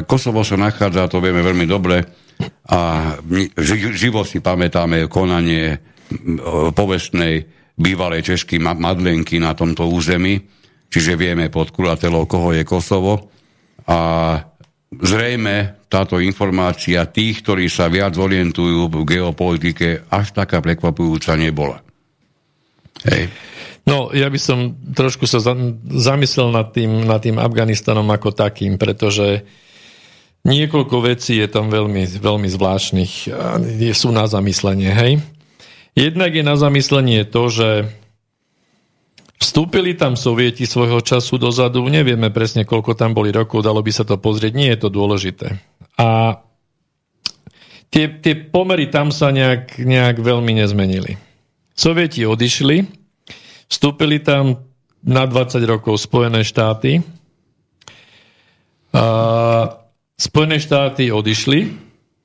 Kosovo 0.08 0.42
sa 0.42 0.58
nachádza, 0.58 1.12
to 1.12 1.22
vieme 1.22 1.44
veľmi 1.44 1.70
dobre, 1.70 2.02
a 2.70 2.80
živo 3.94 4.24
si 4.24 4.40
pamätáme 4.40 5.10
konanie 5.12 5.80
povestnej 6.74 7.46
bývalej 7.80 8.34
Češky 8.34 8.60
Madlenky 8.60 9.40
na 9.40 9.56
tomto 9.56 9.88
území, 9.88 10.40
čiže 10.92 11.16
vieme 11.16 11.52
pod 11.52 11.72
kulatelou, 11.72 12.28
koho 12.28 12.56
je 12.56 12.64
Kosovo. 12.68 13.32
A 13.90 14.00
zrejme 14.94 15.88
táto 15.90 16.22
informácia 16.22 17.06
tých, 17.10 17.42
ktorí 17.42 17.66
sa 17.66 17.90
viac 17.90 18.14
orientujú 18.14 18.90
v 18.90 19.06
geopolitike, 19.06 20.06
až 20.10 20.34
taká 20.38 20.62
prekvapujúca 20.62 21.34
nebola. 21.34 21.82
Hej. 23.10 23.32
No, 23.90 24.14
ja 24.14 24.30
by 24.30 24.38
som 24.38 24.78
trošku 24.94 25.26
sa 25.26 25.42
zamyslel 25.90 26.54
nad 26.54 26.70
tým, 26.70 27.10
nad 27.10 27.18
tým 27.26 27.42
Afganistanom 27.42 28.06
ako 28.14 28.38
takým, 28.38 28.78
pretože 28.78 29.42
niekoľko 30.44 30.96
vecí 31.04 31.40
je 31.40 31.48
tam 31.48 31.72
veľmi, 31.72 32.06
veľmi 32.20 32.50
zvláštnych. 32.52 33.32
Sú 33.96 34.10
na 34.14 34.28
zamyslenie, 34.30 34.92
hej? 34.94 35.24
Jednak 35.98 36.32
je 36.32 36.44
na 36.46 36.56
zamyslenie 36.56 37.28
to, 37.28 37.50
že 37.52 37.70
Vstúpili 39.40 39.96
tam 39.96 40.20
sovieti 40.20 40.68
svojho 40.68 41.00
času 41.00 41.40
dozadu, 41.40 41.88
nevieme 41.88 42.28
presne, 42.28 42.68
koľko 42.68 42.92
tam 42.92 43.16
boli 43.16 43.32
rokov, 43.32 43.64
dalo 43.64 43.80
by 43.80 43.88
sa 43.88 44.04
to 44.04 44.20
pozrieť, 44.20 44.52
nie 44.52 44.68
je 44.76 44.80
to 44.84 44.92
dôležité. 44.92 45.56
A 45.96 46.44
tie, 47.88 48.20
tie 48.20 48.36
pomery 48.36 48.92
tam 48.92 49.16
sa 49.16 49.32
nejak, 49.32 49.80
nejak 49.80 50.20
veľmi 50.20 50.60
nezmenili. 50.60 51.16
Sovieti 51.72 52.28
odišli, 52.28 52.84
vstúpili 53.72 54.20
tam 54.20 54.60
na 55.08 55.24
20 55.24 55.64
rokov 55.64 56.04
Spojené 56.04 56.44
štáty. 56.44 57.00
A 58.92 59.04
Spojené 60.20 60.60
štáty 60.60 61.16
odišli. 61.16 61.72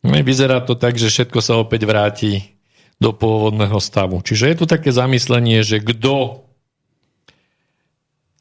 Vyzerá 0.02 0.58
to 0.66 0.74
tak, 0.74 0.98
že 0.98 1.14
všetko 1.14 1.38
sa 1.38 1.62
opäť 1.62 1.86
vráti 1.86 2.58
do 2.98 3.14
pôvodného 3.14 3.78
stavu. 3.78 4.18
Čiže 4.18 4.50
je 4.50 4.56
tu 4.58 4.64
také 4.66 4.90
zamyslenie, 4.90 5.62
že 5.62 5.78
kto 5.78 6.42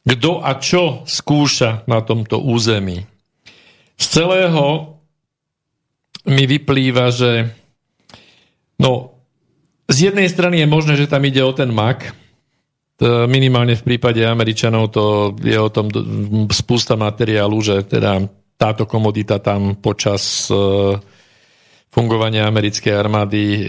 kto 0.03 0.43
a 0.43 0.59
čo 0.59 1.07
skúša 1.07 1.87
na 1.87 2.03
tomto 2.03 2.43
území. 2.43 3.07
Z 3.95 4.19
celého 4.19 4.99
mi 6.27 6.43
vyplýva, 6.43 7.07
že 7.07 7.55
no, 8.83 9.15
z 9.87 10.11
jednej 10.11 10.27
strany 10.27 10.59
je 10.59 10.67
možné, 10.67 10.99
že 10.99 11.07
tam 11.07 11.23
ide 11.23 11.39
o 11.39 11.55
ten 11.55 11.71
mak, 11.71 12.11
minimálne 13.27 13.75
v 13.75 13.83
prípade 13.83 14.23
Američanov 14.23 14.91
to 14.91 15.35
je 15.43 15.59
o 15.59 15.67
tom 15.67 15.91
spústa 16.51 16.95
materiálu, 16.95 17.59
že 17.59 17.83
teda 17.83 18.27
táto 18.63 18.87
komodita 18.87 19.43
tam 19.43 19.75
počas 19.75 20.47
e, 20.47 20.55
fungovania 21.91 22.47
americkej 22.47 22.95
armády 22.95 23.43
e, 23.43 23.61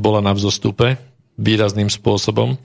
bola 0.00 0.24
na 0.24 0.32
vzostupe 0.32 0.96
výrazným 1.36 1.92
spôsobom. 1.92 2.56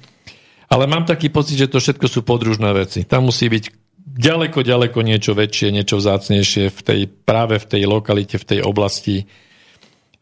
Ale 0.72 0.88
mám 0.88 1.04
taký 1.04 1.28
pocit, 1.28 1.60
že 1.60 1.68
to 1.68 1.84
všetko 1.84 2.08
sú 2.08 2.24
podružné 2.24 2.72
veci. 2.72 3.04
Tam 3.04 3.28
musí 3.28 3.52
byť 3.52 3.64
ďaleko, 4.00 4.64
ďaleko 4.64 5.04
niečo 5.04 5.36
väčšie, 5.36 5.76
niečo 5.76 6.00
vzácnejšie 6.00 6.72
v 6.72 6.80
tej, 6.80 7.00
práve 7.12 7.60
v 7.60 7.66
tej 7.68 7.84
lokalite, 7.92 8.40
v 8.40 8.46
tej 8.56 8.60
oblasti, 8.64 9.28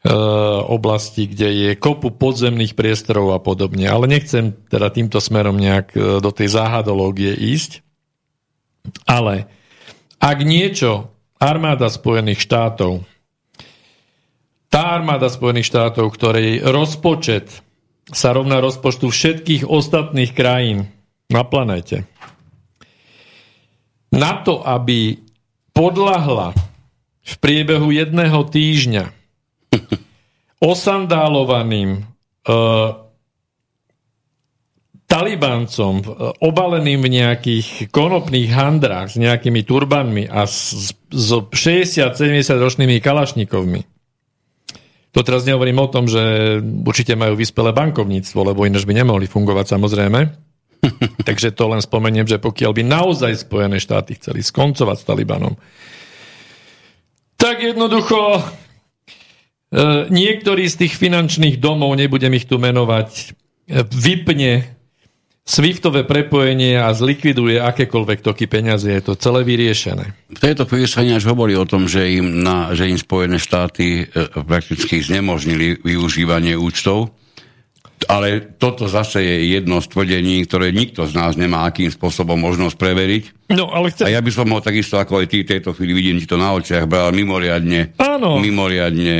e, 0.01 0.13
oblasti, 0.65 1.29
kde 1.29 1.49
je 1.53 1.71
kopu 1.77 2.17
podzemných 2.17 2.73
priestorov 2.73 3.37
a 3.37 3.39
podobne. 3.43 3.85
Ale 3.85 4.09
nechcem 4.09 4.57
teda 4.73 4.89
týmto 4.89 5.21
smerom 5.21 5.61
nejak 5.61 5.93
e, 5.93 6.17
do 6.17 6.31
tej 6.33 6.49
záhadológie 6.49 7.37
ísť. 7.37 7.85
Ale 9.05 9.51
ak 10.17 10.41
niečo 10.41 11.16
armáda 11.37 11.89
Spojených 11.89 12.41
štátov, 12.43 13.05
tá 14.67 14.99
armáda 14.99 15.31
Spojených 15.31 15.71
štátov, 15.71 16.11
ktorej 16.11 16.61
rozpočet 16.61 17.63
sa 18.11 18.35
rovná 18.35 18.59
rozpočtu 18.59 19.07
všetkých 19.07 19.63
ostatných 19.67 20.31
krajín 20.35 20.91
na 21.31 21.43
planete. 21.47 22.07
Na 24.11 24.39
to, 24.43 24.63
aby 24.63 25.19
podľahla 25.75 26.55
v 27.27 27.33
priebehu 27.43 27.91
jedného 27.91 28.47
týždňa 28.47 29.11
osandálovaným 30.71 32.03
uh, 32.03 33.06
talibancom 35.07 35.93
uh, 36.03 36.35
obaleným 36.43 36.99
v 36.99 37.13
nejakých 37.23 37.67
konopných 37.89 38.51
handrách 38.51 39.15
s 39.15 39.17
nejakými 39.17 39.63
turbanmi 39.63 40.27
a 40.27 40.43
s, 40.43 40.91
s 41.09 41.29
60-70 41.31 42.11
ročnými 42.59 42.99
kalašnikovmi 42.99 43.97
to 45.17 45.25
teraz 45.25 45.49
nehovorím 45.49 45.81
o 45.81 45.89
tom, 45.89 46.05
že 46.05 46.21
určite 46.61 47.17
majú 47.17 47.33
vyspelé 47.33 47.73
bankovníctvo, 47.73 48.53
lebo 48.53 48.69
ináč 48.69 48.85
by 48.85 49.01
nemohli 49.01 49.25
fungovať 49.25 49.65
samozrejme. 49.73 50.19
Takže 51.27 51.57
to 51.57 51.73
len 51.73 51.81
spomeniem, 51.81 52.29
že 52.29 52.37
pokiaľ 52.37 52.71
by 52.77 52.83
naozaj 52.85 53.33
Spojené 53.49 53.81
štáty 53.81 54.13
chceli 54.21 54.45
skoncovať 54.45 54.97
s 55.01 55.07
Talibanom, 55.09 55.57
tak 57.33 57.65
jednoducho 57.65 58.37
e, 58.37 58.41
niektorý 60.13 60.69
z 60.69 60.85
tých 60.85 60.93
finančných 61.01 61.57
domov, 61.57 61.97
nebudem 61.97 62.37
ich 62.37 62.45
tu 62.45 62.61
menovať, 62.61 63.09
e, 63.09 63.25
vypne 63.89 64.76
Swiftové 65.47 66.03
prepojenie 66.03 66.75
a 66.75 66.91
zlikviduje 66.91 67.63
akékoľvek 67.63 68.19
toky 68.19 68.51
peniazy. 68.51 68.99
Je 68.99 69.03
to 69.07 69.13
celé 69.15 69.47
vyriešené. 69.47 70.11
V 70.27 70.43
tejto 70.43 70.67
chvíli 70.67 70.91
sa 70.91 71.07
ináč 71.07 71.23
hovorí 71.23 71.55
o 71.55 71.63
tom, 71.63 71.87
že 71.87 72.03
im, 72.19 72.43
na, 72.43 72.75
že 72.75 72.91
im 72.91 72.99
Spojené 72.99 73.39
štáty 73.39 74.11
e, 74.11 74.27
prakticky 74.43 74.99
znemožnili 74.99 75.79
využívanie 75.79 76.59
účtov. 76.59 77.15
Ale 78.11 78.59
toto 78.59 78.91
zase 78.91 79.23
je 79.23 79.57
jedno 79.57 79.79
z 79.79 79.87
tvrdení, 79.87 80.43
ktoré 80.43 80.75
nikto 80.75 81.07
z 81.07 81.15
nás 81.15 81.39
nemá 81.39 81.63
akým 81.63 81.89
spôsobom 81.95 82.35
možnosť 82.35 82.75
preveriť. 82.75 83.23
No, 83.55 83.71
ale 83.71 83.95
chcem... 83.95 84.11
A 84.11 84.19
ja 84.19 84.21
by 84.21 84.31
som 84.35 84.51
ho 84.51 84.59
takisto, 84.59 84.99
ako 84.99 85.23
aj 85.23 85.31
ty 85.31 85.47
tejto 85.47 85.71
chvíli 85.71 85.95
vidím 85.95 86.19
ti 86.19 86.27
to 86.27 86.35
na 86.35 86.51
očiach, 86.53 86.85
bral 86.91 87.15
mimoriadne, 87.15 87.95
Áno. 87.97 88.37
mimoriadne 88.43 89.15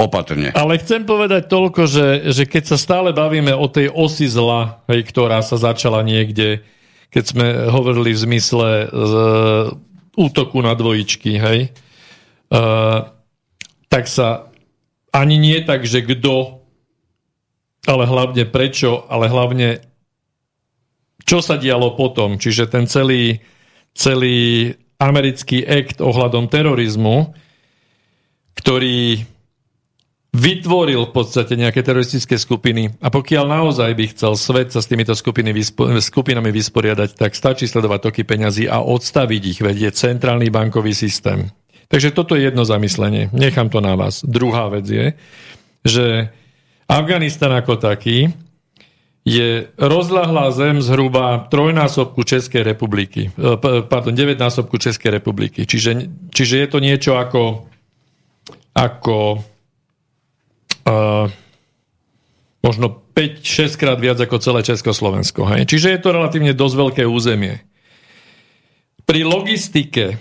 opatrne. 0.00 0.48
Ale 0.56 0.80
chcem 0.80 1.04
povedať 1.04 1.52
toľko, 1.52 1.84
že, 1.84 2.06
že 2.32 2.48
keď 2.48 2.72
sa 2.72 2.78
stále 2.80 3.12
bavíme 3.12 3.52
o 3.52 3.68
tej 3.68 3.92
osi 3.92 4.24
zla, 4.24 4.80
hej, 4.88 5.04
ktorá 5.04 5.44
sa 5.44 5.60
začala 5.60 6.00
niekde, 6.00 6.64
keď 7.12 7.24
sme 7.28 7.46
hovorili 7.68 8.16
v 8.16 8.22
zmysle 8.24 8.68
z, 8.88 9.14
útoku 10.16 10.64
na 10.64 10.72
dvojičky, 10.72 11.36
hej, 11.36 11.60
uh, 12.50 13.12
tak 13.92 14.08
sa 14.08 14.48
ani 15.12 15.36
nie 15.36 15.58
tak, 15.60 15.84
že 15.84 16.00
kto, 16.00 16.64
ale 17.84 18.04
hlavne 18.08 18.48
prečo, 18.48 19.04
ale 19.10 19.28
hlavne 19.28 19.84
čo 21.24 21.38
sa 21.44 21.60
dialo 21.60 21.94
potom. 21.94 22.40
Čiže 22.40 22.66
ten 22.66 22.90
celý, 22.90 23.38
celý 23.94 24.74
americký 24.98 25.62
akt 25.62 26.02
ohľadom 26.02 26.50
terorizmu, 26.50 27.32
ktorý 28.58 29.24
vytvoril 30.30 31.10
v 31.10 31.12
podstate 31.12 31.58
nejaké 31.58 31.82
teroristické 31.82 32.38
skupiny 32.38 32.94
a 33.02 33.10
pokiaľ 33.10 33.50
naozaj 33.50 33.90
by 33.98 34.04
chcel 34.14 34.38
svet 34.38 34.70
sa 34.70 34.78
s 34.78 34.86
týmito 34.86 35.10
skupiny 35.10 35.50
skupinami 35.98 36.54
vysporiadať, 36.54 37.18
tak 37.18 37.34
stačí 37.34 37.66
sledovať 37.66 38.10
toky 38.10 38.22
peňazí 38.22 38.70
a 38.70 38.78
odstaviť 38.78 39.42
ich, 39.42 39.58
vedie 39.58 39.90
centrálny 39.90 40.46
bankový 40.54 40.94
systém. 40.94 41.50
Takže 41.90 42.14
toto 42.14 42.38
je 42.38 42.46
jedno 42.46 42.62
zamyslenie. 42.62 43.34
Nechám 43.34 43.66
to 43.74 43.82
na 43.82 43.98
vás. 43.98 44.22
Druhá 44.22 44.70
vec 44.70 44.86
je, 44.86 45.06
že 45.82 46.30
Afganistan 46.86 47.50
ako 47.50 47.82
taký 47.82 48.30
je 49.26 49.66
rozľahlá 49.76 50.54
zem 50.54 50.78
zhruba 50.78 51.50
trojnásobku 51.50 52.22
Českej 52.22 52.62
republiky. 52.62 53.34
E, 53.34 53.82
pardon, 53.84 54.14
deväťnásobku 54.14 54.78
Českej 54.78 55.18
republiky. 55.18 55.66
Čiže, 55.66 56.08
čiže 56.30 56.54
je 56.62 56.68
to 56.70 56.78
niečo 56.78 57.18
ako, 57.18 57.66
ako 58.72 59.44
Možno 62.60 62.86
5-6 63.16 63.80
krát 63.80 63.96
viac 63.96 64.20
ako 64.20 64.36
celé 64.36 64.60
Československo. 64.60 65.48
Hej? 65.48 65.64
Čiže 65.64 65.96
je 65.96 66.00
to 66.00 66.12
relatívne 66.12 66.52
dosť 66.52 66.74
veľké 66.76 67.02
územie. 67.08 67.64
Pri 69.08 69.24
logistike 69.24 70.04
e, 70.12 70.16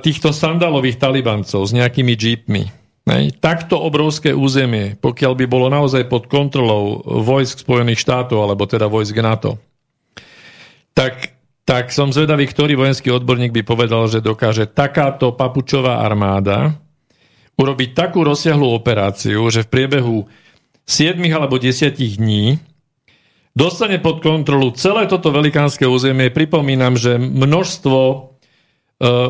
týchto 0.00 0.32
sandalových 0.32 0.96
talibancov 0.96 1.60
s 1.68 1.76
nejakými 1.76 2.16
jeepmi, 2.16 2.64
hej, 3.06 3.24
takto 3.38 3.78
obrovské 3.78 4.32
územie, 4.32 4.96
pokiaľ 4.98 5.32
by 5.38 5.46
bolo 5.46 5.68
naozaj 5.68 6.08
pod 6.08 6.26
kontrolou 6.26 7.04
vojsk 7.04 7.62
Spojených 7.62 8.02
štátov, 8.02 8.42
alebo 8.42 8.64
teda 8.64 8.88
vojsk 8.88 9.20
NATO, 9.20 9.60
tak, 10.96 11.36
tak 11.68 11.92
som 11.92 12.10
zvedavý, 12.10 12.48
ktorý 12.48 12.80
vojenský 12.80 13.12
odborník 13.12 13.52
by 13.52 13.62
povedal, 13.62 14.08
že 14.08 14.24
dokáže 14.24 14.66
takáto 14.66 15.36
papučová 15.36 16.00
armáda 16.00 16.74
urobiť 17.56 17.90
takú 17.96 18.20
rozsiahlú 18.22 18.76
operáciu, 18.76 19.48
že 19.48 19.64
v 19.64 19.72
priebehu 19.72 20.16
7 20.84 21.18
alebo 21.32 21.56
10 21.58 21.96
dní 21.96 22.60
dostane 23.56 23.96
pod 23.98 24.20
kontrolu 24.20 24.76
celé 24.76 25.08
toto 25.08 25.32
velikánske 25.32 25.88
územie. 25.88 26.28
Pripomínam, 26.28 27.00
že 27.00 27.16
množstvo 27.16 27.98
e, 28.06 28.16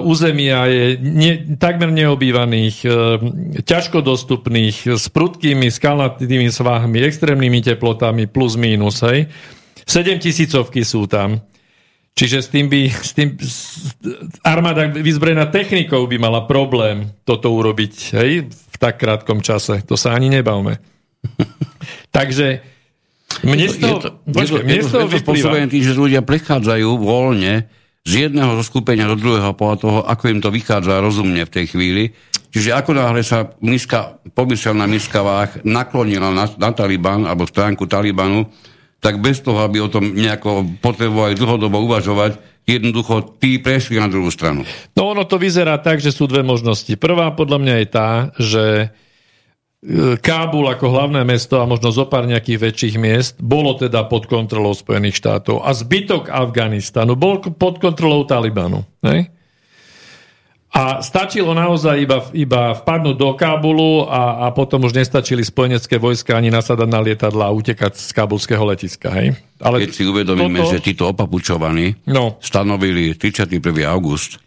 územia 0.02 0.66
je 0.66 0.84
ne, 0.98 1.32
takmer 1.54 1.94
neobývaných, 1.94 2.76
e, 2.82 2.88
ťažko 3.62 4.02
dostupných, 4.02 4.98
s 4.98 5.06
prudkými 5.08 5.70
skalnatými 5.70 6.50
svahmi, 6.50 6.98
extrémnymi 7.06 7.62
teplotami 7.62 8.26
plus 8.26 8.58
mínus. 8.58 9.06
Hej. 9.06 9.30
7 9.86 10.18
tisícovky 10.18 10.82
sú 10.82 11.06
tam. 11.06 11.38
Čiže 12.16 12.38
s 12.40 12.48
tým 12.48 12.72
by, 12.72 12.80
s 12.88 13.12
tým, 13.12 13.36
s, 13.36 13.92
armáda 14.40 14.88
vyzbrojená 14.88 15.52
technikou 15.52 16.08
by 16.08 16.16
mala 16.16 16.48
problém 16.48 17.12
toto 17.28 17.52
urobiť 17.52 17.94
hej, 18.16 18.48
v 18.48 18.76
tak 18.80 18.96
krátkom 18.96 19.44
čase. 19.44 19.84
To 19.84 20.00
sa 20.00 20.16
ani 20.16 20.32
nebavme. 20.32 20.80
Takže 22.16 22.64
mne 23.44 23.68
z 23.68 23.76
toho, 23.84 24.00
počkej, 24.32 25.68
tým, 25.68 25.84
že 25.84 25.92
ľudia 25.92 26.24
prechádzajú 26.24 26.88
voľne 26.96 27.68
z 28.06 28.12
jedného 28.30 28.54
zo 28.62 28.64
skupenia 28.64 29.10
do 29.10 29.18
druhého 29.18 29.52
podľa 29.52 29.76
toho, 29.76 29.98
ako 30.06 30.24
im 30.30 30.40
to 30.40 30.48
vychádza 30.48 31.02
rozumne 31.02 31.42
v 31.44 31.52
tej 31.52 31.74
chvíli. 31.74 32.04
Čiže 32.48 32.72
ako 32.72 32.96
náhle 32.96 33.20
sa 33.20 33.52
miska, 33.60 34.22
pomyselná 34.32 34.88
miska 34.88 35.20
váh 35.20 35.52
naklonila 35.66 36.32
na, 36.32 36.48
na 36.56 36.70
Taliban 36.72 37.28
alebo 37.28 37.44
stránku 37.44 37.84
Talibanu, 37.84 38.48
tak 39.00 39.20
bez 39.22 39.44
toho, 39.44 39.62
aby 39.62 39.80
o 39.84 39.92
tom 39.92 40.16
nejako 40.16 40.80
potrebovali 40.80 41.36
dlhodobo 41.36 41.84
uvažovať, 41.84 42.40
jednoducho 42.66 43.38
tí 43.38 43.62
prešli 43.62 44.02
na 44.02 44.10
druhú 44.10 44.26
stranu. 44.28 44.66
No 44.98 45.14
ono 45.14 45.22
to 45.22 45.38
vyzerá 45.38 45.78
tak, 45.78 46.02
že 46.02 46.10
sú 46.10 46.26
dve 46.26 46.42
možnosti. 46.42 46.90
Prvá 46.98 47.30
podľa 47.30 47.58
mňa 47.62 47.74
je 47.78 47.86
tá, 47.86 48.10
že 48.42 48.64
e, 48.82 48.88
Kábul 50.18 50.66
ako 50.66 50.90
hlavné 50.90 51.22
mesto 51.22 51.62
a 51.62 51.68
možno 51.70 51.94
zo 51.94 52.10
pár 52.10 52.26
nejakých 52.26 52.58
väčších 52.58 52.96
miest 52.98 53.34
bolo 53.38 53.78
teda 53.78 54.10
pod 54.10 54.26
kontrolou 54.26 54.74
Spojených 54.74 55.22
štátov 55.22 55.62
a 55.62 55.70
zbytok 55.70 56.26
Afganistanu 56.26 57.14
bol 57.14 57.38
pod 57.38 57.78
kontrolou 57.78 58.26
Talibanu. 58.26 58.82
Ne? 59.06 59.35
A 60.74 61.00
stačilo 61.00 61.54
naozaj 61.56 61.96
iba, 62.02 62.18
iba 62.36 62.74
vpadnúť 62.76 63.16
do 63.16 63.32
Kábulu 63.38 64.04
a, 64.10 64.44
a 64.44 64.46
potom 64.52 64.84
už 64.84 64.98
nestačili 64.98 65.40
spojenecké 65.40 65.96
vojska 65.96 66.36
ani 66.36 66.52
nasadať 66.52 66.88
na 66.90 67.00
lietadla 67.00 67.48
a 67.48 67.54
utekať 67.54 67.96
z 67.96 68.10
kábulského 68.12 68.60
letiska. 68.66 69.08
Hej? 69.14 69.40
Ale 69.62 69.86
Keď 69.86 69.94
si 69.94 70.04
uvedomíme, 70.04 70.60
toto... 70.60 70.76
že 70.76 70.84
títo 70.84 71.14
opapučovaní 71.14 71.96
no. 72.10 72.36
stanovili 72.42 73.14
31. 73.16 73.62
august 73.88 74.42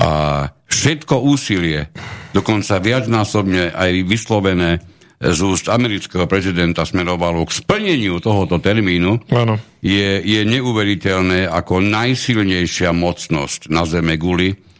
a 0.00 0.48
všetko 0.66 1.20
úsilie, 1.20 1.92
dokonca 2.32 2.80
viacnásobne 2.80 3.76
aj 3.76 3.92
vyslovené 4.08 4.80
z 5.22 5.38
úst 5.46 5.70
amerického 5.70 6.26
prezidenta 6.26 6.82
smerovalo 6.82 7.46
k 7.46 7.54
splneniu 7.54 8.18
tohoto 8.18 8.58
termínu, 8.58 9.30
ano. 9.30 9.54
Je, 9.78 10.18
je 10.18 10.40
neuveriteľné 10.42 11.46
ako 11.46 11.78
najsilnejšia 11.78 12.90
mocnosť 12.90 13.70
na 13.70 13.86
zeme 13.86 14.18
guli 14.18 14.71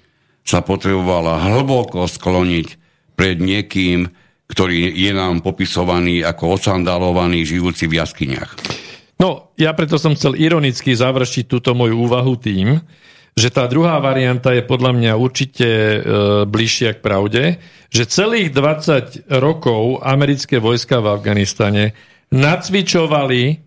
sa 0.43 0.61
potrebovala 0.61 1.39
hlboko 1.39 2.07
skloniť 2.11 2.69
pred 3.15 3.39
niekým, 3.39 4.11
ktorý 4.51 4.93
je 4.93 5.13
nám 5.15 5.41
popisovaný 5.41 6.21
ako 6.27 6.61
osandalovaný 6.61 7.47
žijúci 7.47 7.89
v 7.89 8.03
jaskyniach. 8.03 8.53
No, 9.23 9.55
ja 9.55 9.71
preto 9.73 9.97
som 9.97 10.19
chcel 10.19 10.35
ironicky 10.35 10.93
završiť 10.93 11.45
túto 11.47 11.79
moju 11.79 12.05
úvahu 12.11 12.35
tým, 12.37 12.83
že 13.33 13.49
tá 13.49 13.65
druhá 13.65 13.97
varianta 14.03 14.53
je 14.53 14.61
podľa 14.61 14.93
mňa 14.93 15.13
určite 15.17 15.69
e, 15.69 15.99
bližšia 16.45 16.99
k 16.99 17.01
pravde, 17.01 17.43
že 17.89 18.11
celých 18.11 18.53
20 18.53 19.31
rokov 19.41 20.05
americké 20.05 20.61
vojska 20.61 21.01
v 21.01 21.17
Afganistane 21.17 21.85
nacvičovali, 22.29 23.63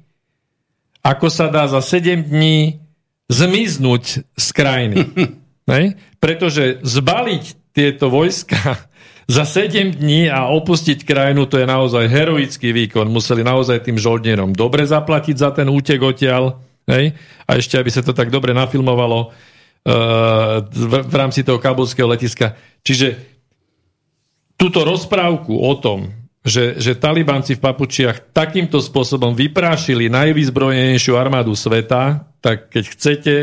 ako 1.01 1.28
sa 1.34 1.49
dá 1.49 1.65
za 1.65 1.82
7 1.82 2.30
dní 2.30 2.78
zmiznúť 3.26 4.03
z 4.38 4.47
krajiny. 4.53 4.97
Ne? 5.66 5.97
Pretože 6.22 6.80
zbaliť 6.86 7.74
tieto 7.74 8.13
vojska 8.13 8.86
za 9.36 9.43
7 9.43 9.97
dní 9.97 10.30
a 10.30 10.49
opustiť 10.53 11.01
krajinu, 11.01 11.49
to 11.49 11.57
je 11.57 11.68
naozaj 11.68 12.05
heroický 12.05 12.70
výkon. 12.72 13.09
Museli 13.09 13.41
naozaj 13.41 13.86
tým 13.86 13.97
žoldnierom 13.97 14.53
dobre 14.53 14.86
zaplatiť 14.86 15.36
za 15.36 15.49
ten 15.51 15.66
útek 15.70 16.01
odtiaľ. 16.01 16.61
Hej? 16.86 17.18
A 17.49 17.57
ešte, 17.57 17.82
aby 17.82 17.89
sa 17.89 18.05
to 18.05 18.13
tak 18.13 18.30
dobre 18.30 18.53
nafilmovalo 18.53 19.20
uh, 19.26 20.61
v, 20.70 20.93
v 21.01 21.16
rámci 21.18 21.41
toho 21.41 21.57
kabulského 21.57 22.05
letiska. 22.05 22.53
Čiže 22.86 23.18
túto 24.53 24.86
rozprávku 24.86 25.57
o 25.57 25.74
tom, 25.82 26.13
že, 26.45 26.78
že 26.78 26.93
talibanci 26.93 27.57
v 27.57 27.63
Papučiach 27.66 28.30
takýmto 28.30 28.78
spôsobom 28.78 29.34
vyprášili 29.34 30.13
najvyzbrojenejšiu 30.13 31.18
armádu 31.18 31.57
sveta, 31.57 32.30
tak 32.38 32.70
keď 32.70 32.84
chcete, 32.93 33.34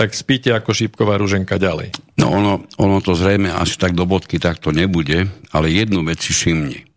tak 0.00 0.16
spíte 0.16 0.48
ako 0.56 0.72
šípková 0.72 1.20
ruženka 1.20 1.60
ďalej. 1.60 1.92
No 2.16 2.32
ono, 2.32 2.64
ono 2.80 3.04
to 3.04 3.12
zrejme 3.12 3.52
až 3.52 3.76
tak 3.76 3.92
do 3.92 4.08
bodky 4.08 4.40
takto 4.40 4.72
nebude, 4.72 5.28
ale 5.52 5.68
jednu 5.68 6.00
vec 6.08 6.24
si 6.24 6.32
všimni. 6.32 6.88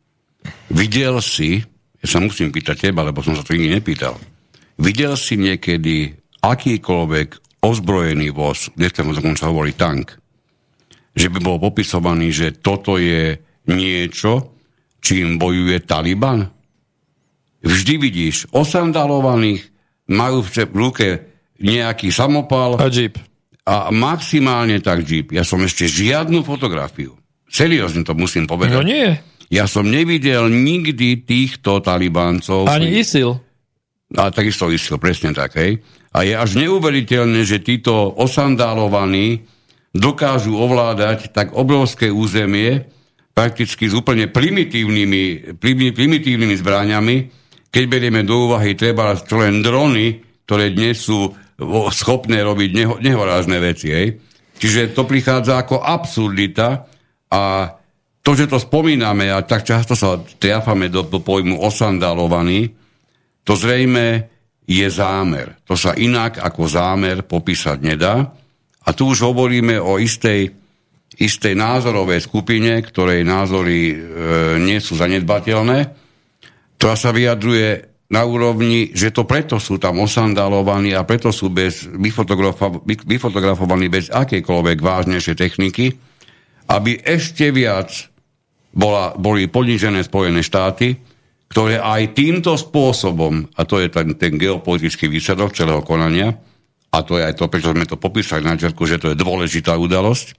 Videl 0.71 1.19
si, 1.19 1.59
ja 1.99 2.07
sa 2.07 2.23
musím 2.23 2.55
pýtať 2.55 2.87
teba, 2.87 3.03
lebo 3.03 3.19
som 3.19 3.35
sa 3.35 3.43
to 3.43 3.59
nikdy 3.59 3.75
nepýtal, 3.75 4.15
videl 4.79 5.19
si 5.19 5.35
niekedy 5.35 6.15
akýkoľvek 6.39 7.59
ozbrojený 7.59 8.31
voz, 8.31 8.71
dneska 8.79 9.03
dokonca 9.03 9.51
hovorí 9.51 9.75
tank, 9.75 10.15
že 11.11 11.27
by 11.27 11.43
bol 11.43 11.59
popisovaný, 11.59 12.31
že 12.31 12.55
toto 12.55 12.95
je 12.95 13.35
niečo, 13.67 14.55
čím 15.03 15.35
bojuje 15.35 15.83
Taliban? 15.83 16.47
Vždy 17.67 17.99
vidíš 17.99 18.47
osandalovaných, 18.55 19.67
majú 20.07 20.39
v 20.39 20.71
ruke 20.71 21.32
nejaký 21.63 22.11
samopal. 22.11 22.75
A 22.77 22.91
jeep. 22.91 23.15
A 23.63 23.89
maximálne 23.95 24.83
tak 24.83 25.07
jeep. 25.07 25.31
Ja 25.31 25.47
som 25.47 25.63
ešte 25.63 25.87
žiadnu 25.87 26.43
fotografiu. 26.43 27.15
Seriózne 27.47 28.03
to 28.03 28.11
musím 28.11 28.43
povedať. 28.43 28.75
No 28.75 28.83
nie. 28.83 29.15
Ja 29.47 29.69
som 29.69 29.87
nevidel 29.87 30.51
nikdy 30.51 31.23
týchto 31.23 31.79
talibáncov. 31.79 32.67
Ani 32.67 32.99
ISIL. 32.99 33.39
A 34.13 34.29
takisto 34.33 34.67
ISIL, 34.67 34.99
presne 34.99 35.31
tak, 35.31 35.55
hej. 35.55 35.79
A 36.13 36.21
je 36.27 36.33
až 36.37 36.59
neuveriteľné, 36.59 37.41
že 37.47 37.63
títo 37.63 38.13
osandálovaní 38.13 39.45
dokážu 39.93 40.57
ovládať 40.57 41.33
tak 41.33 41.53
obrovské 41.53 42.09
územie, 42.09 42.89
prakticky 43.33 43.89
s 43.89 43.97
úplne 43.97 44.29
primitívnymi, 44.29 45.57
primitívnymi 45.93 46.55
zbráňami, 46.57 47.15
keď 47.73 47.83
berieme 47.89 48.21
do 48.21 48.49
úvahy 48.49 48.77
treba 48.77 49.17
len 49.17 49.65
drony, 49.65 50.21
ktoré 50.45 50.69
dnes 50.73 51.01
sú 51.01 51.33
schopné 51.93 52.41
robiť 52.41 52.69
neho, 52.73 52.95
nehorázne 52.97 53.57
veci. 53.61 53.93
Hej. 53.93 54.17
Čiže 54.57 54.95
to 54.95 55.03
prichádza 55.05 55.59
ako 55.59 55.81
absurdita 55.81 56.87
a 57.33 57.43
to, 58.23 58.31
že 58.31 58.47
to 58.47 58.55
spomíname 58.55 59.27
a 59.27 59.43
tak 59.43 59.67
často 59.67 59.99
sa 59.99 60.15
triafame 60.17 60.87
do 60.87 61.03
pojmu 61.03 61.59
osandalovaný, 61.59 62.71
to 63.43 63.59
zrejme 63.59 64.31
je 64.63 64.87
zámer. 64.87 65.59
To 65.67 65.75
sa 65.75 65.91
inak 65.91 66.39
ako 66.39 66.63
zámer 66.71 67.27
popísať 67.27 67.77
nedá. 67.83 68.31
A 68.83 68.89
tu 68.95 69.11
už 69.11 69.27
hovoríme 69.27 69.75
o 69.75 69.99
istej, 69.99 70.55
istej 71.19 71.53
názorovej 71.55 72.23
skupine, 72.23 72.79
ktorej 72.79 73.27
názory 73.27 73.91
e, 73.91 73.95
nie 74.63 74.79
sú 74.79 74.95
zanedbateľné, 74.95 75.79
ktorá 76.79 76.95
sa 76.95 77.11
vyjadruje 77.11 77.92
na 78.11 78.21
úrovni, 78.27 78.91
že 78.91 79.09
to 79.15 79.23
preto 79.23 79.57
sú 79.57 79.79
tam 79.79 80.03
osandalovaní 80.03 80.91
a 80.91 81.07
preto 81.07 81.31
sú 81.31 81.49
bez, 81.49 81.87
vyfotografo, 81.87 82.83
vyfotografovaní 82.85 83.87
bez 83.87 84.11
akejkoľvek 84.11 84.77
vážnejšej 84.77 85.35
techniky, 85.39 85.95
aby 86.69 86.99
ešte 86.99 87.49
viac 87.49 87.89
bola, 88.73 89.13
boli 89.15 89.47
ponižené 89.47 90.03
Spojené 90.03 90.43
štáty, 90.43 90.97
ktoré 91.53 91.77
aj 91.77 92.17
týmto 92.17 92.57
spôsobom, 92.57 93.45
a 93.53 93.61
to 93.63 93.77
je 93.77 93.87
ten, 93.93 94.17
ten 94.17 94.33
geopolitický 94.41 95.05
výsledok 95.05 95.53
celého 95.53 95.85
konania, 95.85 96.33
a 96.93 96.97
to 97.01 97.17
je 97.17 97.25
aj 97.25 97.37
to, 97.37 97.49
prečo 97.49 97.73
sme 97.73 97.89
to 97.89 97.97
popísali 97.97 98.45
na 98.45 98.57
čerku, 98.57 98.85
že 98.85 99.01
to 99.01 99.13
je 99.13 99.17
dôležitá 99.17 99.77
udalosť, 99.77 100.37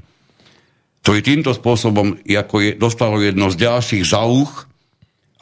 ktorý 1.03 1.21
týmto 1.23 1.51
spôsobom 1.55 2.19
ako 2.23 2.57
je, 2.63 2.71
dostalo 2.79 3.19
jedno 3.23 3.51
z 3.51 3.63
ďalších 3.63 4.05
zauch 4.07 4.67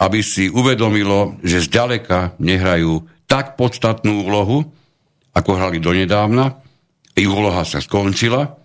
aby 0.03 0.19
si 0.19 0.51
uvedomilo, 0.51 1.39
že 1.47 1.63
zďaleka 1.63 2.35
nehrajú 2.43 3.07
tak 3.31 3.55
podstatnú 3.55 4.27
úlohu, 4.27 4.67
ako 5.31 5.51
hrali 5.55 5.79
donedávna. 5.79 6.59
Ich 7.15 7.31
úloha 7.31 7.63
sa 7.63 7.79
skončila 7.79 8.59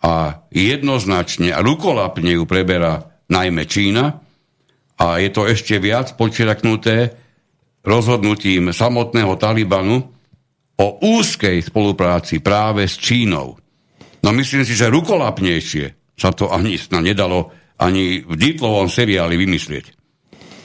a 0.00 0.42
jednoznačne 0.48 1.52
a 1.52 1.60
rukolapne 1.60 2.40
ju 2.40 2.48
preberá 2.48 3.04
najmä 3.28 3.68
Čína 3.68 4.16
a 4.96 5.06
je 5.20 5.28
to 5.28 5.44
ešte 5.44 5.76
viac 5.76 6.16
počiarknuté 6.16 7.12
rozhodnutím 7.84 8.72
samotného 8.72 9.36
Talibanu 9.36 9.98
o 10.78 10.86
úzkej 11.02 11.60
spolupráci 11.62 12.40
práve 12.40 12.86
s 12.86 12.96
Čínou. 12.96 13.58
No 14.22 14.30
myslím 14.34 14.64
si, 14.64 14.72
že 14.74 14.90
rukolapnejšie 14.90 16.16
sa 16.18 16.34
to 16.34 16.50
ani 16.50 16.78
nedalo 17.02 17.54
ani 17.78 18.26
v 18.26 18.34
Ditlovom 18.34 18.90
seriáli 18.90 19.38
vymyslieť. 19.38 19.97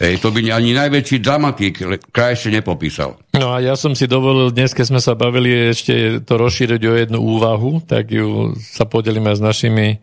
Ej, 0.02 0.26
to 0.26 0.34
by 0.34 0.42
ani 0.50 0.74
najväčší 0.74 1.22
dramatik 1.22 1.78
krajšie 2.10 2.50
nepopísal. 2.50 3.22
No 3.38 3.54
a 3.54 3.62
ja 3.62 3.78
som 3.78 3.94
si 3.94 4.10
dovolil 4.10 4.50
dnes, 4.50 4.74
keď 4.74 4.86
sme 4.90 5.02
sa 5.02 5.14
bavili 5.14 5.70
ešte 5.70 6.18
to 6.26 6.34
rozšíriť 6.42 6.82
o 6.82 6.94
jednu 6.98 7.20
úvahu, 7.22 7.86
tak 7.86 8.10
ju 8.10 8.58
sa 8.58 8.90
podelíme 8.90 9.30
s 9.30 9.42
našimi, 9.42 10.02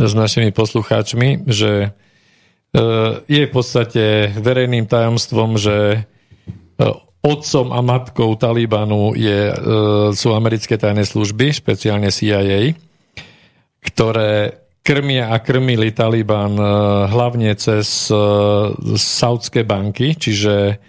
s 0.00 0.12
našimi 0.16 0.50
poslucháčmi, 0.56 1.44
že 1.44 1.72
e, 1.84 2.80
je 3.28 3.42
v 3.44 3.52
podstate 3.52 4.32
verejným 4.40 4.88
tajomstvom, 4.88 5.60
že 5.60 5.76
e, 5.92 6.00
otcom 7.20 7.66
a 7.76 7.80
matkou 7.84 8.32
Talibanu 8.40 9.12
je, 9.12 9.52
e, 9.52 9.54
sú 10.16 10.32
americké 10.32 10.80
tajné 10.80 11.04
služby, 11.04 11.52
špeciálne 11.52 12.08
CIA, 12.08 12.72
ktoré 13.84 14.60
krmia 14.90 15.30
a 15.30 15.38
krmili 15.38 15.94
Taliban 15.94 16.58
e, 16.58 16.66
hlavne 17.06 17.54
cez 17.54 18.10
e, 18.10 18.18
saudské 18.98 19.62
banky, 19.62 20.18
čiže 20.18 20.82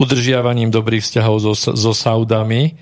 udržiavaním 0.00 0.72
dobrých 0.72 1.04
vzťahov 1.04 1.36
so, 1.44 1.52
so 1.52 1.92
Saudami, 1.92 2.72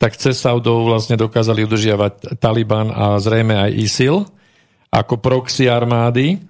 tak 0.00 0.16
cez 0.16 0.40
Saudov 0.40 0.88
vlastne 0.88 1.20
dokázali 1.20 1.68
udržiavať 1.68 2.40
Taliban 2.40 2.88
a 2.88 3.20
zrejme 3.20 3.60
aj 3.60 3.70
ISIL 3.76 4.24
ako 4.88 5.20
proxy 5.20 5.68
armády. 5.68 6.40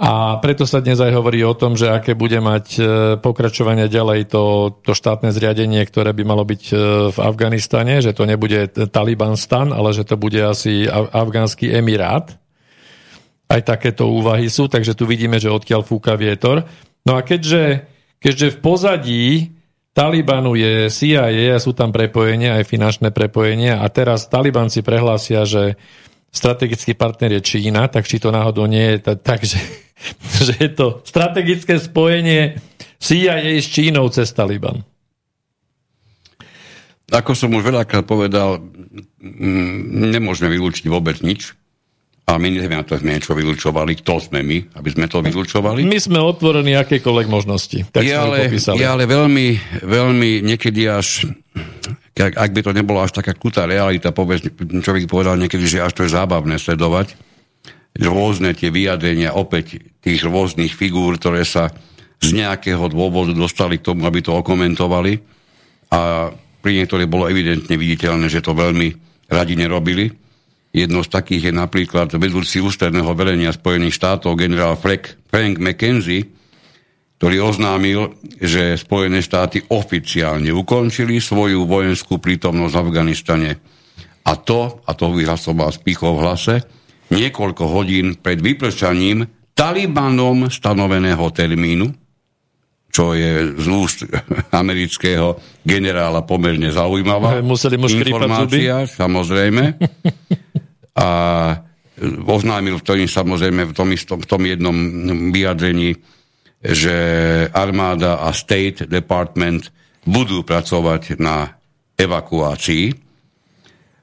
A 0.00 0.40
preto 0.42 0.64
sa 0.64 0.80
dnes 0.80 0.98
aj 0.98 1.14
hovorí 1.14 1.44
o 1.44 1.54
tom, 1.54 1.76
že 1.76 1.92
aké 1.92 2.16
bude 2.16 2.40
mať 2.40 2.66
e, 2.80 2.82
pokračovanie 3.20 3.92
ďalej 3.92 4.32
to, 4.32 4.72
to 4.80 4.96
štátne 4.96 5.28
zriadenie, 5.36 5.84
ktoré 5.84 6.16
by 6.16 6.24
malo 6.24 6.48
byť 6.48 6.62
v 7.12 7.18
Afganistane, 7.20 8.00
že 8.00 8.16
to 8.16 8.24
nebude 8.24 8.72
Taliban 8.88 9.36
stan, 9.36 9.68
ale 9.68 9.92
že 9.92 10.08
to 10.08 10.16
bude 10.16 10.40
asi 10.40 10.88
afgánsky 11.12 11.68
emirát. 11.68 12.40
Aj 13.54 13.62
takéto 13.62 14.10
úvahy 14.10 14.50
sú, 14.50 14.66
takže 14.66 14.98
tu 14.98 15.06
vidíme, 15.06 15.38
že 15.38 15.46
odkiaľ 15.46 15.86
fúka 15.86 16.18
vietor. 16.18 16.66
No 17.06 17.14
a 17.14 17.22
keďže, 17.22 17.86
keďže 18.18 18.58
v 18.58 18.58
pozadí 18.58 19.24
Talibanu 19.94 20.58
je 20.58 20.90
CIA 20.90 21.54
a 21.54 21.62
sú 21.62 21.70
tam 21.70 21.94
prepojenia, 21.94 22.58
aj 22.58 22.66
finančné 22.66 23.14
prepojenia 23.14 23.78
a 23.78 23.86
teraz 23.94 24.26
Talibanci 24.26 24.82
prehlásia, 24.82 25.46
že 25.46 25.78
strategický 26.34 26.98
partner 26.98 27.38
je 27.38 27.46
Čína, 27.46 27.86
tak 27.86 28.10
či 28.10 28.18
to 28.18 28.34
náhodou 28.34 28.66
nie 28.66 28.98
je 28.98 29.14
tak, 29.22 29.46
že, 29.46 29.62
že 30.50 30.58
je 30.58 30.70
to 30.74 30.98
strategické 31.06 31.78
spojenie 31.78 32.58
CIA 32.98 33.54
s 33.62 33.70
Čínou 33.70 34.10
cez 34.10 34.34
Taliban. 34.34 34.82
Ako 37.14 37.38
som 37.38 37.54
už 37.54 37.62
veľakrát 37.62 38.02
povedal, 38.02 38.58
nemôžeme 40.10 40.50
vylúčiť 40.50 40.90
vôbec 40.90 41.22
nič. 41.22 41.54
A 42.24 42.40
my 42.40 42.48
nevieme, 42.48 42.80
to 42.88 42.96
sme 42.96 43.20
niečo 43.20 43.36
vylúčovali. 43.36 44.00
Kto 44.00 44.16
sme 44.16 44.40
my, 44.40 44.80
aby 44.80 44.88
sme 44.88 45.04
to 45.12 45.20
vylúčovali? 45.20 45.84
My 45.84 46.00
sme 46.00 46.16
otvorení 46.24 46.72
akékoľvek 46.72 47.26
možnosti. 47.28 47.84
Tak 47.92 48.00
je, 48.00 48.16
ale, 48.16 48.48
je 48.48 48.86
ale 48.88 49.04
veľmi, 49.04 49.46
veľmi 49.84 50.40
niekedy 50.40 50.88
až, 50.88 51.28
ak, 52.16 52.32
ak 52.32 52.50
by 52.56 52.60
to 52.64 52.72
nebolo 52.72 53.04
až 53.04 53.20
taká 53.20 53.36
kutá 53.36 53.68
realita, 53.68 54.16
povedz, 54.16 54.48
človek 54.56 55.04
povedal 55.04 55.36
niekedy, 55.36 55.68
že 55.68 55.84
až 55.84 55.92
to 56.00 56.08
je 56.08 56.16
zábavné 56.16 56.56
sledovať, 56.56 57.12
rôzne 58.00 58.56
tie 58.56 58.72
vyjadrenia 58.72 59.36
opäť 59.36 59.84
tých 60.00 60.24
rôznych 60.24 60.72
figúr, 60.72 61.20
ktoré 61.20 61.44
sa 61.44 61.68
z 62.24 62.40
nejakého 62.40 62.88
dôvodu 62.88 63.36
dostali 63.36 63.76
k 63.76 63.92
tomu, 63.92 64.08
aby 64.08 64.24
to 64.24 64.32
okomentovali. 64.32 65.20
A 65.92 66.32
pri 66.64 66.72
niektorých 66.72 67.04
bolo 67.04 67.28
evidentne 67.28 67.76
viditeľné, 67.76 68.32
že 68.32 68.40
to 68.40 68.56
veľmi 68.56 68.88
radi 69.28 69.60
nerobili 69.60 70.23
Jedno 70.74 71.06
z 71.06 71.08
takých 71.14 71.48
je 71.48 71.54
napríklad 71.54 72.10
vedúci 72.18 72.58
ústredného 72.58 73.14
velenia 73.14 73.54
Spojených 73.54 73.94
štátov 73.94 74.34
generál 74.34 74.74
Frank, 74.74 75.14
Frank 75.30 75.62
McKenzie, 75.62 76.26
ktorý 77.22 77.46
oznámil, 77.46 78.18
že 78.42 78.74
Spojené 78.74 79.22
štáty 79.22 79.62
oficiálne 79.70 80.50
ukončili 80.50 81.22
svoju 81.22 81.62
vojenskú 81.62 82.18
prítomnosť 82.18 82.74
v 82.74 82.80
Afganistane. 82.90 83.50
A 84.26 84.34
to, 84.34 84.82
a 84.82 84.90
to 84.98 85.14
vyhlasoval 85.14 85.70
s 85.70 85.78
pichou 85.78 86.18
v 86.18 86.26
hlase, 86.26 86.66
niekoľko 87.14 87.64
hodín 87.70 88.18
pred 88.18 88.42
vypršaním 88.42 89.30
Talibanom 89.54 90.50
stanoveného 90.50 91.22
termínu, 91.30 91.86
čo 92.90 93.14
je 93.14 93.54
z 93.54 93.66
úst 93.70 94.02
amerického 94.50 95.38
generála 95.62 96.26
pomerne 96.26 96.74
zaujímavá 96.74 97.38
Museli 97.46 97.78
mu 97.78 97.86
informácia, 97.86 98.90
samozrejme. 98.90 99.64
a 100.94 101.08
oznámil 102.26 102.78
v 102.78 102.86
tom, 102.86 102.98
samozrejme 103.02 103.70
v 103.70 103.74
tom, 103.74 103.88
istom, 103.94 104.18
v 104.18 104.26
tom 104.26 104.42
jednom 104.46 104.76
vyjadrení, 105.30 105.98
že 106.64 106.96
armáda 107.52 108.24
a 108.24 108.32
State 108.32 108.88
Department 108.88 109.70
budú 110.08 110.42
pracovať 110.42 111.20
na 111.20 111.54
evakuácii, 111.94 112.94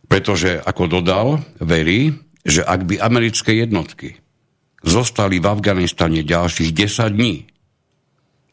pretože, 0.08 0.60
ako 0.60 0.84
dodal, 1.00 1.28
verí, 1.64 2.12
že 2.44 2.66
ak 2.66 2.84
by 2.88 2.96
americké 3.00 3.64
jednotky 3.64 4.18
zostali 4.82 5.38
v 5.38 5.46
Afganistane 5.46 6.26
ďalších 6.26 6.74
10 6.74 7.16
dní, 7.16 7.36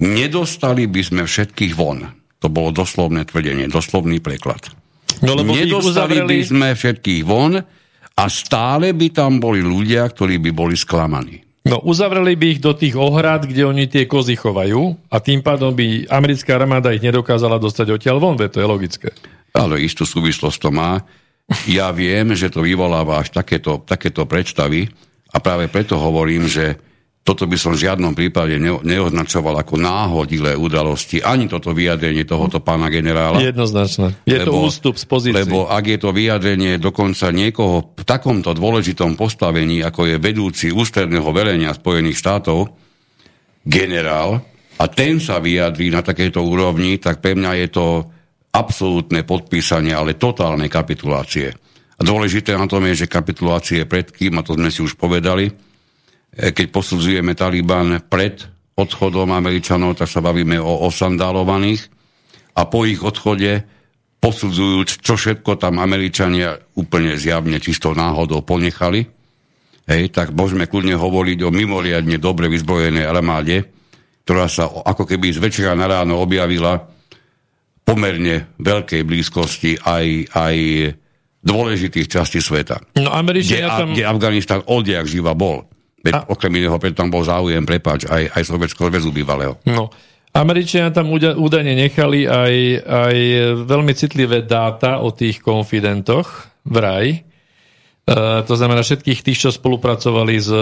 nedostali 0.03 0.87
by 0.87 1.03
sme 1.03 1.23
všetkých 1.25 1.73
von. 1.75 2.05
To 2.39 2.47
bolo 2.53 2.71
doslovné 2.71 3.27
tvrdenie, 3.27 3.67
doslovný 3.67 4.23
preklad. 4.23 4.71
No, 5.25 5.35
lebo 5.35 5.57
nedostali 5.57 6.23
by 6.23 6.39
sme 6.47 6.69
všetkých 6.77 7.23
von, 7.27 7.59
a 8.19 8.27
stále 8.27 8.91
by 8.91 9.15
tam 9.15 9.39
boli 9.39 9.63
ľudia, 9.63 10.03
ktorí 10.11 10.43
by 10.43 10.51
boli 10.51 10.75
sklamaní. 10.75 11.47
No, 11.69 11.79
uzavreli 11.85 12.35
by 12.35 12.47
ich 12.57 12.61
do 12.65 12.75
tých 12.75 12.97
ohrad, 12.99 13.47
kde 13.47 13.63
oni 13.63 13.87
tie 13.87 14.09
kozy 14.09 14.35
chovajú 14.35 14.97
a 15.13 15.17
tým 15.23 15.45
pádom 15.45 15.71
by 15.71 16.11
americká 16.11 16.59
armáda 16.59 16.91
ich 16.91 17.05
nedokázala 17.05 17.61
dostať 17.61 17.95
odtiaľ 17.95 18.17
von, 18.19 18.41
to 18.41 18.59
je 18.59 18.67
logické. 18.67 19.13
Ale 19.55 19.79
istú 19.79 20.09
súvislosť 20.09 20.59
to 20.59 20.71
má. 20.75 21.05
Ja 21.69 21.93
viem, 21.93 22.33
že 22.35 22.51
to 22.51 22.65
vyvoláva 22.65 23.23
až 23.23 23.33
takéto, 23.33 23.85
takéto 23.85 24.25
predstavy 24.25 24.89
a 25.29 25.37
práve 25.39 25.69
preto 25.69 26.01
hovorím, 26.01 26.49
že 26.49 26.81
toto 27.23 27.45
by 27.45 27.61
som 27.61 27.77
v 27.77 27.85
žiadnom 27.85 28.17
prípade 28.17 28.57
neoznačoval 28.61 29.61
ako 29.61 29.77
náhodilé 29.77 30.57
udalosti, 30.57 31.21
ani 31.21 31.45
toto 31.45 31.77
vyjadrenie 31.77 32.25
tohoto 32.25 32.65
pána 32.65 32.89
generála. 32.89 33.45
Jednoznačne. 33.45 34.17
Je 34.25 34.41
lebo, 34.41 34.49
to 34.49 34.53
ústup 34.65 34.97
z 34.97 35.05
pozície. 35.05 35.37
Lebo 35.37 35.69
ak 35.69 35.85
je 35.85 35.99
to 36.01 36.11
vyjadrenie 36.17 36.81
dokonca 36.81 37.29
niekoho 37.29 37.93
v 37.93 38.05
takomto 38.09 38.57
dôležitom 38.57 39.13
postavení, 39.13 39.85
ako 39.85 40.09
je 40.09 40.17
vedúci 40.17 40.67
ústredného 40.73 41.29
velenia 41.29 41.77
Spojených 41.77 42.17
štátov, 42.17 42.73
generál, 43.69 44.41
a 44.79 44.85
ten 44.87 45.19
sa 45.19 45.43
vyjadrí 45.43 45.91
na 45.91 46.07
takejto 46.07 46.39
úrovni, 46.39 47.03
tak 47.03 47.19
pre 47.19 47.35
mňa 47.35 47.53
je 47.67 47.69
to 47.69 47.87
absolútne 48.55 49.27
podpísanie, 49.27 49.93
ale 49.93 50.17
totálne 50.17 50.71
kapitulácie. 50.71 51.51
A 51.99 52.01
dôležité 52.07 52.55
na 52.55 52.71
tom 52.71 52.87
je, 52.87 53.05
že 53.05 53.11
kapitulácie 53.11 53.85
pred 53.85 54.07
kým, 54.09 54.39
a 54.39 54.47
to 54.47 54.55
sme 54.55 54.71
si 54.71 54.81
už 54.81 54.95
povedali, 54.95 55.51
keď 56.35 56.67
posudzujeme 56.71 57.33
Taliban 57.33 58.03
pred 58.07 58.45
odchodom 58.79 59.35
Američanov, 59.35 59.99
tak 59.99 60.07
sa 60.07 60.23
bavíme 60.23 60.61
o 60.63 60.87
osandálovaných 60.87 61.83
a 62.55 62.67
po 62.67 62.87
ich 62.87 63.03
odchode 63.03 63.67
posudzujúc, 64.19 65.03
čo 65.03 65.15
všetko 65.15 65.59
tam 65.59 65.79
Američania 65.79 66.59
úplne 66.75 67.15
zjavne 67.15 67.63
čisto 67.63 67.95
náhodou 67.95 68.43
ponechali, 68.43 69.07
hej, 69.87 70.03
tak 70.11 70.35
môžeme 70.35 70.67
kľudne 70.67 70.99
hovoriť 70.99 71.39
o 71.47 71.55
mimoriadne 71.55 72.19
dobre 72.19 72.51
vyzbrojenej 72.51 73.07
armáde, 73.07 73.63
ktorá 74.27 74.51
sa 74.51 74.67
ako 74.67 75.07
keby 75.07 75.33
z 75.33 75.39
večera 75.39 75.73
na 75.79 75.87
ráno 75.87 76.19
objavila 76.19 76.83
pomerne 77.87 78.53
veľkej 78.61 79.03
blízkosti 79.07 79.81
aj, 79.81 80.37
aj 80.37 80.57
dôležitých 81.41 82.11
častí 82.11 82.43
sveta. 82.43 82.83
No, 83.01 83.09
Američania 83.15 83.71
kde, 83.71 83.79
tam... 83.81 83.89
kde 83.95 84.05
Afganistan 84.05 84.61
odjak 84.67 85.09
živa 85.09 85.33
bol. 85.33 85.65
A... 86.07 86.25
Okrem 86.31 86.55
iného, 86.63 86.79
preto 86.79 87.03
tam 87.03 87.11
bol 87.11 87.27
záujem, 87.27 87.67
prepáč, 87.67 88.07
aj, 88.07 88.31
aj 88.39 88.43
Sovjetského 88.47 88.89
zväzu 88.89 89.11
bývalého. 89.11 89.59
No. 89.67 89.91
Američania 90.29 90.95
tam 90.95 91.11
údajne 91.17 91.75
nechali 91.75 92.29
aj, 92.29 92.55
aj 92.85 93.17
veľmi 93.65 93.93
citlivé 93.97 94.45
dáta 94.45 95.01
o 95.03 95.11
tých 95.11 95.41
konfidentoch 95.43 96.47
vraj. 96.69 97.25
to 98.45 98.55
znamená 98.55 98.85
všetkých 98.85 99.21
tých, 99.25 99.39
čo 99.41 99.51
spolupracovali 99.51 100.37
s, 100.39 100.53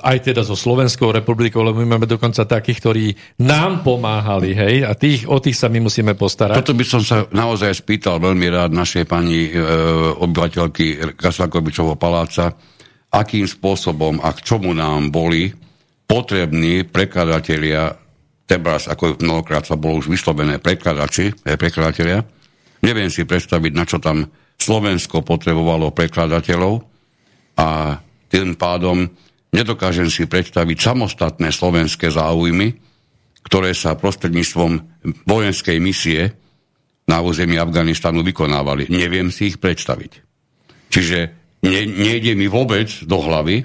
aj 0.00 0.18
teda 0.24 0.42
so 0.42 0.56
Slovenskou 0.56 1.12
republikou, 1.14 1.64
lebo 1.64 1.84
my 1.84 1.96
máme 1.96 2.08
dokonca 2.08 2.48
takých, 2.48 2.78
ktorí 2.80 3.04
nám 3.44 3.84
pomáhali, 3.84 4.56
hej, 4.56 4.74
a 4.88 4.96
tých, 4.96 5.28
o 5.28 5.36
tých 5.40 5.56
sa 5.56 5.72
my 5.72 5.84
musíme 5.84 6.16
postarať. 6.16 6.64
Toto 6.64 6.76
by 6.76 6.84
som 6.88 7.00
sa 7.04 7.28
naozaj 7.28 7.72
spýtal 7.76 8.20
veľmi 8.20 8.46
rád 8.50 8.72
našej 8.72 9.04
pani 9.08 9.48
e, 9.48 9.62
obyvateľky 10.16 11.16
Kaslakovičovho 11.16 11.96
paláca, 11.96 12.52
akým 13.14 13.46
spôsobom 13.46 14.18
a 14.18 14.34
k 14.34 14.42
čomu 14.42 14.74
nám 14.74 15.14
boli 15.14 15.54
potrební 16.10 16.82
prekladatelia, 16.82 17.94
tebras, 18.44 18.90
ako 18.90 19.22
mnohokrát 19.22 19.62
sa 19.62 19.78
bolo 19.78 20.02
už 20.02 20.10
vyslovené 20.10 20.58
prekladači, 20.58 21.30
prekladatelia. 21.46 22.26
Neviem 22.82 23.08
si 23.08 23.22
predstaviť, 23.22 23.72
na 23.72 23.86
čo 23.86 24.02
tam 24.02 24.26
Slovensko 24.58 25.22
potrebovalo 25.22 25.94
prekladateľov 25.94 26.84
a 27.56 27.96
tým 28.28 28.58
pádom 28.58 29.06
nedokážem 29.54 30.10
si 30.10 30.26
predstaviť 30.26 30.76
samostatné 30.92 31.54
slovenské 31.54 32.10
záujmy, 32.10 32.74
ktoré 33.46 33.72
sa 33.72 33.94
prostredníctvom 33.94 34.82
vojenskej 35.24 35.78
misie 35.78 36.34
na 37.04 37.20
území 37.20 37.60
Afganistanu 37.60 38.24
vykonávali. 38.24 38.90
Neviem 38.90 39.28
si 39.28 39.52
ich 39.52 39.60
predstaviť. 39.60 40.12
Čiže 40.88 41.43
ne, 41.64 41.80
nejde 41.88 42.36
mi 42.36 42.46
vôbec 42.46 42.86
do 43.08 43.18
hlavy, 43.24 43.64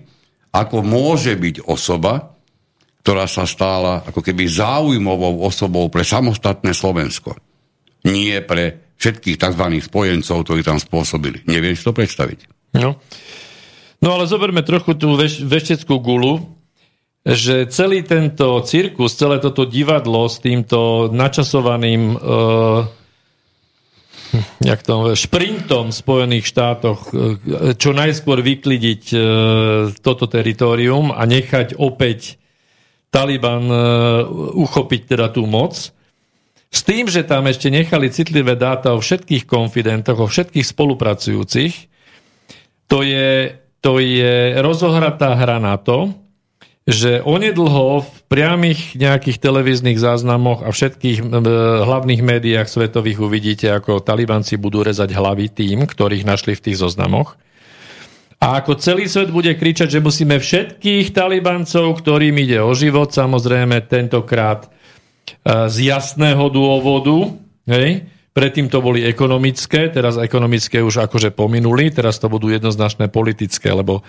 ako 0.56 0.82
môže 0.82 1.36
byť 1.36 1.68
osoba, 1.68 2.34
ktorá 3.04 3.28
sa 3.30 3.46
stála 3.46 4.02
ako 4.08 4.24
keby 4.24 4.48
záujmovou 4.50 5.44
osobou 5.46 5.88
pre 5.92 6.08
samostatné 6.08 6.74
Slovensko. 6.74 7.38
Nie 8.08 8.42
pre 8.42 8.96
všetkých 9.00 9.40
tzv. 9.40 9.64
spojencov, 9.80 10.38
ktorí 10.44 10.62
tam 10.64 10.80
spôsobili. 10.80 11.44
Neviem 11.48 11.76
si 11.76 11.84
to 11.84 11.96
predstaviť. 11.96 12.52
No. 12.76 13.00
no 14.04 14.08
ale 14.14 14.28
zoberme 14.28 14.62
trochu 14.62 15.00
tú 15.00 15.16
veš- 15.16 15.42
vešteckú 15.48 15.96
gulu, 16.04 16.60
že 17.24 17.68
celý 17.72 18.04
tento 18.04 18.64
cirkus, 18.64 19.16
celé 19.16 19.40
toto 19.44 19.68
divadlo 19.68 20.28
s 20.28 20.40
týmto 20.40 21.12
načasovaným 21.12 22.16
uh, 22.16 22.20
jak 24.62 24.80
to, 24.86 25.16
šprintom 25.18 25.90
v 25.90 26.00
Spojených 26.00 26.46
štátoch 26.46 27.00
uh, 27.10 27.38
čo 27.76 27.92
najskôr 27.96 28.42
vyklidiť 28.44 29.04
uh, 29.12 29.22
toto 30.00 30.26
teritorium 30.30 31.12
a 31.12 31.24
nechať 31.26 31.78
opäť 31.78 32.38
Taliban 33.10 33.66
uh, 33.66 33.78
uchopiť 34.54 35.02
teda 35.18 35.34
tú 35.34 35.50
moc, 35.50 35.94
s 36.70 36.86
tým, 36.86 37.10
že 37.10 37.26
tam 37.26 37.50
ešte 37.50 37.74
nechali 37.74 38.14
citlivé 38.14 38.54
dáta 38.54 38.94
o 38.94 39.02
všetkých 39.02 39.50
konfidentoch, 39.50 40.22
o 40.22 40.30
všetkých 40.30 40.62
spolupracujúcich, 40.62 41.74
to 42.86 43.02
je, 43.02 43.58
to 43.82 43.98
je 43.98 44.54
rozohratá 44.62 45.34
hra 45.34 45.58
na 45.58 45.82
to, 45.82 46.14
že 46.90 47.22
onedlho 47.22 48.02
v 48.02 48.16
priamých 48.26 48.98
nejakých 48.98 49.38
televíznych 49.38 50.02
záznamoch 50.02 50.66
a 50.66 50.74
všetkých 50.74 51.22
hlavných 51.86 52.22
médiách 52.26 52.66
svetových 52.66 53.22
uvidíte, 53.22 53.70
ako 53.70 54.02
talibanci 54.02 54.58
budú 54.58 54.82
rezať 54.82 55.14
hlavy 55.14 55.54
tým, 55.54 55.86
ktorých 55.86 56.26
našli 56.26 56.58
v 56.58 56.64
tých 56.66 56.82
zoznamoch. 56.82 57.38
A 58.40 58.64
ako 58.64 58.80
celý 58.80 59.06
svet 59.06 59.30
bude 59.30 59.52
kričať, 59.54 60.00
že 60.00 60.02
musíme 60.02 60.42
všetkých 60.42 61.14
talibancov, 61.14 62.02
ktorým 62.02 62.34
ide 62.42 62.64
o 62.64 62.74
život, 62.74 63.14
samozrejme 63.14 63.86
tentokrát 63.86 64.72
z 65.46 65.78
jasného 65.94 66.50
dôvodu, 66.50 67.36
hej, 67.70 68.08
predtým 68.34 68.72
to 68.72 68.80
boli 68.82 69.06
ekonomické, 69.06 69.92
teraz 69.92 70.16
ekonomické 70.16 70.80
už 70.80 71.06
akože 71.06 71.36
pominuli, 71.36 71.92
teraz 71.92 72.18
to 72.18 72.32
budú 72.32 72.50
jednoznačné 72.50 73.12
politické, 73.12 73.76
lebo, 73.76 74.02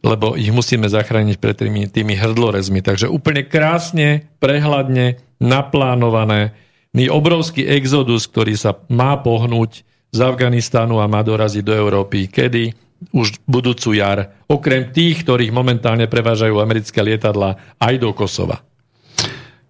lebo 0.00 0.32
ich 0.36 0.48
musíme 0.48 0.88
zachrániť 0.88 1.36
pred 1.36 1.56
tými, 1.56 1.82
tými 1.88 2.16
hrdlorezmi. 2.16 2.80
Takže 2.80 3.12
úplne 3.12 3.44
krásne, 3.44 4.28
prehľadne, 4.40 5.20
naplánované, 5.40 6.56
obrovský 6.96 7.68
exodus, 7.68 8.26
ktorý 8.26 8.56
sa 8.56 8.80
má 8.88 9.20
pohnúť 9.20 9.84
z 10.10 10.18
Afganistánu 10.18 10.98
a 10.98 11.06
má 11.06 11.22
doraziť 11.22 11.62
do 11.62 11.72
Európy. 11.76 12.26
Kedy? 12.26 12.74
Už 13.16 13.40
budúcu 13.48 13.96
jar. 13.96 14.44
Okrem 14.44 14.92
tých, 14.92 15.24
ktorých 15.24 15.54
momentálne 15.54 16.04
prevážajú 16.04 16.60
americké 16.60 17.00
lietadla 17.00 17.56
aj 17.80 17.94
do 17.96 18.12
Kosova. 18.12 18.60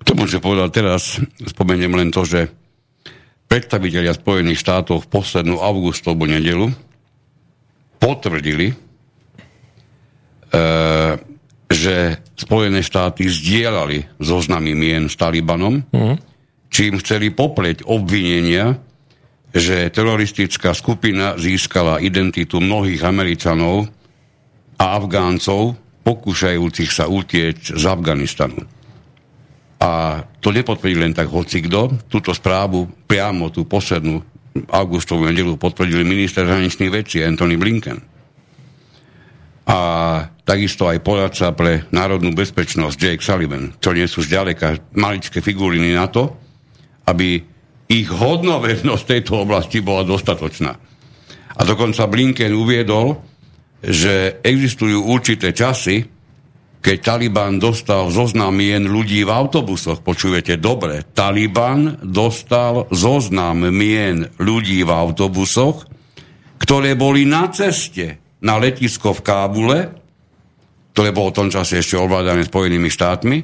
K 0.00 0.02
tomu, 0.02 0.26
čo 0.26 0.42
povedal 0.42 0.72
teraz, 0.72 1.22
spomeniem 1.38 1.94
len 1.94 2.10
to, 2.10 2.26
že 2.26 2.50
predstavitelia 3.46 4.16
Spojených 4.16 4.58
štátov 4.58 5.06
v 5.06 5.10
poslednú 5.12 5.62
augustovú 5.62 6.26
nedelu 6.26 6.74
potvrdili, 8.00 8.74
že 11.70 11.96
Spojené 12.34 12.80
štáty 12.82 13.30
zdieľali 13.30 14.18
zoznamy 14.18 14.74
mien 14.74 15.06
s 15.06 15.14
Talibanom, 15.14 15.86
mm. 15.92 16.16
čím 16.72 16.98
chceli 16.98 17.30
popreť 17.30 17.86
obvinenia, 17.86 18.74
že 19.54 19.90
teroristická 19.90 20.74
skupina 20.74 21.34
získala 21.38 22.02
identitu 22.02 22.62
mnohých 22.62 23.02
Američanov 23.02 23.90
a 24.78 24.84
Afgáncov, 24.96 25.76
pokúšajúcich 26.06 26.90
sa 26.90 27.06
utieť 27.10 27.76
z 27.76 27.84
Afganistanu. 27.84 28.64
A 29.80 30.22
to 30.44 30.52
nepotvrdí 30.52 30.96
len 30.96 31.16
tak 31.16 31.28
hocikdo. 31.32 31.92
Túto 32.08 32.36
správu 32.36 32.88
priamo 33.08 33.48
tú 33.48 33.64
poslednú 33.64 34.20
augustovú 34.68 35.24
nedelu 35.28 35.56
potvrdili 35.56 36.02
minister 36.04 36.44
zahraničných 36.44 36.92
vecí 36.92 37.22
Anthony 37.22 37.56
Blinken. 37.56 37.98
A 39.70 39.78
takisto 40.50 40.90
aj 40.90 40.98
poradca 41.06 41.54
pre 41.54 41.86
národnú 41.94 42.34
bezpečnosť 42.34 42.98
Jake 42.98 43.22
Sullivan, 43.22 43.70
čo 43.78 43.94
nie 43.94 44.10
sú 44.10 44.26
zďaleka 44.26 44.98
maličké 44.98 45.38
figuriny 45.38 45.94
na 45.94 46.10
to, 46.10 46.34
aby 47.06 47.38
ich 47.86 48.10
hodnovernosť 48.10 49.04
tejto 49.06 49.46
oblasti 49.46 49.78
bola 49.78 50.02
dostatočná. 50.02 50.74
A 51.54 51.60
dokonca 51.62 52.10
Blinken 52.10 52.50
uviedol, 52.50 53.22
že 53.78 54.42
existujú 54.42 55.06
určité 55.06 55.54
časy, 55.54 56.02
keď 56.82 56.96
Taliban 56.98 57.62
dostal 57.62 58.10
zoznam 58.10 58.56
mien 58.58 58.90
ľudí 58.90 59.22
v 59.22 59.30
autobusoch. 59.30 60.02
Počujete 60.02 60.58
dobre, 60.58 61.06
Taliban 61.14 62.02
dostal 62.02 62.90
zoznam 62.90 63.70
mien 63.70 64.26
ľudí 64.42 64.82
v 64.82 64.90
autobusoch, 64.90 65.86
ktoré 66.58 66.98
boli 66.98 67.22
na 67.22 67.46
ceste 67.54 68.18
na 68.40 68.56
letisko 68.56 69.12
v 69.12 69.20
Kábule, 69.20 69.99
ktoré 71.00 71.16
bolo 71.16 71.32
v 71.32 71.38
tom 71.40 71.48
čase 71.48 71.80
ešte 71.80 71.96
ovládané 71.96 72.44
Spojenými 72.44 72.92
štátmi, 72.92 73.38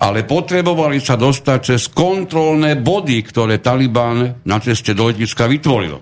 ale 0.00 0.24
potrebovali 0.24 0.96
sa 0.96 1.20
dostať 1.20 1.58
cez 1.60 1.92
kontrolné 1.92 2.80
body, 2.80 3.20
ktoré 3.20 3.60
Taliban 3.60 4.40
na 4.48 4.58
ceste 4.64 4.96
do 4.96 5.12
letiska 5.12 5.44
vytvoril. 5.44 6.00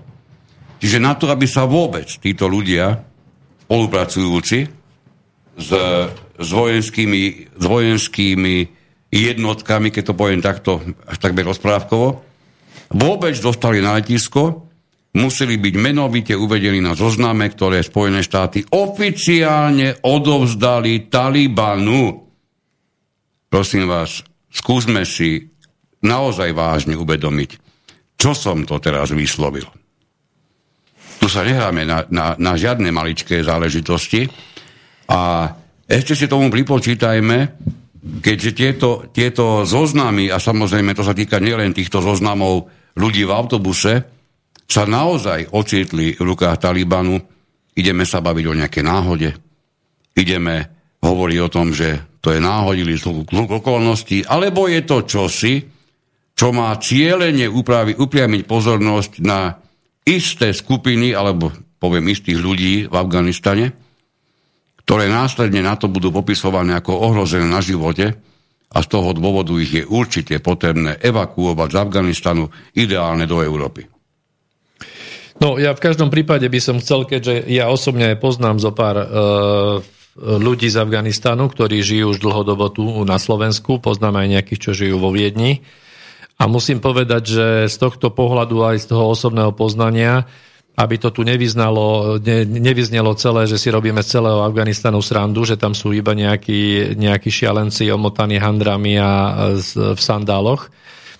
Čiže 0.79 1.03
na 1.03 1.19
to, 1.19 1.27
aby 1.27 1.43
sa 1.43 1.67
vôbec 1.67 2.07
títo 2.07 2.47
ľudia, 2.47 2.95
spolupracujúci 3.67 4.59
s 5.59 5.69
s 6.39 6.49
vojenskými, 6.55 7.51
s 7.59 7.65
vojenskými 7.67 8.55
jednotkami, 9.11 9.91
keď 9.91 10.03
to 10.07 10.13
poviem 10.15 10.39
takto, 10.39 10.79
až 11.03 11.19
takmer 11.19 11.43
rozprávkovo, 11.43 12.23
vôbec 12.95 13.35
dostali 13.43 13.83
na 13.83 13.99
letisko, 13.99 14.68
museli 15.17 15.57
byť 15.57 15.75
menovite 15.79 16.33
uvedení 16.37 16.77
na 16.83 16.93
zozname, 16.93 17.49
ktoré 17.49 17.81
Spojené 17.81 18.21
štáty 18.21 18.61
oficiálne 18.69 19.97
odovzdali 20.05 21.09
Talibanu. 21.09 22.29
Prosím 23.49 23.89
vás, 23.89 24.21
skúsme 24.53 25.01
si 25.09 25.49
naozaj 26.05 26.53
vážne 26.53 26.93
uvedomiť, 26.93 27.49
čo 28.13 28.37
som 28.37 28.61
to 28.69 28.77
teraz 28.77 29.09
vyslovil. 29.09 29.65
Tu 31.19 31.27
sa 31.27 31.41
nehráme 31.41 31.83
na, 31.83 32.05
na, 32.13 32.37
na 32.37 32.53
žiadne 32.55 32.93
maličké 32.93 33.41
záležitosti 33.41 34.29
a 35.09 35.51
ešte 35.89 36.13
si 36.13 36.25
tomu 36.29 36.53
pripočítajme, 36.53 37.37
keďže 38.21 38.51
tieto, 38.53 38.89
tieto 39.09 39.65
zoznamy, 39.65 40.29
a 40.29 40.37
samozrejme 40.37 40.93
to 40.93 41.01
sa 41.01 41.17
týka 41.17 41.41
nielen 41.41 41.73
týchto 41.73 41.99
zoznamov 41.99 42.69
ľudí 42.95 43.25
v 43.25 43.33
autobuse, 43.33 44.18
sa 44.69 44.85
naozaj 44.85 45.49
ocitli 45.49 46.13
v 46.13 46.21
rukách 46.21 46.61
Talibanu, 46.61 47.17
ideme 47.73 48.05
sa 48.05 48.21
baviť 48.21 48.45
o 48.45 48.53
nejaké 48.53 48.85
náhode, 48.85 49.33
ideme 50.13 50.55
hovoriť 51.01 51.37
o 51.41 51.49
tom, 51.49 51.73
že 51.73 52.21
to 52.21 52.29
je 52.35 52.39
náhodilý 52.39 52.99
zluk 52.99 53.33
okolností, 53.33 54.29
alebo 54.29 54.69
je 54.69 54.85
to 54.85 55.07
čosi, 55.09 55.65
čo 56.37 56.53
má 56.53 56.71
cieľene 56.77 57.49
upravi, 57.49 57.97
upriamiť 57.97 58.41
pozornosť 58.45 59.11
na 59.25 59.57
isté 60.05 60.53
skupiny, 60.53 61.17
alebo 61.17 61.49
poviem 61.81 62.11
istých 62.11 62.37
ľudí 62.37 62.73
v 62.87 62.95
Afganistane, 62.95 63.73
ktoré 64.85 65.09
následne 65.09 65.65
na 65.65 65.79
to 65.79 65.89
budú 65.89 66.13
popisované 66.13 66.77
ako 66.77 66.93
ohrozené 66.93 67.47
na 67.47 67.63
živote 67.63 68.13
a 68.69 68.77
z 68.85 68.87
toho 68.89 69.15
dôvodu 69.17 69.53
ich 69.57 69.81
je 69.81 69.83
určite 69.85 70.37
potrebné 70.43 71.01
evakuovať 71.01 71.69
z 71.73 71.77
Afganistanu 71.77 72.43
ideálne 72.77 73.25
do 73.25 73.41
Európy. 73.41 73.98
No 75.39 75.55
ja 75.55 75.71
v 75.71 75.83
každom 75.83 76.11
prípade 76.11 76.43
by 76.51 76.59
som 76.59 76.77
chcel, 76.83 77.07
keďže 77.07 77.47
ja 77.47 77.71
osobne 77.71 78.11
poznám 78.19 78.59
zo 78.59 78.75
pár 78.75 78.95
uh, 78.99 79.07
ľudí 80.19 80.67
z 80.67 80.83
Afganistanu, 80.83 81.47
ktorí 81.47 81.79
žijú 81.79 82.11
už 82.11 82.19
dlhodobo 82.19 82.67
tu 82.67 82.83
na 83.07 83.15
Slovensku, 83.15 83.79
poznám 83.79 84.19
aj 84.19 84.27
nejakých, 84.35 84.59
čo 84.59 84.71
žijú 84.75 84.99
vo 84.99 85.15
Viedni. 85.15 85.63
A 86.39 86.47
musím 86.47 86.83
povedať, 86.83 87.23
že 87.23 87.47
z 87.71 87.75
tohto 87.79 88.11
pohľadu 88.11 88.63
aj 88.63 88.83
z 88.83 88.85
toho 88.91 89.11
osobného 89.11 89.51
poznania, 89.55 90.27
aby 90.79 90.95
to 90.95 91.11
tu 91.11 91.27
nevyznalo, 91.27 92.19
ne, 92.23 92.47
nevyznelo 92.47 93.11
celé, 93.19 93.47
že 93.47 93.59
si 93.59 93.67
robíme 93.67 93.99
celého 93.99 94.43
Afganistanu 94.43 95.03
srandu, 95.03 95.43
že 95.43 95.59
tam 95.59 95.75
sú 95.75 95.91
iba 95.91 96.15
nejakí, 96.15 96.95
nejakí 96.95 97.27
šialenci 97.27 97.91
omotaní 97.91 98.39
handrami 98.39 98.95
a 98.95 99.11
v 99.59 99.99
sandáloch. 99.99 100.71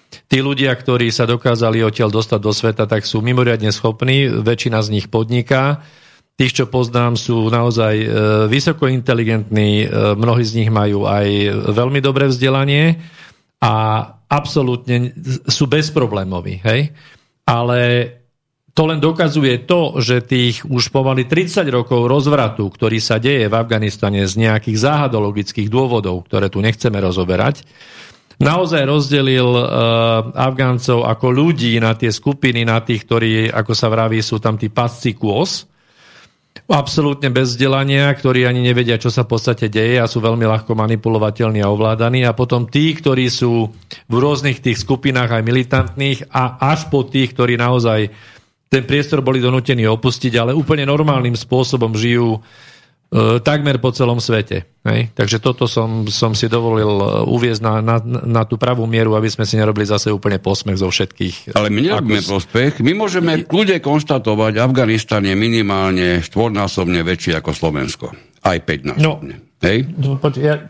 Tí 0.09 0.41
ľudia, 0.41 0.73
ktorí 0.73 1.13
sa 1.13 1.29
dokázali 1.29 1.85
odtiaľ 1.85 2.09
dostať 2.09 2.39
do 2.41 2.53
sveta, 2.53 2.83
tak 2.89 3.05
sú 3.05 3.21
mimoriadne 3.21 3.69
schopní, 3.69 4.29
väčšina 4.29 4.81
z 4.81 4.89
nich 4.97 5.07
podniká. 5.09 5.85
Tých, 6.39 6.55
čo 6.55 6.65
poznám, 6.71 7.19
sú 7.19 7.51
naozaj 7.51 7.95
e, 7.99 8.07
vysoko 8.47 8.87
inteligentní, 8.87 9.85
e, 9.85 9.87
mnohí 10.15 10.41
z 10.41 10.63
nich 10.63 10.71
majú 10.71 11.03
aj 11.03 11.27
veľmi 11.75 11.99
dobré 11.99 12.31
vzdelanie 12.31 12.95
a 13.59 13.73
absolútne 14.31 15.11
sú 15.45 15.67
bezproblémoví. 15.67 16.63
Hej? 16.63 16.95
Ale 17.43 17.79
to 18.71 18.87
len 18.87 19.03
dokazuje 19.03 19.67
to, 19.67 19.99
že 19.99 20.23
tých 20.23 20.63
už 20.63 20.95
pomaly 20.95 21.27
30 21.27 21.67
rokov 21.67 22.07
rozvratu, 22.07 22.71
ktorý 22.71 23.03
sa 23.03 23.19
deje 23.19 23.51
v 23.51 23.57
Afganistane 23.59 24.23
z 24.23 24.39
nejakých 24.39 24.79
záhadologických 24.79 25.67
dôvodov, 25.67 26.23
ktoré 26.29 26.47
tu 26.47 26.63
nechceme 26.63 26.95
rozoberať, 27.03 27.67
naozaj 28.39 28.83
rozdelil 28.87 29.47
uh, 29.51 29.67
Afgáncov 30.33 31.03
ako 31.05 31.27
ľudí 31.29 31.77
na 31.77 31.93
tie 31.93 32.09
skupiny, 32.09 32.63
na 32.63 32.79
tých, 32.81 33.05
ktorí, 33.05 33.51
ako 33.51 33.71
sa 33.75 33.91
vraví, 33.91 34.23
sú 34.23 34.39
tam 34.39 34.55
tí 34.55 34.71
pasci 34.71 35.13
kôz, 35.13 35.69
absolútne 36.69 37.33
bez 37.33 37.57
vzdelania, 37.57 38.13
ktorí 38.13 38.45
ani 38.45 38.61
nevedia, 38.61 39.01
čo 39.01 39.09
sa 39.09 39.25
v 39.25 39.37
podstate 39.37 39.73
deje 39.73 39.97
a 39.97 40.05
sú 40.05 40.21
veľmi 40.21 40.45
ľahko 40.45 40.77
manipulovateľní 40.77 41.65
a 41.65 41.71
ovládaní. 41.71 42.21
A 42.29 42.37
potom 42.37 42.69
tí, 42.69 42.93
ktorí 42.93 43.25
sú 43.31 43.73
v 44.05 44.15
rôznych 44.15 44.61
tých 44.61 44.77
skupinách 44.77 45.39
aj 45.39 45.43
militantných 45.45 46.19
a 46.29 46.61
až 46.61 46.93
po 46.93 47.05
tých, 47.07 47.33
ktorí 47.33 47.57
naozaj 47.57 48.13
ten 48.69 48.83
priestor 48.85 49.25
boli 49.25 49.41
donútení 49.41 49.89
opustiť, 49.89 50.37
ale 50.37 50.53
úplne 50.53 50.85
normálnym 50.85 51.33
spôsobom 51.33 51.97
žijú 51.97 52.37
takmer 53.41 53.81
po 53.81 53.89
celom 53.89 54.21
svete. 54.21 54.69
Hej? 54.85 55.09
Takže 55.17 55.41
toto 55.41 55.65
som, 55.65 56.05
som 56.05 56.37
si 56.37 56.45
dovolil 56.45 56.87
e, 56.87 57.07
uviezť 57.25 57.61
na, 57.65 57.73
na, 57.81 57.97
na 58.05 58.43
tú 58.45 58.61
pravú 58.61 58.85
mieru, 58.85 59.17
aby 59.17 59.25
sme 59.25 59.49
si 59.49 59.57
nerobili 59.57 59.89
zase 59.89 60.13
úplne 60.13 60.37
posmech 60.37 60.77
zo 60.77 60.93
všetkých. 60.93 61.57
Ale 61.57 61.73
my 61.73 61.79
nerobíme 61.89 62.21
prospech. 62.21 62.85
My 62.85 62.93
môžeme 62.93 63.49
kľude 63.49 63.81
konštatovať, 63.81 64.61
Afganistan 64.61 65.25
je 65.25 65.33
minimálne 65.33 66.21
štvornásobne 66.21 67.01
väčší 67.01 67.33
ako 67.33 67.49
Slovensko. 67.49 68.13
Aj 68.45 68.61
5 68.61 68.93
násobne. 68.93 69.35
No, 69.41 69.49
Hej? 69.65 69.77
No, 69.97 70.21
ja, 70.37 70.69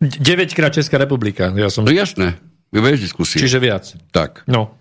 9 0.00 0.56
krát 0.56 0.72
Česká 0.72 0.96
republika. 0.96 1.50
Ja 1.58 1.68
som... 1.68 1.82
No 1.84 1.90
jasné. 1.90 2.38
Vieš 2.70 3.02
diskusie. 3.02 3.42
Čiže 3.42 3.58
viac. 3.58 3.84
Tak. 4.14 4.46
No. 4.46 4.78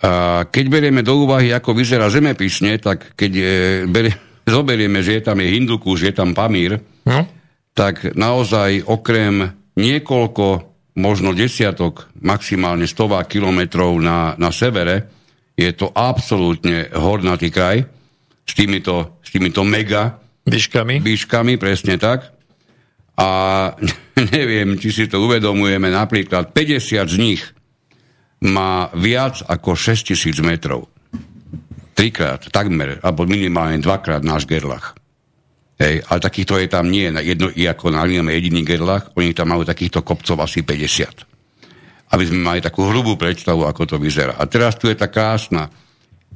A 0.00 0.44
keď 0.46 0.64
berieme 0.70 1.02
do 1.02 1.18
úvahy, 1.18 1.50
ako 1.50 1.74
vyzerá 1.74 2.06
zemepisne, 2.08 2.78
tak 2.78 3.18
keď 3.18 3.30
je, 3.34 3.54
berie, 3.90 4.14
zoberieme, 4.44 5.00
že 5.00 5.20
je 5.20 5.22
tam 5.24 5.40
je 5.40 5.48
Hindukuš, 5.48 5.98
je 6.08 6.14
tam 6.14 6.36
Pamír, 6.36 6.80
no. 7.08 7.20
tak 7.72 8.14
naozaj 8.14 8.84
okrem 8.84 9.52
niekoľko, 9.74 10.46
možno 10.94 11.34
desiatok, 11.34 12.06
maximálne 12.22 12.86
stová 12.86 13.24
kilometrov 13.26 13.98
na, 13.98 14.38
na 14.38 14.54
severe, 14.54 15.10
je 15.58 15.70
to 15.74 15.90
absolútne 15.90 16.90
hornatý 16.94 17.50
kraj 17.50 17.82
s 18.44 18.52
týmito, 18.54 19.18
s 19.22 19.30
týmito 19.30 19.62
mega 19.66 20.18
výškami. 20.46 21.00
výškami, 21.02 21.56
presne 21.56 21.98
tak. 21.98 22.30
A 23.14 23.28
neviem, 24.34 24.76
či 24.78 24.90
si 24.90 25.04
to 25.06 25.22
uvedomujeme, 25.22 25.88
napríklad 25.90 26.50
50 26.52 27.06
z 27.10 27.16
nich 27.18 27.42
má 28.44 28.92
viac 28.92 29.40
ako 29.46 29.72
6000 29.72 30.36
metrov 30.44 30.90
trikrát, 31.94 32.42
takmer, 32.50 32.98
alebo 33.00 33.24
minimálne 33.24 33.78
dvakrát 33.80 34.20
náš 34.26 34.44
Gerlach. 34.44 34.98
Hej, 35.74 36.06
ale 36.06 36.18
takýchto 36.22 36.54
je 36.58 36.70
tam 36.70 36.86
nie 36.86 37.10
jedno, 37.10 37.50
ako 37.50 37.90
na 37.90 38.06
jediný 38.06 38.62
Gerlach, 38.62 39.10
oni 39.18 39.34
tam 39.34 39.50
majú 39.50 39.66
takýchto 39.66 40.06
kopcov 40.06 40.38
asi 40.42 40.62
50. 40.62 42.14
Aby 42.14 42.24
sme 42.30 42.46
mali 42.46 42.60
takú 42.62 42.86
hrubú 42.86 43.18
predstavu, 43.18 43.66
ako 43.66 43.94
to 43.94 43.96
vyzerá. 43.98 44.38
A 44.38 44.46
teraz 44.46 44.78
tu 44.78 44.86
je 44.86 44.94
tá 44.94 45.10
krásna 45.10 45.66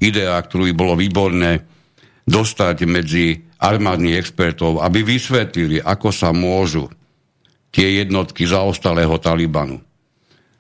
idea, 0.03 0.35
ktorú 0.43 0.67
by 0.71 0.75
bolo 0.75 0.95
výborné 0.99 1.63
dostať 2.27 2.77
medzi 2.87 3.47
armádnych 3.63 4.19
expertov, 4.19 4.83
aby 4.83 5.07
vysvetlili, 5.07 5.79
ako 5.83 6.11
sa 6.11 6.35
môžu 6.35 6.91
tie 7.71 8.03
jednotky 8.03 8.43
zaostalého 8.47 9.15
Talibanu 9.23 9.83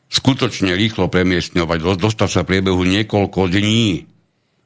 skutočne 0.09 0.73
rýchlo 0.73 1.12
premiestňovať, 1.12 1.79
dostať 2.01 2.29
sa 2.29 2.43
priebehu 2.43 2.81
niekoľko 2.81 3.53
dní 3.53 4.09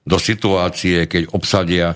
do 0.02 0.18
situácie, 0.18 1.06
keď 1.06 1.30
obsadia 1.32 1.94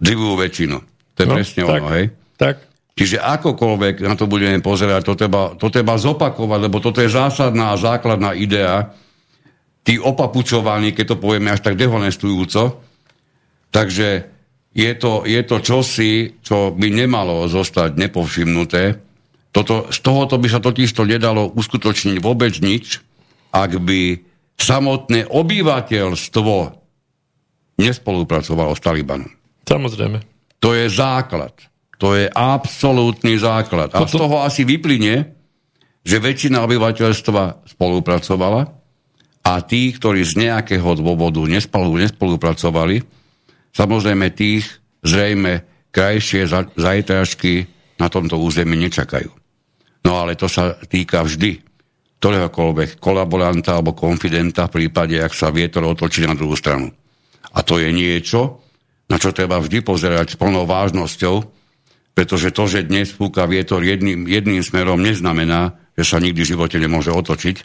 drivú 0.00 0.38
väčšinu. 0.38 0.78
To 1.14 1.18
je 1.20 1.28
no, 1.28 1.34
presne 1.36 1.60
tak, 1.66 1.80
ono, 1.82 1.88
hej? 1.92 2.04
Tak. 2.38 2.56
Čiže 2.96 3.16
akokoľvek 3.20 4.04
na 4.04 4.14
to 4.16 4.28
budeme 4.28 4.60
pozerať, 4.60 5.02
to 5.08 5.14
treba, 5.16 5.56
to 5.56 5.66
treba 5.72 5.96
zopakovať, 5.96 6.58
lebo 6.68 6.78
toto 6.84 7.00
je 7.00 7.12
zásadná 7.12 7.72
a 7.72 7.80
základná 7.80 8.36
idea, 8.36 8.92
tí 9.84 9.96
opapučovaní, 9.96 10.92
keď 10.92 11.16
to 11.16 11.20
povieme 11.20 11.48
až 11.48 11.64
tak 11.64 11.80
dehonestujúco. 11.80 12.82
Takže 13.70 14.08
je 14.76 14.92
to, 14.94 15.26
je 15.26 15.40
to 15.42 15.56
čosi, 15.58 16.12
čo 16.44 16.70
by 16.70 16.88
nemalo 16.92 17.48
zostať 17.50 17.96
nepovšimnuté. 17.98 18.82
Toto, 19.50 19.90
z 19.90 19.98
tohoto 19.98 20.38
by 20.38 20.46
sa 20.46 20.62
totiž 20.62 20.94
to 20.94 21.02
nedalo 21.02 21.50
uskutočniť 21.50 22.22
vôbec 22.22 22.54
nič, 22.62 23.02
ak 23.50 23.82
by 23.82 24.22
samotné 24.60 25.26
obyvateľstvo 25.26 26.79
nespolupracovalo 27.80 28.76
s 28.76 28.80
Talibanom. 28.84 29.30
Samozrejme. 29.64 30.20
To 30.60 30.76
je 30.76 30.86
základ. 30.92 31.56
To 31.96 32.12
je 32.16 32.28
absolútny 32.28 33.40
základ. 33.40 33.92
A 33.96 34.04
Potom... 34.04 34.08
z 34.08 34.20
toho 34.20 34.36
asi 34.44 34.62
vyplyne, 34.68 35.32
že 36.04 36.16
väčšina 36.20 36.64
obyvateľstva 36.64 37.68
spolupracovala 37.76 38.62
a 39.44 39.52
tí, 39.64 39.92
ktorí 39.92 40.24
z 40.24 40.48
nejakého 40.48 40.96
dôvodu 40.96 41.40
nespolu, 41.44 41.96
nespolupracovali, 41.96 43.04
samozrejme 43.72 44.32
tých 44.32 44.68
zrejme 45.04 45.64
krajšie 45.92 46.48
zajtražky 46.76 47.68
na 48.00 48.08
tomto 48.08 48.40
území 48.40 48.76
nečakajú. 48.80 49.28
No 50.08 50.24
ale 50.24 50.36
to 50.36 50.48
sa 50.48 50.76
týka 50.88 51.20
vždy 51.20 51.60
ktoréhokoľvek 52.20 53.00
kolaboranta 53.00 53.80
alebo 53.80 53.96
konfidenta 53.96 54.68
v 54.68 54.84
prípade, 54.84 55.16
ak 55.16 55.32
sa 55.32 55.48
vietor 55.48 55.88
otočí 55.88 56.28
na 56.28 56.36
druhú 56.36 56.52
stranu. 56.52 56.92
A 57.54 57.66
to 57.66 57.82
je 57.82 57.90
niečo, 57.90 58.62
na 59.10 59.18
čo 59.18 59.34
treba 59.34 59.58
vždy 59.58 59.82
pozerať 59.82 60.34
s 60.34 60.38
plnou 60.38 60.66
vážnosťou, 60.70 61.34
pretože 62.14 62.54
to, 62.54 62.64
že 62.70 62.86
dnes 62.86 63.10
fúka 63.10 63.46
vietor 63.50 63.82
jedným, 63.82 64.26
jedným 64.26 64.62
smerom, 64.62 65.02
neznamená, 65.02 65.74
že 65.98 66.04
sa 66.06 66.22
nikdy 66.22 66.42
v 66.42 66.50
živote 66.54 66.76
nemôže 66.78 67.10
otočiť. 67.10 67.56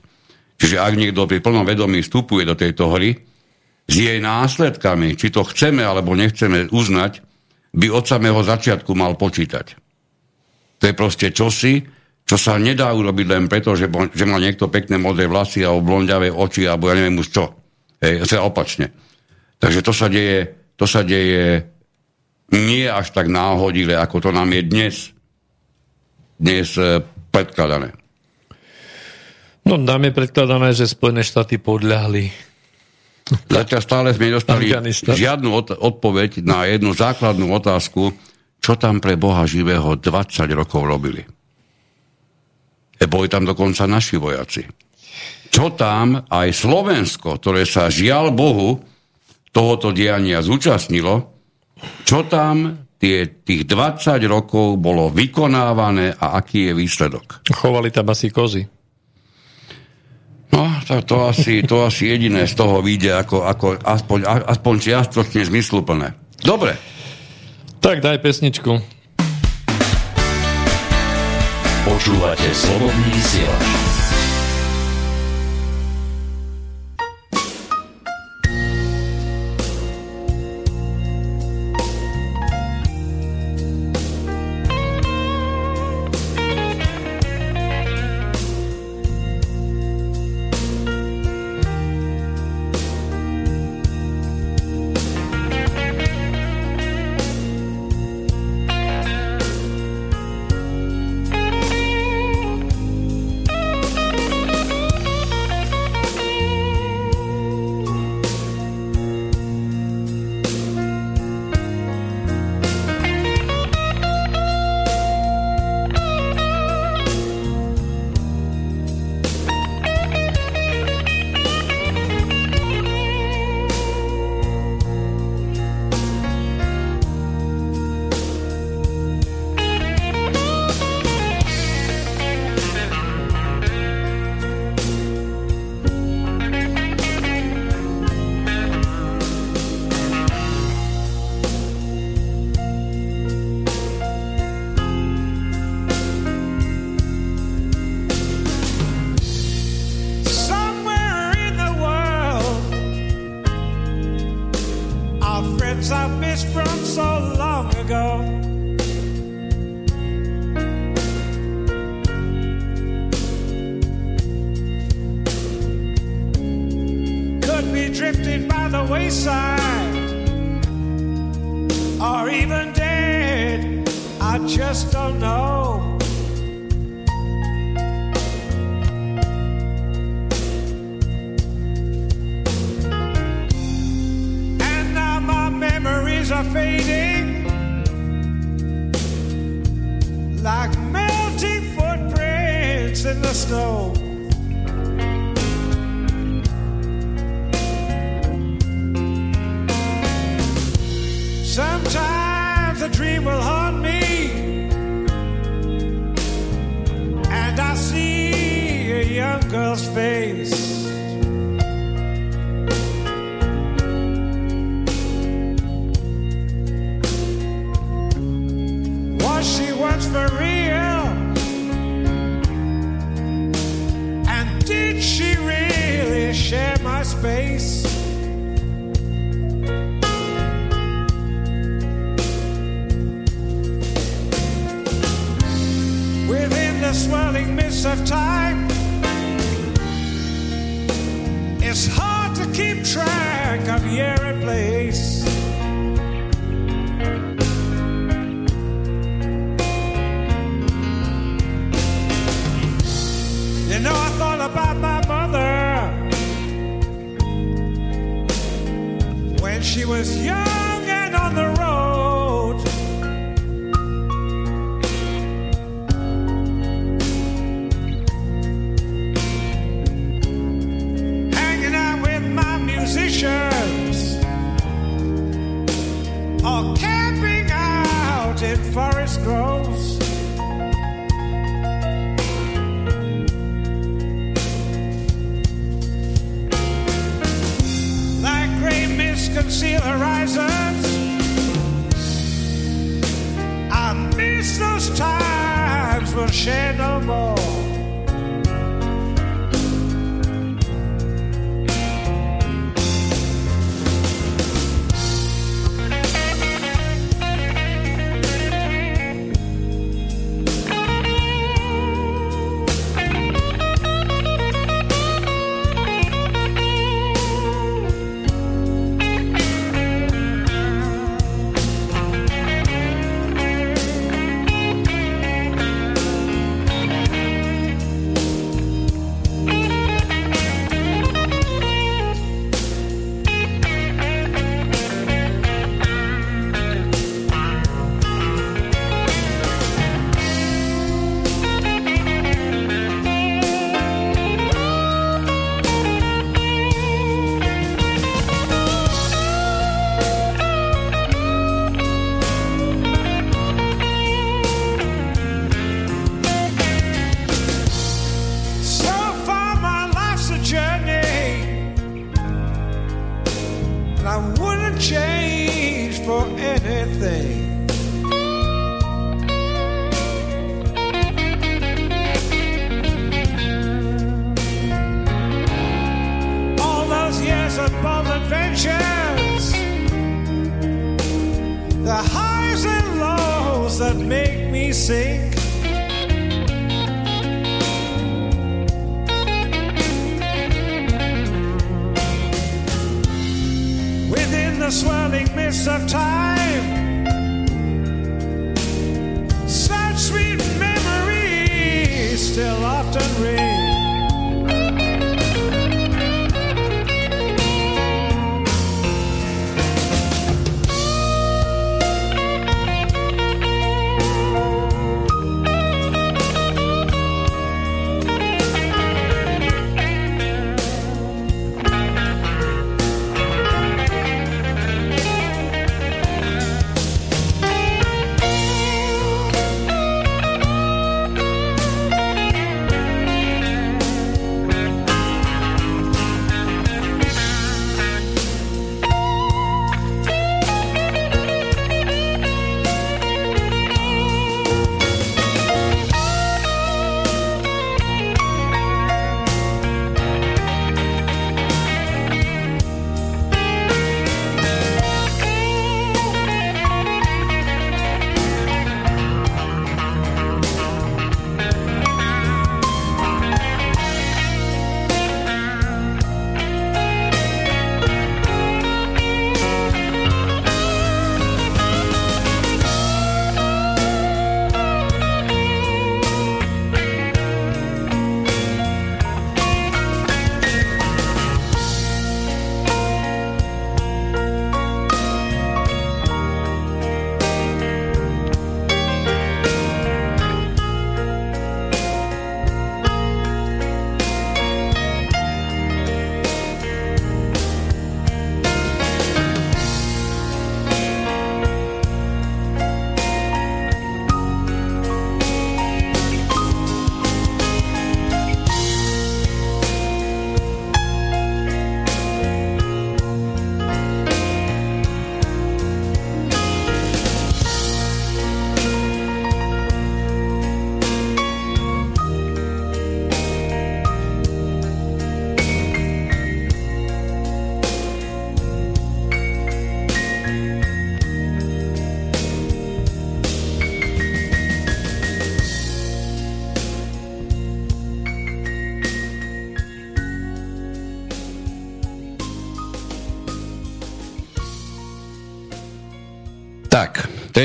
Čiže 0.56 0.80
ak 0.80 0.94
niekto 0.95 1.28
pri 1.28 1.44
plnom 1.44 1.68
vedomí 1.68 2.02
vstupuje 2.02 2.48
do 2.48 2.56
tejto 2.56 2.95
hry, 2.95 3.14
s 3.86 3.94
jej 3.94 4.18
následkami, 4.18 5.14
či 5.14 5.30
to 5.30 5.45
chceme 5.45 5.86
alebo 5.86 6.18
nechceme 6.18 6.74
uznať, 6.74 7.22
by 7.76 7.88
od 7.91 8.06
samého 8.07 8.41
začiatku 8.41 8.95
mal 8.98 9.14
počítať. 9.20 9.78
To 10.82 10.84
je 10.90 10.94
proste 10.95 11.30
čosi, 11.30 11.84
čo 12.26 12.36
sa 12.41 12.57
nedá 12.57 12.90
urobiť 12.90 13.26
len 13.30 13.45
preto, 13.45 13.78
že, 13.78 13.86
že 14.16 14.26
má 14.26 14.41
niekto 14.41 14.72
pekné 14.72 14.98
modré 14.98 15.30
vlasy 15.30 15.62
alebo 15.62 15.94
blondiavé 15.94 16.34
oči, 16.34 16.66
alebo 16.66 16.90
ja 16.90 16.98
neviem 16.98 17.22
už 17.22 17.30
čo. 17.30 17.53
Hej, 18.02 18.26
opačne. 18.41 18.90
Takže 19.60 19.80
to 19.82 19.94
sa 19.95 20.07
deje, 20.11 20.52
to 20.76 20.86
sa 20.86 21.02
deje 21.02 21.65
nie 22.53 22.86
až 22.86 23.10
tak 23.15 23.32
náhodile, 23.32 23.98
ako 23.98 24.30
to 24.30 24.30
nám 24.30 24.53
je 24.53 24.61
dnes, 24.61 24.95
dnes 26.38 26.68
e, 26.77 27.02
predkladané. 27.34 27.95
No, 29.65 29.82
nám 29.82 30.06
je 30.06 30.14
predkladané, 30.14 30.77
že 30.77 30.86
Spojené 30.86 31.26
štáty 31.26 31.57
podľahli. 31.57 32.30
Zatiaľ 33.49 33.82
stále 33.82 34.07
sme 34.14 34.30
nedostali 34.30 34.69
žiadnu 35.02 35.49
od- 35.49 35.73
odpoveď 35.82 36.45
na 36.45 36.69
jednu 36.69 36.94
základnú 36.94 37.49
otázku, 37.49 38.14
čo 38.61 38.77
tam 38.77 39.02
pre 39.02 39.18
Boha 39.18 39.49
živého 39.49 39.98
20 39.98 40.45
rokov 40.53 40.86
robili. 40.86 41.26
E 42.95 43.06
boli 43.10 43.26
tam 43.26 43.41
dokonca 43.41 43.90
naši 43.90 44.22
vojaci. 44.22 44.61
Čo 45.49 45.73
tam 45.73 46.22
aj 46.30 46.48
Slovensko, 46.53 47.41
ktoré 47.41 47.65
sa 47.65 47.90
žiaľ 47.90 48.30
Bohu 48.30 48.77
tohoto 49.56 49.95
diania 49.95 50.44
zúčastnilo, 50.44 51.32
čo 52.03 52.27
tam 52.27 52.86
tie, 52.99 53.40
tých 53.48 53.64
20 53.64 54.19
rokov 54.27 54.76
bolo 54.76 55.07
vykonávané 55.07 56.19
a 56.19 56.36
aký 56.36 56.72
je 56.72 56.73
výsledok. 56.76 57.48
Chovali 57.56 57.88
tam 57.88 58.11
asi 58.11 58.27
kozy. 58.27 58.68
No, 60.52 60.72
to, 60.88 61.03
to, 61.03 61.18
asi, 61.32 61.64
to 61.68 61.84
asi 61.84 62.11
jediné 62.11 62.48
z 62.48 62.56
toho 62.56 62.80
vyjde 62.80 63.11
ako, 63.15 63.44
ako 63.44 63.68
aspoň, 63.80 64.19
aspoň 64.48 64.76
čiastočne 64.80 65.44
zmysluplné. 65.48 66.15
Dobre. 66.44 66.76
Tak 67.84 67.99
daj 67.99 68.23
pesničku. 68.23 68.72
Počúvate 71.86 72.49
slobodný 72.56 73.07
vysielač. 73.14 73.85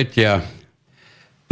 Tretia, 0.01 0.40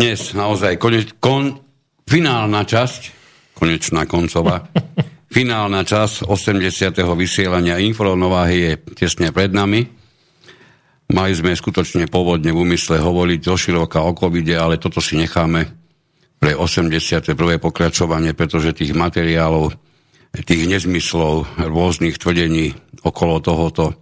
dnes 0.00 0.32
naozaj 0.32 0.80
koneč, 0.80 1.12
kon, 1.20 1.60
finálna 2.08 2.64
časť, 2.64 3.12
konečná 3.52 4.08
koncová, 4.08 4.64
finálna 5.36 5.84
časť 5.84 6.24
80. 6.24 6.96
vysielania 7.12 7.76
Infronováhy 7.76 8.56
je 8.56 8.72
tesne 8.96 9.36
pred 9.36 9.52
nami. 9.52 9.84
Mali 11.12 11.32
sme 11.36 11.52
skutočne 11.52 12.08
pôvodne 12.08 12.48
v 12.56 12.64
úmysle 12.64 12.96
hovoriť 13.04 13.40
do 13.44 13.52
široka 13.52 14.00
o 14.00 14.16
covide, 14.16 14.56
ale 14.56 14.80
toto 14.80 15.04
si 15.04 15.20
necháme 15.20 15.68
pre 16.40 16.56
81. 16.56 17.28
pokračovanie, 17.60 18.32
pretože 18.32 18.72
tých 18.72 18.96
materiálov, 18.96 19.76
tých 20.48 20.64
nezmyslov, 20.64 21.68
rôznych 21.68 22.16
tvrdení 22.16 22.72
okolo 23.04 23.44
tohoto 23.44 23.92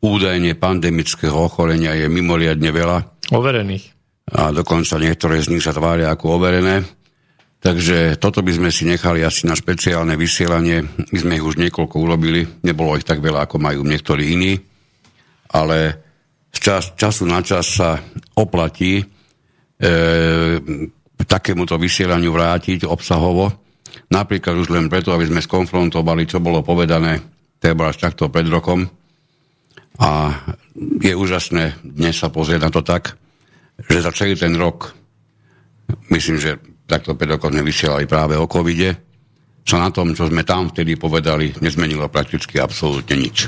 údajne 0.00 0.56
pandemického 0.56 1.36
ochorenia 1.36 1.92
je 1.92 2.08
mimoriadne 2.08 2.72
veľa. 2.72 3.11
Overených. 3.32 3.84
A 4.36 4.52
dokonca 4.52 5.00
niektoré 5.00 5.40
z 5.40 5.50
nich 5.50 5.64
sa 5.64 5.74
tvária 5.74 6.12
ako 6.12 6.38
overené. 6.38 6.84
Takže 7.62 8.18
toto 8.18 8.42
by 8.42 8.52
sme 8.58 8.70
si 8.74 8.82
nechali 8.84 9.22
asi 9.22 9.46
na 9.46 9.54
špeciálne 9.54 10.18
vysielanie. 10.18 10.82
My 11.14 11.18
sme 11.18 11.32
ich 11.38 11.46
už 11.46 11.62
niekoľko 11.62 11.96
urobili, 12.02 12.42
nebolo 12.66 12.98
ich 12.98 13.06
tak 13.06 13.22
veľa, 13.22 13.46
ako 13.46 13.62
majú 13.62 13.86
niektorí 13.86 14.34
iní, 14.34 14.58
ale 15.54 15.94
z 16.50 16.58
čas, 16.58 16.82
času 16.98 17.22
na 17.22 17.38
čas 17.38 17.78
sa 17.78 18.02
oplatí 18.34 18.98
e, 18.98 19.04
takémuto 21.22 21.78
vysielaniu 21.78 22.34
vrátiť 22.34 22.82
obsahovo. 22.82 23.46
Napríklad 24.10 24.58
už 24.58 24.74
len 24.74 24.90
preto, 24.90 25.14
aby 25.14 25.30
sme 25.30 25.38
skonfrontovali, 25.38 26.26
čo 26.26 26.42
bolo 26.42 26.66
povedané 26.66 27.22
treba 27.62 27.94
až 27.94 28.02
takto 28.02 28.26
pred 28.26 28.50
rokom. 28.50 28.90
A 30.02 30.34
je 30.98 31.14
úžasné 31.14 31.78
dnes 31.86 32.18
sa 32.18 32.26
pozrieť 32.26 32.60
na 32.66 32.70
to 32.74 32.82
tak, 32.82 33.21
že 33.88 34.04
za 34.04 34.12
celý 34.14 34.34
ten 34.38 34.54
rok, 34.58 34.94
myslím, 36.10 36.38
že 36.38 36.58
takto 36.86 37.16
5 37.16 37.34
rokov 37.38 37.48
sme 37.54 37.62
vysielali 37.64 38.04
práve 38.04 38.36
o 38.36 38.46
covide, 38.50 38.98
sa 39.62 39.78
na 39.78 39.90
tom, 39.94 40.12
čo 40.12 40.26
sme 40.26 40.42
tam 40.42 40.74
vtedy 40.74 40.98
povedali, 40.98 41.54
nezmenilo 41.62 42.10
prakticky 42.10 42.58
absolútne 42.58 43.14
nič. 43.14 43.46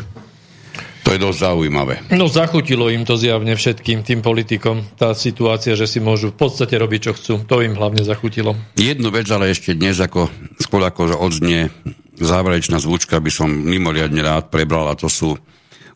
To 1.04 1.12
je 1.12 1.20
dosť 1.20 1.38
zaujímavé. 1.44 1.94
No 2.16 2.32
zachutilo 2.32 2.88
im 2.88 3.04
to 3.04 3.20
zjavne 3.20 3.52
všetkým 3.52 4.00
tým 4.00 4.24
politikom, 4.24 4.96
tá 4.96 5.12
situácia, 5.12 5.76
že 5.76 5.84
si 5.84 6.00
môžu 6.00 6.32
v 6.32 6.48
podstate 6.48 6.80
robiť, 6.80 7.00
čo 7.04 7.12
chcú. 7.12 7.32
To 7.44 7.60
im 7.60 7.76
hlavne 7.76 8.00
zachutilo. 8.00 8.56
Jednu 8.80 9.12
vec 9.12 9.28
ale 9.28 9.52
ešte 9.52 9.76
dnes, 9.76 10.00
ako, 10.00 10.32
skôr 10.56 10.80
ako 10.80 11.20
odznie 11.20 11.68
záverečná 12.16 12.80
zvučka, 12.80 13.20
by 13.20 13.28
som 13.28 13.52
mimoriadne 13.52 14.24
rád 14.24 14.48
prebral, 14.48 14.88
a 14.88 14.96
to 14.96 15.12
sú 15.12 15.36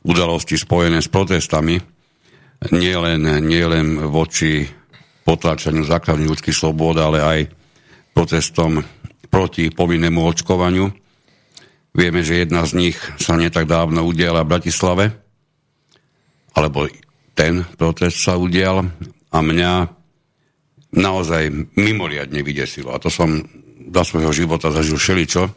udalosti 0.05 0.61
spojené 0.61 1.01
s 1.01 1.09
protestami, 1.09 1.81
nielen 2.75 3.23
nie 3.47 3.63
len 3.63 4.03
voči 4.11 4.67
potláčaniu 5.23 5.85
základných 5.87 6.31
ľudských 6.33 6.57
slobôd, 6.57 6.99
ale 6.99 7.19
aj 7.21 7.41
protestom 8.17 8.83
proti 9.29 9.71
povinnému 9.71 10.19
očkovaniu. 10.25 10.91
Vieme, 11.95 12.21
že 12.25 12.43
jedna 12.43 12.65
z 12.65 12.73
nich 12.89 12.97
sa 13.21 13.37
netak 13.37 13.69
dávno 13.69 14.03
udiala 14.09 14.43
v 14.43 14.51
Bratislave, 14.57 15.05
alebo 16.57 16.91
ten 17.39 17.63
protest 17.79 18.25
sa 18.25 18.35
udial 18.35 18.89
a 19.31 19.39
mňa 19.39 19.73
naozaj 20.99 21.77
mimoriadne 21.77 22.41
vydesilo. 22.43 22.91
A 22.91 22.99
to 22.99 23.13
som 23.13 23.45
za 23.93 24.03
svojho 24.03 24.33
života 24.33 24.73
zažil 24.73 24.97
všeličo. 24.97 25.47
E, 25.47 25.53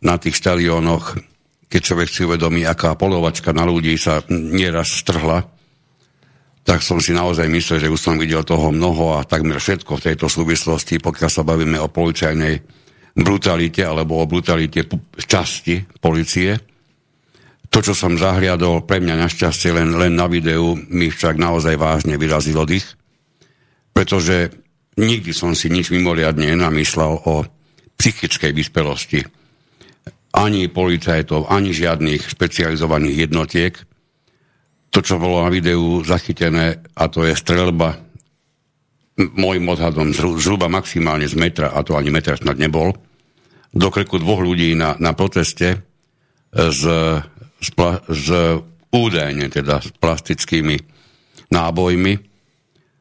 na 0.00 0.14
tých 0.16 0.34
štadiónoch 0.40 1.29
keď 1.70 1.80
človek 1.80 2.08
si 2.10 2.26
uvedomí, 2.26 2.66
aká 2.66 2.98
polovačka 2.98 3.54
na 3.54 3.62
ľudí 3.62 3.94
sa 3.94 4.26
nieraz 4.28 4.90
strhla 4.90 5.46
tak 6.60 6.84
som 6.84 7.00
si 7.00 7.16
naozaj 7.16 7.48
myslel, 7.48 7.78
že 7.82 7.92
už 7.92 8.00
som 8.00 8.14
videl 8.20 8.44
toho 8.44 8.68
mnoho 8.70 9.16
a 9.16 9.24
takmer 9.24 9.58
všetko 9.58 9.96
v 9.96 10.04
tejto 10.12 10.28
súvislosti, 10.28 11.00
pokiaľ 11.00 11.30
sa 11.32 11.42
bavíme 11.42 11.80
o 11.80 11.88
policajnej 11.88 12.60
brutalite 13.16 13.82
alebo 13.82 14.20
o 14.20 14.28
brutalite 14.28 14.86
časti 15.18 15.82
policie. 15.98 16.60
To, 17.74 17.82
čo 17.82 17.94
som 17.94 18.18
zahliadol, 18.18 18.86
pre 18.86 19.02
mňa 19.02 19.14
našťastie 19.18 19.74
len, 19.74 19.98
len 19.98 20.14
na 20.14 20.26
videu, 20.26 20.78
mi 20.90 21.10
však 21.10 21.38
naozaj 21.38 21.74
vážne 21.74 22.14
vyrazilo 22.18 22.66
dých, 22.66 22.86
pretože 23.94 24.54
nikdy 24.94 25.34
som 25.34 25.54
si 25.58 25.70
nič 25.74 25.90
mimoriadne 25.94 26.54
nenamyslel 26.54 27.18
o 27.24 27.46
psychickej 27.98 28.54
vyspelosti 28.54 29.26
ani 30.30 30.70
policajtov, 30.70 31.50
ani 31.50 31.74
žiadnych 31.74 32.30
špecializovaných 32.30 33.30
jednotiek. 33.30 33.74
To, 34.90 34.98
čo 35.02 35.22
bolo 35.22 35.42
na 35.42 35.50
videu 35.50 36.02
zachytené, 36.02 36.82
a 36.98 37.04
to 37.06 37.22
je 37.26 37.34
strelba 37.38 37.98
môjim 39.20 39.68
odhadom 39.68 40.16
zhruba 40.16 40.72
maximálne 40.72 41.28
z 41.28 41.36
metra, 41.36 41.76
a 41.76 41.84
to 41.84 41.94
ani 41.94 42.08
metra 42.08 42.40
snad 42.40 42.56
nebol, 42.56 42.96
do 43.70 43.88
krku 43.92 44.18
dvoch 44.18 44.40
ľudí 44.42 44.74
na, 44.74 44.96
na 44.98 45.12
proteste 45.12 45.84
s, 46.50 46.82
s, 47.60 47.68
pla, 47.76 48.02
s 48.08 48.26
údajne 48.90 49.46
teda 49.52 49.78
s 49.78 49.94
plastickými 50.00 50.80
nábojmi 51.52 52.14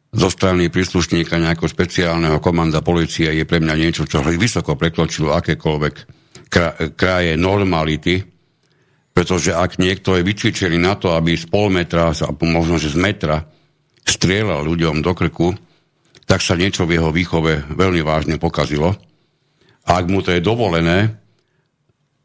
zo 0.10 0.30
strany 0.30 0.70
príslušníka 0.74 1.38
nejakého 1.38 1.70
špeciálneho 1.70 2.38
komanda 2.42 2.82
policie 2.82 3.34
je 3.34 3.46
pre 3.46 3.62
mňa 3.62 3.76
niečo, 3.78 4.06
čo 4.06 4.22
vysoko 4.26 4.78
prekročilo 4.78 5.34
akékoľvek 5.38 6.19
kraje 6.98 7.38
normality, 7.38 8.26
pretože 9.14 9.54
ak 9.54 9.78
niekto 9.78 10.18
je 10.18 10.26
vycvičený 10.26 10.78
na 10.82 10.98
to, 10.98 11.14
aby 11.14 11.38
z 11.38 11.46
pol 11.50 11.70
metra, 11.70 12.12
možno 12.42 12.82
že 12.82 12.94
z 12.94 12.98
metra, 12.98 13.46
strieľal 14.02 14.66
ľuďom 14.66 15.06
do 15.06 15.14
krku, 15.14 15.54
tak 16.26 16.42
sa 16.42 16.58
niečo 16.58 16.86
v 16.86 16.98
jeho 16.98 17.10
výchove 17.14 17.74
veľmi 17.74 18.02
vážne 18.06 18.36
pokazilo. 18.42 18.94
A 19.90 19.90
ak 19.98 20.06
mu 20.10 20.22
to 20.22 20.34
je 20.34 20.42
dovolené, 20.42 21.18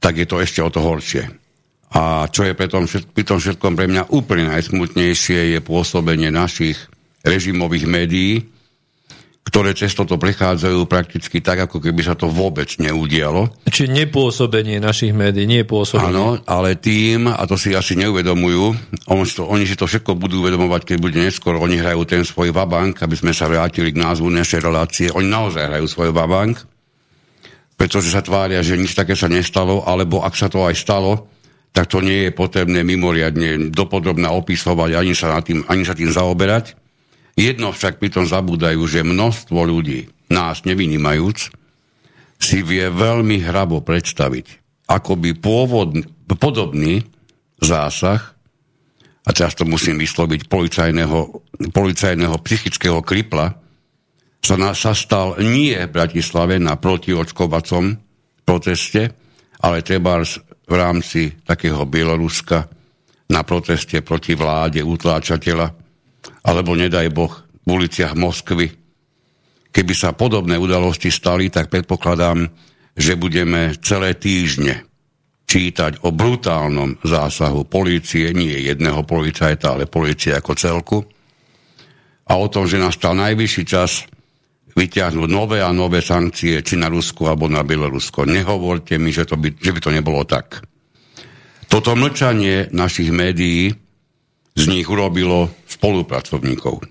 tak 0.00 0.20
je 0.20 0.26
to 0.28 0.40
ešte 0.40 0.60
o 0.60 0.68
to 0.68 0.84
horšie. 0.84 1.24
A 1.94 2.28
čo 2.28 2.44
je 2.44 2.52
pri 2.52 2.68
tom, 2.68 2.84
pri 2.88 3.24
tom 3.24 3.38
všetkom 3.40 3.72
pre 3.72 3.88
mňa 3.88 4.12
úplne 4.12 4.52
najsmutnejšie, 4.52 5.56
je 5.56 5.60
pôsobenie 5.64 6.28
našich 6.28 6.76
režimových 7.24 7.86
médií, 7.88 8.53
ktoré 9.44 9.76
cez 9.76 9.92
toto 9.92 10.16
prechádzajú 10.16 10.88
prakticky 10.88 11.44
tak, 11.44 11.68
ako 11.68 11.76
keby 11.76 12.00
sa 12.00 12.16
to 12.16 12.32
vôbec 12.32 12.64
neudialo. 12.80 13.52
Či 13.68 13.92
nepôsobenie 13.92 14.80
našich 14.80 15.12
médií, 15.12 15.44
nie 15.44 15.68
pôsobenie. 15.68 16.16
Áno, 16.16 16.40
ale 16.48 16.80
tým, 16.80 17.28
a 17.28 17.44
to 17.44 17.60
si 17.60 17.76
asi 17.76 17.92
neuvedomujú, 18.00 18.64
on 19.12 19.28
to, 19.28 19.44
oni 19.44 19.68
si 19.68 19.76
to 19.76 19.84
všetko 19.84 20.16
budú 20.16 20.40
uvedomovať, 20.40 20.88
keď 20.88 20.96
bude 20.96 21.20
neskôr, 21.20 21.60
oni 21.60 21.76
hrajú 21.76 22.08
ten 22.08 22.24
svoj 22.24 22.56
vabank, 22.56 23.04
aby 23.04 23.14
sme 23.20 23.36
sa 23.36 23.44
vrátili 23.44 23.92
k 23.92 24.00
názvu 24.00 24.32
našej 24.32 24.64
relácie. 24.64 25.06
Oni 25.12 25.28
naozaj 25.28 25.68
hrajú 25.68 25.86
svoj 25.92 26.16
vabank, 26.16 26.64
pretože 27.76 28.16
sa 28.16 28.24
tvária, 28.24 28.64
že 28.64 28.80
nič 28.80 28.96
také 28.96 29.12
sa 29.12 29.28
nestalo, 29.28 29.84
alebo 29.84 30.24
ak 30.24 30.32
sa 30.32 30.48
to 30.48 30.64
aj 30.64 30.72
stalo, 30.72 31.28
tak 31.76 31.92
to 31.92 32.00
nie 32.00 32.26
je 32.26 32.30
potrebné 32.32 32.80
mimoriadne 32.80 33.68
dopodrobne 33.68 34.30
opisovať, 34.30 34.90
ani 34.96 35.12
sa, 35.12 35.36
tým, 35.44 35.68
ani 35.68 35.84
sa 35.84 35.92
tým 35.92 36.08
zaoberať 36.08 36.83
Jedno 37.34 37.74
však 37.74 37.98
pritom 37.98 38.30
zabúdajú, 38.30 38.78
že 38.86 39.02
množstvo 39.02 39.58
ľudí, 39.66 40.06
nás 40.30 40.62
nevynímajúc, 40.62 41.50
si 42.38 42.58
vie 42.62 42.86
veľmi 42.90 43.42
hrabo 43.42 43.82
predstaviť, 43.82 44.46
ako 44.90 45.12
by 45.18 45.30
pôvodný, 45.38 46.02
podobný 46.38 47.02
zásah, 47.58 48.34
a 49.24 49.30
teraz 49.32 49.56
to 49.56 49.64
musím 49.64 49.96
vysloviť, 49.96 50.52
policajného, 50.52 51.18
policajného 51.72 52.36
psychického 52.44 53.00
kripla, 53.00 53.56
sa, 54.44 54.60
na, 54.60 54.76
sa 54.76 54.92
stal 54.92 55.40
nie 55.40 55.72
v 55.72 55.88
Bratislave 55.88 56.60
na 56.60 56.76
protiočkovacom 56.76 57.96
proteste, 58.44 59.02
ale 59.64 59.80
treba 59.80 60.20
v 60.68 60.74
rámci 60.76 61.32
takého 61.40 61.88
Bieloruska 61.88 62.68
na 63.32 63.40
proteste 63.40 64.04
proti 64.04 64.36
vláde 64.36 64.84
utláčateľa, 64.84 65.83
alebo 66.44 66.76
nedaj 66.76 67.08
Boh 67.10 67.32
v 67.64 67.68
uliciach 67.68 68.12
Moskvy. 68.14 68.68
Keby 69.74 69.94
sa 69.96 70.14
podobné 70.14 70.54
udalosti 70.60 71.10
stali, 71.10 71.50
tak 71.50 71.72
predpokladám, 71.72 72.46
že 72.94 73.18
budeme 73.18 73.74
celé 73.82 74.14
týždne 74.14 74.86
čítať 75.44 76.06
o 76.06 76.14
brutálnom 76.14 77.02
zásahu 77.02 77.66
polície, 77.66 78.30
nie 78.30 78.54
jedného 78.64 79.02
policajta, 79.02 79.74
ale 79.74 79.90
polície 79.90 80.30
ako 80.30 80.52
celku, 80.54 80.98
a 82.24 82.40
o 82.40 82.46
tom, 82.48 82.64
že 82.64 82.80
nastal 82.80 83.12
najvyšší 83.20 83.64
čas 83.68 84.08
vyťahnuť 84.74 85.28
nové 85.28 85.60
a 85.60 85.70
nové 85.70 86.00
sankcie, 86.00 86.64
či 86.64 86.74
na 86.80 86.88
Rusku 86.88 87.28
alebo 87.28 87.46
na 87.46 87.62
Bielorusko. 87.62 88.24
Nehovorte 88.24 88.96
mi, 88.96 89.12
že, 89.12 89.28
to 89.28 89.36
by, 89.36 89.52
že 89.54 89.70
by 89.70 89.80
to 89.80 89.90
nebolo 89.92 90.24
tak. 90.24 90.64
Toto 91.68 91.94
mlčanie 91.94 92.72
našich 92.72 93.12
médií 93.12 93.76
z 94.54 94.64
nich 94.70 94.86
urobilo 94.86 95.50
spolupracovníkov. 95.66 96.86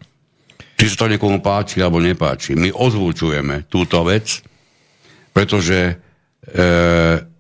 Či 0.76 0.86
sa 0.92 1.08
to 1.08 1.12
niekomu 1.16 1.40
páči 1.40 1.80
alebo 1.80 2.04
nepáči. 2.04 2.60
My 2.60 2.68
ozvučujeme 2.76 3.72
túto 3.72 4.04
vec, 4.04 4.44
pretože 5.32 5.80
e, 5.88 5.96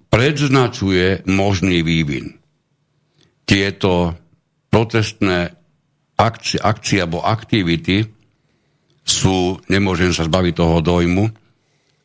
predznačuje 0.08 1.28
možný 1.28 1.84
vývin. 1.84 2.40
Tieto 3.44 4.16
protestné 4.72 5.52
akcie, 6.16 6.58
akcie 6.64 7.04
alebo 7.04 7.20
aktivity 7.20 8.08
sú, 9.04 9.60
nemôžem 9.68 10.16
sa 10.16 10.24
zbaviť 10.24 10.54
toho 10.56 10.80
dojmu, 10.80 11.26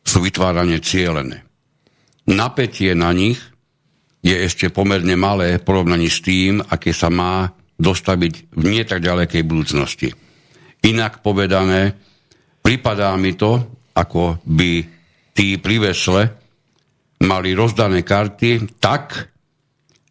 sú 0.03 0.17
vytváranie 0.19 0.83
cieľené. 0.83 1.47
Napätie 2.27 2.91
na 2.93 3.15
nich 3.15 3.39
je 4.19 4.35
ešte 4.35 4.67
pomerne 4.67 5.15
malé 5.15 5.55
v 5.55 5.63
porovnaní 5.63 6.11
s 6.11 6.19
tým, 6.19 6.59
aké 6.59 6.91
sa 6.91 7.07
má 7.07 7.47
dostaviť 7.79 8.51
v 8.51 8.63
nie 8.67 8.83
tak 8.83 9.01
ďalekej 9.01 9.41
budúcnosti. 9.47 10.11
Inak 10.83 11.23
povedané, 11.23 11.95
pripadá 12.59 13.15
mi 13.15 13.33
to, 13.39 13.63
ako 13.95 14.43
by 14.43 14.83
tí 15.31 15.55
pri 15.57 15.79
mali 17.23 17.55
rozdané 17.55 18.03
karty 18.03 18.79
tak, 18.79 19.31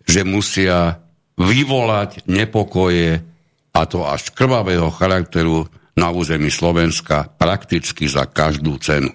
že 0.09 0.24
musia 0.24 0.97
vyvolať 1.36 2.24
nepokoje 2.28 3.20
a 3.73 3.81
to 3.85 4.03
až 4.09 4.32
krvavého 4.32 4.89
charakteru 4.89 5.69
na 5.95 6.09
území 6.09 6.49
Slovenska 6.49 7.28
prakticky 7.28 8.09
za 8.09 8.24
každú 8.27 8.81
cenu. 8.81 9.12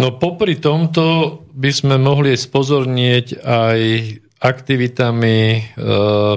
No 0.00 0.16
popri 0.16 0.56
tomto 0.56 1.36
by 1.52 1.70
sme 1.74 1.96
mohli 2.00 2.32
spozornieť 2.32 3.42
aj 3.44 3.78
aktivitami 4.40 5.36
e, 5.52 5.60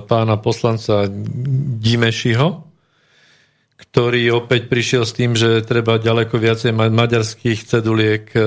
pána 0.04 0.36
poslanca 0.36 1.08
Dimešiho, 1.80 2.68
ktorý 3.80 4.44
opäť 4.44 4.68
prišiel 4.68 5.04
s 5.08 5.16
tým, 5.16 5.32
že 5.40 5.64
treba 5.64 5.96
ďaleko 5.96 6.36
viacej 6.36 6.76
mať 6.76 6.92
maďarských 6.92 7.60
ceduliek 7.64 8.28
e, 8.36 8.40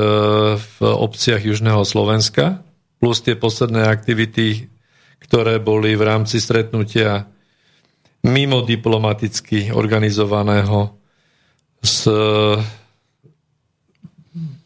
v 0.61 0.77
obciach 0.85 1.41
Južného 1.41 1.81
Slovenska, 1.89 2.61
plus 3.01 3.25
tie 3.25 3.33
posledné 3.33 3.89
aktivity, 3.89 4.69
ktoré 5.25 5.57
boli 5.57 5.97
v 5.97 6.05
rámci 6.05 6.37
stretnutia 6.37 7.25
mimo 8.29 8.61
diplomaticky 8.61 9.73
organizovaného 9.73 10.93
s 11.81 12.11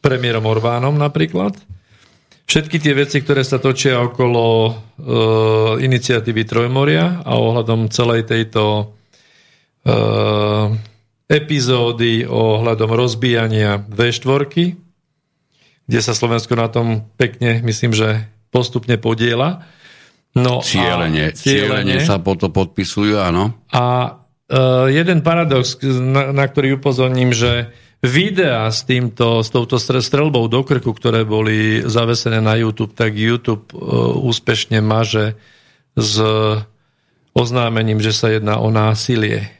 premiérom 0.00 0.44
Orbánom 0.48 0.96
napríklad. 0.96 1.54
Všetky 2.50 2.82
tie 2.82 2.98
veci, 2.98 3.22
ktoré 3.22 3.46
sa 3.46 3.62
točia 3.62 4.02
okolo 4.02 4.42
e, 4.42 4.72
iniciatívy 5.86 6.42
Trojmoria 6.42 7.22
a 7.22 7.38
ohľadom 7.38 7.86
celej 7.94 8.26
tejto 8.26 8.90
e, 9.86 9.94
epizódy 11.30 12.26
ohľadom 12.26 12.90
rozbíjania 12.90 13.78
V4, 13.86 14.50
kde 15.86 16.00
sa 16.02 16.10
Slovensko 16.10 16.58
na 16.58 16.66
tom 16.66 17.06
pekne, 17.14 17.62
myslím, 17.62 17.94
že 17.94 18.26
postupne 18.50 18.98
podiela. 18.98 19.62
No 20.34 20.58
cieľene, 20.58 21.30
cieľene 21.30 22.02
sa 22.02 22.18
po 22.18 22.34
to 22.34 22.50
podpisujú, 22.50 23.14
áno. 23.14 23.62
A 23.70 24.18
e, 24.50 24.90
jeden 24.90 25.22
paradox, 25.22 25.78
na, 25.86 26.34
na 26.34 26.50
ktorý 26.50 26.82
upozorním, 26.82 27.30
že 27.30 27.70
videá 28.00 28.68
s, 28.72 28.84
týmto, 28.84 29.44
s 29.44 29.48
touto 29.52 29.76
strelbou 29.78 30.48
do 30.48 30.64
krku, 30.64 30.96
ktoré 30.96 31.24
boli 31.28 31.84
zavesené 31.84 32.40
na 32.40 32.56
YouTube, 32.56 32.96
tak 32.96 33.12
YouTube 33.12 33.68
uh, 33.76 34.16
úspešne 34.16 34.80
maže 34.80 35.36
s 35.94 36.16
oznámením, 37.36 38.00
že 38.00 38.16
sa 38.16 38.32
jedná 38.32 38.58
o 38.58 38.72
násilie. 38.72 39.52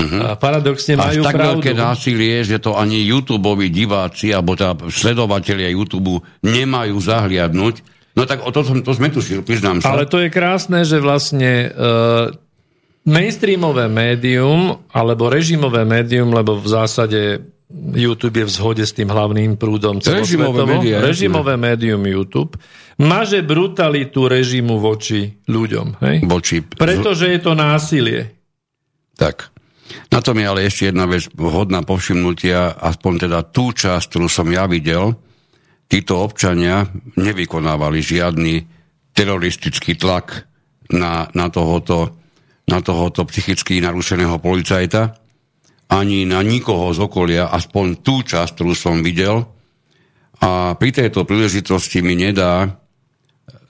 Uh-huh. 0.00 0.32
A 0.32 0.40
paradoxne 0.40 0.96
Až 0.96 1.20
majú 1.20 1.22
tak 1.28 1.34
pravdu. 1.36 1.48
veľké 1.60 1.72
násilie, 1.76 2.36
že 2.42 2.56
to 2.56 2.74
ani 2.74 3.04
YouTube 3.04 3.52
diváci, 3.68 4.32
alebo 4.32 4.56
teda 4.56 4.88
sledovatelia 4.88 5.68
YouTube 5.68 6.24
nemajú 6.40 6.96
zahliadnúť. 6.96 7.84
No 8.16 8.26
tak 8.26 8.42
o 8.42 8.50
to, 8.50 8.64
to 8.64 8.92
sme 8.96 9.12
tu 9.12 9.22
priznám 9.44 9.78
sa. 9.78 9.94
Ale 9.94 10.08
to 10.08 10.18
je 10.18 10.32
krásne, 10.32 10.82
že 10.82 10.98
vlastne 10.98 11.70
uh, 11.70 12.34
mainstreamové 13.10 13.90
médium 13.90 14.86
alebo 14.94 15.26
režimové 15.26 15.82
médium, 15.82 16.30
lebo 16.30 16.54
v 16.56 16.68
zásade 16.70 17.20
YouTube 17.70 18.42
je 18.42 18.46
v 18.46 18.52
zhode 18.52 18.84
s 18.86 18.94
tým 18.94 19.10
hlavným 19.10 19.54
prúdom. 19.54 20.02
Režimové, 20.02 20.66
média, 20.66 20.98
režimové 21.02 21.54
médium 21.54 22.02
YouTube 22.02 22.58
maže 22.98 23.40
brutalitu 23.46 24.26
režimu 24.26 24.82
voči 24.82 25.38
ľuďom. 25.46 25.86
Hej? 26.02 26.16
Voči... 26.26 26.60
Pretože 26.62 27.30
je 27.30 27.40
to 27.40 27.52
násilie. 27.54 28.30
Tak. 29.14 29.54
Na 30.10 30.22
tom 30.22 30.38
je 30.38 30.46
ale 30.46 30.66
ešte 30.66 30.90
jedna 30.90 31.06
vec 31.06 31.26
hodná 31.34 31.82
povšimnutia, 31.82 32.78
aspoň 32.78 33.12
teda 33.26 33.38
tú 33.50 33.74
časť, 33.74 34.04
ktorú 34.06 34.28
som 34.30 34.46
ja 34.50 34.66
videl, 34.70 35.14
títo 35.90 36.22
občania 36.22 36.86
nevykonávali 37.18 37.98
žiadny 37.98 38.54
teroristický 39.10 39.98
tlak 39.98 40.46
na, 40.94 41.26
na, 41.34 41.50
tohoto, 41.50 42.19
na 42.70 42.78
tohoto 42.78 43.26
psychicky 43.26 43.82
narušeného 43.82 44.38
policajta, 44.38 45.18
ani 45.90 46.22
na 46.22 46.38
nikoho 46.46 46.94
z 46.94 47.02
okolia, 47.02 47.50
aspoň 47.50 48.06
tú 48.06 48.22
časť, 48.22 48.54
ktorú 48.54 48.72
som 48.78 49.02
videl. 49.02 49.42
A 50.40 50.78
pri 50.78 50.94
tejto 50.94 51.26
príležitosti 51.26 51.98
mi 52.00 52.14
nedá 52.14 52.78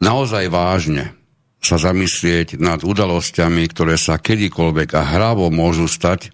naozaj 0.05 0.52
vážne 0.52 1.16
sa 1.60 1.81
zamyslieť 1.81 2.60
nad 2.60 2.85
udalosťami, 2.85 3.64
ktoré 3.72 3.97
sa 3.97 4.20
kedykoľvek 4.20 4.89
a 4.97 5.02
hravo 5.16 5.48
môžu 5.48 5.89
stať 5.89 6.32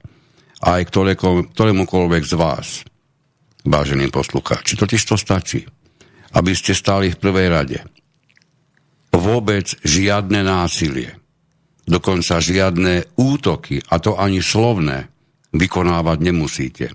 aj 0.62 0.88
ktorémukoľvek 1.55 2.22
z 2.26 2.34
vás, 2.34 2.82
vážení 3.66 4.10
poslucháči. 4.10 4.78
Totiž 4.78 5.02
to 5.06 5.16
stačí, 5.18 5.66
aby 6.34 6.52
ste 6.55 6.72
stáli 6.74 7.12
v 7.12 7.20
prvej 7.20 7.48
rade. 7.51 7.78
Vôbec 9.12 9.66
žiadne 9.82 10.44
násilie, 10.44 11.16
dokonca 11.87 12.43
žiadne 12.43 13.17
útoky, 13.17 13.81
a 13.81 14.03
to 14.03 14.19
ani 14.19 14.43
slovné, 14.43 15.07
vykonávať 15.55 16.19
nemusíte. 16.21 16.87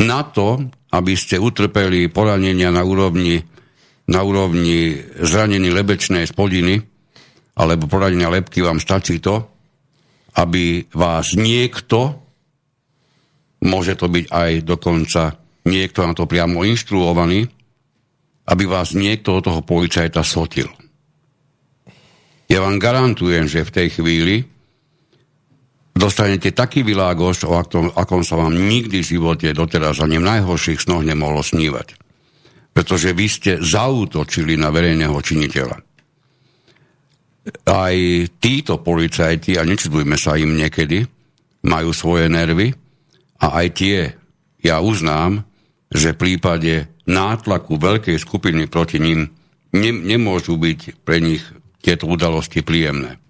Na 0.00 0.24
to, 0.24 0.66
aby 0.92 1.12
ste 1.16 1.40
utrpeli 1.40 2.08
poranenia 2.08 2.72
na 2.72 2.82
úrovni 2.82 3.44
na 4.06 4.22
úrovni 4.22 5.02
zranení 5.18 5.66
lebečnej 5.70 6.30
spodiny 6.30 6.78
alebo 7.58 7.90
poradenia 7.90 8.30
lepky 8.30 8.62
vám 8.62 8.78
stačí 8.78 9.18
to, 9.18 9.42
aby 10.38 10.86
vás 10.92 11.34
niekto, 11.34 12.14
môže 13.66 13.98
to 13.98 14.06
byť 14.06 14.24
aj 14.30 14.50
dokonca 14.62 15.22
niekto 15.66 16.06
na 16.06 16.12
to 16.14 16.28
priamo 16.28 16.62
inštruovaný, 16.62 17.48
aby 18.46 18.64
vás 18.68 18.94
niekto 18.94 19.40
od 19.40 19.42
toho 19.42 19.60
policajta 19.64 20.22
sotil. 20.22 20.70
Ja 22.46 22.62
vám 22.62 22.78
garantujem, 22.78 23.50
že 23.50 23.66
v 23.66 23.74
tej 23.74 23.88
chvíli 23.98 24.36
dostanete 25.96 26.54
taký 26.54 26.86
vylágoš, 26.86 27.48
o 27.48 27.58
akom, 27.58 27.90
akom 27.92 28.22
sa 28.22 28.38
vám 28.38 28.54
nikdy 28.54 29.02
v 29.02 29.10
živote 29.18 29.50
doteraz 29.50 29.98
ani 29.98 30.22
v 30.22 30.28
najhorších 30.28 30.78
snoch 30.78 31.02
nemohlo 31.02 31.42
snívať 31.42 32.06
pretože 32.76 33.16
vy 33.16 33.24
ste 33.24 33.52
zautočili 33.56 34.60
na 34.60 34.68
verejného 34.68 35.16
činiteľa. 35.16 35.80
Aj 37.64 37.96
títo 38.36 38.84
policajti, 38.84 39.56
a 39.56 39.64
nečudujme 39.64 40.20
sa 40.20 40.36
im 40.36 40.60
niekedy, 40.60 41.08
majú 41.64 41.96
svoje 41.96 42.28
nervy 42.28 42.76
a 43.40 43.64
aj 43.64 43.66
tie, 43.72 44.12
ja 44.60 44.84
uznám, 44.84 45.40
že 45.88 46.12
v 46.12 46.20
prípade 46.20 46.92
nátlaku 47.08 47.80
veľkej 47.80 48.20
skupiny 48.20 48.68
proti 48.68 49.00
ním 49.00 49.32
ne, 49.72 49.90
nemôžu 49.96 50.60
byť 50.60 51.00
pre 51.00 51.24
nich 51.24 51.40
tieto 51.86 52.10
udalosti 52.10 52.66
príjemné. 52.66 53.22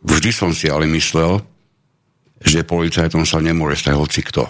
Vždy 0.00 0.30
som 0.32 0.56
si 0.56 0.72
ale 0.72 0.88
myslel, 0.88 1.44
že 2.40 2.64
policajtom 2.64 3.28
sa 3.28 3.44
nemôže 3.44 3.84
stať 3.84 3.94
hoci 4.00 4.24
kto 4.24 4.48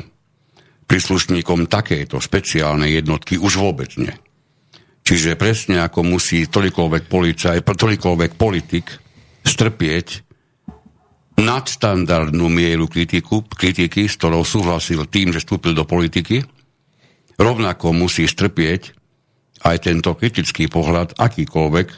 príslušníkom 0.93 1.73
takejto 1.73 2.20
špeciálnej 2.20 3.01
jednotky 3.01 3.41
už 3.41 3.65
vôbec 3.65 3.97
nie. 3.97 4.12
Čiže 5.09 5.41
presne 5.41 5.81
ako 5.81 6.05
musí 6.05 6.45
toľkoľvek, 6.45 7.09
policaj, 7.09 7.65
toľkoľvek 7.65 8.37
politik 8.37 8.93
strpieť 9.41 10.20
nadštandardnú 11.41 12.45
mieru 12.53 12.93
kritiku, 12.93 13.41
kritiky, 13.49 14.05
s 14.05 14.20
ktorou 14.20 14.45
súhlasil 14.45 15.09
tým, 15.09 15.33
že 15.33 15.41
vstúpil 15.41 15.73
do 15.73 15.89
politiky, 15.89 16.45
rovnako 17.41 17.97
musí 17.97 18.29
strpieť 18.29 18.93
aj 19.65 19.89
tento 19.89 20.12
kritický 20.12 20.69
pohľad 20.69 21.16
akýkoľvek 21.16 21.89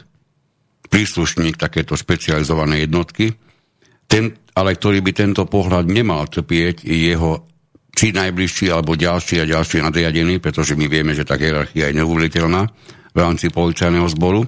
príslušník 0.95 1.59
takéto 1.59 1.99
špecializovanej 1.99 2.87
jednotky, 2.87 3.35
ten, 4.07 4.31
ale 4.55 4.79
ktorý 4.79 5.03
by 5.03 5.11
tento 5.11 5.43
pohľad 5.43 5.91
nemal 5.91 6.23
trpieť, 6.31 6.87
je 6.87 7.11
jeho 7.11 7.43
či 7.91 8.15
najbližší, 8.15 8.71
alebo 8.71 8.95
ďalší 8.95 9.43
a 9.43 9.49
ďalší 9.59 9.83
nadriadený, 9.83 10.39
pretože 10.39 10.79
my 10.79 10.87
vieme, 10.87 11.11
že 11.11 11.27
tá 11.27 11.35
hierarchia 11.35 11.91
je 11.91 11.99
neuveriteľná 11.99 12.61
v 13.11 13.17
rámci 13.19 13.51
policajného 13.51 14.07
zboru, 14.07 14.47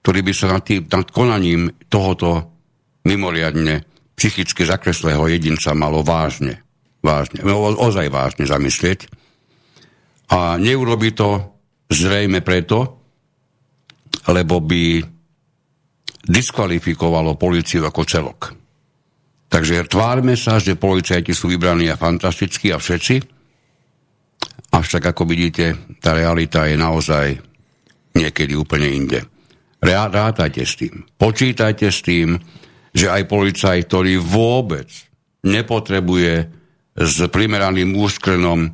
ktorý 0.00 0.20
by 0.24 0.32
sa 0.32 0.56
nad, 0.56 0.64
tým, 0.64 0.88
nad 0.88 1.08
konaním 1.12 1.68
tohoto 1.92 2.56
mimoriadne 3.04 3.84
psychicky 4.16 4.64
zakreslého 4.64 5.28
jedinca 5.28 5.76
malo 5.76 6.00
vážne, 6.00 6.64
vážne, 7.04 7.44
o, 7.44 7.76
ozaj 7.76 8.08
vážne 8.08 8.48
zamyslieť. 8.48 9.12
A 10.32 10.56
neurobi 10.56 11.12
to 11.12 11.56
zrejme 11.92 12.40
preto, 12.40 12.96
lebo 14.28 14.60
by 14.64 15.19
diskvalifikovalo 16.24 17.36
policiu 17.40 17.84
ako 17.84 18.02
celok. 18.04 18.40
Takže 19.50 19.90
tvárme 19.90 20.38
sa, 20.38 20.62
že 20.62 20.78
policajti 20.78 21.34
sú 21.34 21.50
vybraní 21.50 21.90
a 21.90 21.98
fantastickí 21.98 22.70
a 22.70 22.78
všetci. 22.78 23.18
Avšak, 24.70 25.02
ako 25.10 25.26
vidíte, 25.26 25.98
tá 25.98 26.14
realita 26.14 26.70
je 26.70 26.78
naozaj 26.78 27.26
niekedy 28.14 28.54
úplne 28.54 28.86
inde. 28.86 29.20
Rátajte 29.82 30.62
s 30.62 30.78
tým. 30.78 31.02
Počítajte 31.18 31.90
s 31.90 31.98
tým, 32.04 32.38
že 32.94 33.10
aj 33.10 33.26
policaj, 33.26 33.76
ktorý 33.90 34.22
vôbec 34.22 34.86
nepotrebuje 35.42 36.34
s 36.94 37.16
primeraným 37.32 37.96
úškrnom 37.96 38.70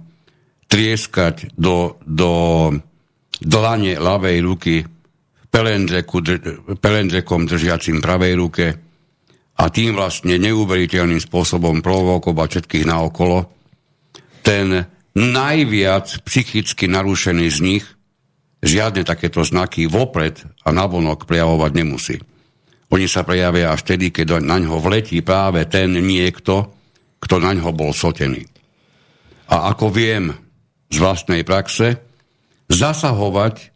trieskať 0.66 1.54
do, 1.54 1.96
do 2.02 2.32
dlane 3.38 3.94
ľavej 3.96 4.36
ruky 4.42 4.76
pelendrekom 5.50 7.42
držiacim 7.46 7.98
pravej 8.02 8.34
ruke, 8.36 8.66
a 9.56 9.72
tým 9.72 9.96
vlastne 9.96 10.36
neuveriteľným 10.36 11.20
spôsobom 11.20 11.80
provokovať 11.80 12.48
všetkých 12.52 12.84
naokolo, 12.84 13.48
ten 14.44 14.84
najviac 15.16 16.28
psychicky 16.28 16.84
narušený 16.92 17.46
z 17.48 17.58
nich 17.64 17.84
žiadne 18.60 19.02
takéto 19.08 19.40
znaky 19.40 19.88
vopred 19.88 20.44
a 20.60 20.68
navonok 20.76 21.24
prejavovať 21.24 21.72
nemusí. 21.72 22.16
Oni 22.92 23.08
sa 23.08 23.24
prejavia 23.26 23.72
až 23.72 23.82
vtedy, 23.82 24.12
keď 24.12 24.44
na 24.44 24.60
ňo 24.60 24.78
vletí 24.78 25.18
práve 25.24 25.64
ten 25.66 25.90
niekto, 25.90 26.70
kto 27.18 27.40
na 27.40 27.56
ňo 27.56 27.72
bol 27.72 27.96
sotený. 27.96 28.44
A 29.50 29.72
ako 29.72 29.90
viem 29.90 30.36
z 30.92 30.96
vlastnej 31.00 31.42
praxe, 31.42 31.98
zasahovať 32.70 33.75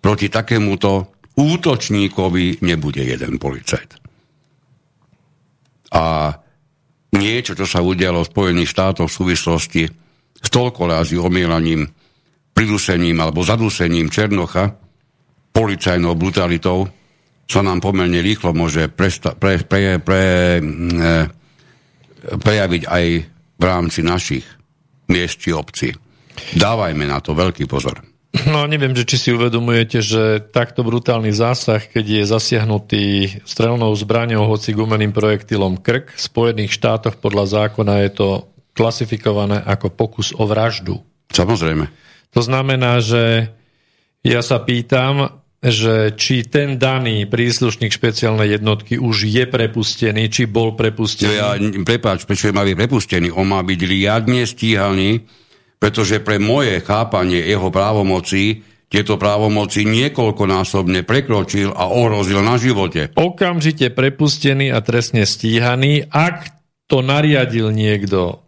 proti 0.00 0.32
takémuto 0.32 1.12
útočníkovi 1.36 2.64
nebude 2.64 3.04
jeden 3.04 3.36
policajt 3.36 4.00
a 5.90 6.34
niečo, 7.10 7.58
čo 7.58 7.66
sa 7.66 7.82
udialo 7.82 8.22
v 8.22 8.30
Spojených 8.30 8.70
štátoch 8.70 9.10
v 9.10 9.18
súvislosti 9.18 9.82
s 10.40 10.48
toľko 10.48 10.86
rázy 10.86 11.18
omielaním, 11.18 11.90
pridusením 12.54 13.18
alebo 13.18 13.42
zadusením 13.42 14.08
Černocha, 14.08 14.78
policajnou 15.50 16.14
brutalitou, 16.14 16.86
sa 17.50 17.66
nám 17.66 17.82
pomerne 17.82 18.22
rýchlo 18.22 18.54
môže 18.54 18.86
presta- 18.86 19.34
pre, 19.34 19.58
pre, 19.66 19.98
pre, 19.98 20.22
e, 20.22 20.62
prejaviť 22.38 22.82
aj 22.86 23.04
v 23.58 23.62
rámci 23.66 24.06
našich 24.06 24.46
miest 25.10 25.42
či 25.42 25.50
obcí. 25.50 25.90
Dávajme 26.54 27.10
na 27.10 27.18
to 27.18 27.34
veľký 27.34 27.66
pozor. 27.66 27.98
No 28.30 28.62
neviem, 28.70 28.94
že 28.94 29.02
či 29.02 29.16
si 29.18 29.28
uvedomujete, 29.34 29.98
že 29.98 30.22
takto 30.54 30.86
brutálny 30.86 31.34
zásah, 31.34 31.82
keď 31.82 32.04
je 32.06 32.22
zasiahnutý 32.30 33.04
strelnou 33.42 33.90
zbraňou, 33.98 34.46
hoci 34.46 34.70
gumeným 34.70 35.10
projektilom 35.10 35.82
krk, 35.82 36.14
v 36.14 36.22
Spojených 36.22 36.70
štátoch 36.70 37.18
podľa 37.18 37.66
zákona 37.66 38.06
je 38.06 38.10
to 38.14 38.28
klasifikované 38.70 39.58
ako 39.58 39.90
pokus 39.90 40.30
o 40.30 40.46
vraždu. 40.46 41.02
Samozrejme. 41.34 41.90
To 42.30 42.40
znamená, 42.40 43.02
že 43.02 43.50
ja 44.22 44.40
sa 44.46 44.62
pýtam, 44.62 45.42
že 45.60 46.14
či 46.16 46.46
ten 46.46 46.78
daný 46.80 47.26
príslušník 47.26 47.92
špeciálnej 47.92 48.56
jednotky 48.56 48.96
už 48.96 49.26
je 49.26 49.44
prepustený, 49.44 50.30
či 50.30 50.46
bol 50.46 50.78
prepustený. 50.78 51.34
Ja, 51.34 51.58
prepáč, 51.84 52.24
prečo 52.24 52.48
je 52.48 52.56
má 52.56 52.62
byť 52.62 52.76
prepustený? 52.78 53.28
On 53.34 53.44
má 53.44 53.60
byť 53.60 53.80
riadne 53.84 54.46
stíhaný 54.46 55.26
pretože 55.80 56.20
pre 56.20 56.36
moje 56.36 56.78
chápanie 56.84 57.40
jeho 57.40 57.72
právomocí 57.72 58.62
tieto 58.90 59.14
právomoci 59.14 59.86
niekoľkonásobne 59.86 61.06
prekročil 61.06 61.70
a 61.70 61.86
ohrozil 61.86 62.42
na 62.42 62.58
živote. 62.58 63.14
Okamžite 63.14 63.86
prepustený 63.94 64.74
a 64.74 64.82
trestne 64.82 65.22
stíhaný, 65.22 66.10
ak 66.10 66.50
to 66.90 66.98
nariadil 66.98 67.70
niekto 67.70 68.42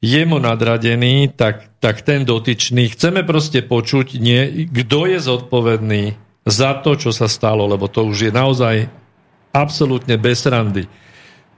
jemu 0.00 0.40
nadradený, 0.40 1.36
tak, 1.36 1.68
tak 1.84 2.00
ten 2.00 2.24
dotyčný, 2.24 2.96
chceme 2.96 3.28
proste 3.28 3.60
počuť, 3.60 4.16
nie, 4.20 4.68
kto 4.72 5.04
je 5.04 5.18
zodpovedný 5.20 6.16
za 6.48 6.80
to, 6.80 6.96
čo 6.96 7.12
sa 7.12 7.28
stalo, 7.28 7.68
lebo 7.68 7.88
to 7.88 8.08
už 8.08 8.28
je 8.28 8.32
naozaj 8.32 8.88
absolútne 9.52 10.16
bez 10.16 10.44
randy. 10.48 10.88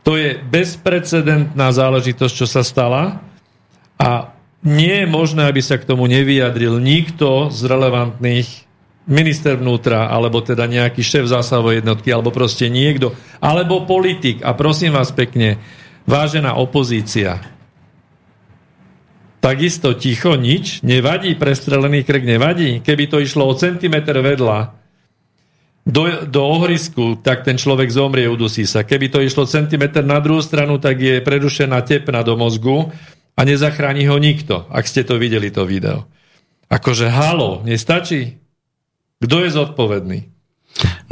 To 0.02 0.14
je 0.14 0.38
bezprecedentná 0.38 1.74
záležitosť, 1.74 2.34
čo 2.34 2.46
sa 2.46 2.62
stala 2.62 3.18
a 3.98 4.35
nie 4.66 4.94
je 5.02 5.06
možné, 5.06 5.46
aby 5.46 5.62
sa 5.62 5.78
k 5.78 5.86
tomu 5.86 6.10
nevyjadril 6.10 6.82
nikto 6.82 7.54
z 7.54 7.60
relevantných 7.70 8.66
minister 9.06 9.54
vnútra, 9.54 10.10
alebo 10.10 10.42
teda 10.42 10.66
nejaký 10.66 10.98
šéf 10.98 11.30
zásahovej 11.30 11.80
jednotky, 11.80 12.10
alebo 12.10 12.34
proste 12.34 12.66
niekto, 12.66 13.14
alebo 13.38 13.86
politik. 13.86 14.42
A 14.42 14.58
prosím 14.58 14.98
vás 14.98 15.14
pekne, 15.14 15.62
vážená 16.10 16.58
opozícia, 16.58 17.38
takisto 19.38 19.94
ticho, 19.94 20.34
nič, 20.34 20.82
nevadí, 20.82 21.38
prestrelený 21.38 22.02
krk 22.02 22.26
nevadí. 22.26 22.82
Keby 22.82 23.06
to 23.06 23.22
išlo 23.22 23.46
o 23.46 23.54
centimetr 23.54 24.18
vedľa 24.18 24.74
do, 25.86 26.26
do 26.26 26.42
ohrisku, 26.42 27.14
tak 27.22 27.46
ten 27.46 27.54
človek 27.54 27.86
zomrie, 27.94 28.26
udusí 28.26 28.66
sa. 28.66 28.82
Keby 28.82 29.06
to 29.06 29.22
išlo 29.22 29.46
centimetr 29.46 30.02
na 30.02 30.18
druhú 30.18 30.42
stranu, 30.42 30.82
tak 30.82 30.98
je 30.98 31.22
prerušená 31.22 31.78
tepna 31.86 32.26
do 32.26 32.34
mozgu 32.34 32.90
a 33.36 33.40
nezachráni 33.44 34.08
ho 34.08 34.16
nikto, 34.16 34.64
ak 34.72 34.88
ste 34.88 35.04
to 35.04 35.20
videli, 35.20 35.52
to 35.52 35.68
video. 35.68 36.08
Akože 36.72 37.12
halo, 37.12 37.62
nestačí? 37.62 38.40
Kto 39.22 39.36
je 39.44 39.50
zodpovedný? 39.52 40.18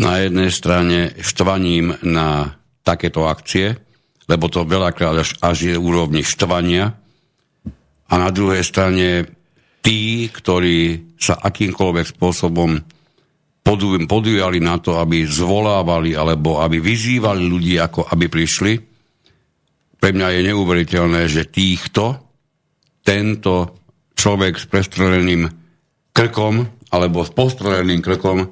Na 0.01 0.21
jednej 0.21 0.51
strane 0.51 1.15
štvaním 1.21 2.01
na 2.03 2.59
takéto 2.85 3.29
akcie, 3.29 3.79
lebo 4.29 4.49
to 4.49 4.65
veľakrát 4.65 5.21
až, 5.21 5.31
až 5.41 5.73
je 5.73 5.75
úrovni 5.77 6.25
štvania, 6.25 6.97
a 8.09 8.15
na 8.21 8.29
druhej 8.29 8.63
strane 8.63 9.27
tí, 9.81 10.29
ktorí 10.29 11.17
sa 11.17 11.41
akýmkoľvek 11.41 12.07
spôsobom 12.15 12.79
podujali 14.07 14.61
na 14.61 14.77
to, 14.77 15.01
aby 15.01 15.25
zvolávali 15.25 16.13
alebo 16.13 16.61
aby 16.61 16.85
vyzývali 16.85 17.49
ľudí, 17.49 17.75
ako 17.81 18.05
aby 18.13 18.29
prišli. 18.29 18.73
Pre 20.05 20.13
mňa 20.13 20.37
je 20.37 20.53
neuveriteľné, 20.53 21.33
že 21.33 21.49
týchto 21.49 22.29
tento 23.01 23.81
človek 24.13 24.61
s 24.61 24.69
prestreleným 24.69 25.49
krkom 26.13 26.61
alebo 26.93 27.25
s 27.25 27.33
postreleným 27.33 28.05
krkom 28.05 28.45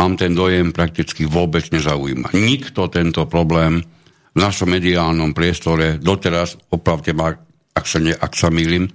mám 0.00 0.16
ten 0.16 0.32
dojem 0.32 0.72
prakticky 0.72 1.28
vôbec 1.28 1.68
nezaujíma. 1.68 2.32
Nikto 2.32 2.88
tento 2.88 3.28
problém 3.28 3.84
v 4.32 4.38
našom 4.40 4.72
mediálnom 4.72 5.36
priestore 5.36 6.00
doteraz, 6.00 6.56
opravte 6.72 7.12
ma, 7.12 7.28
ak 7.76 7.84
sa, 7.84 8.00
ne, 8.00 8.16
ak 8.16 8.32
sa 8.32 8.48
milím, 8.48 8.88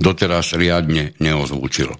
doteraz 0.00 0.56
riadne 0.56 1.12
neozvúčil. 1.20 1.92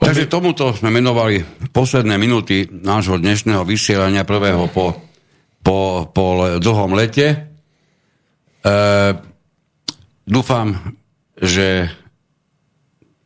Takže 0.00 0.32
tomuto 0.32 0.72
sme 0.72 0.88
menovali 0.88 1.44
posledné 1.76 2.16
minúty 2.16 2.64
nášho 2.72 3.20
dnešného 3.20 3.68
vysielania 3.68 4.24
prvého 4.24 4.64
po, 4.72 4.96
po, 5.60 6.08
po 6.08 6.56
dlhom 6.56 6.96
lete. 6.96 7.55
E, 8.66 8.74
dúfam, 10.26 10.74
že 11.38 11.86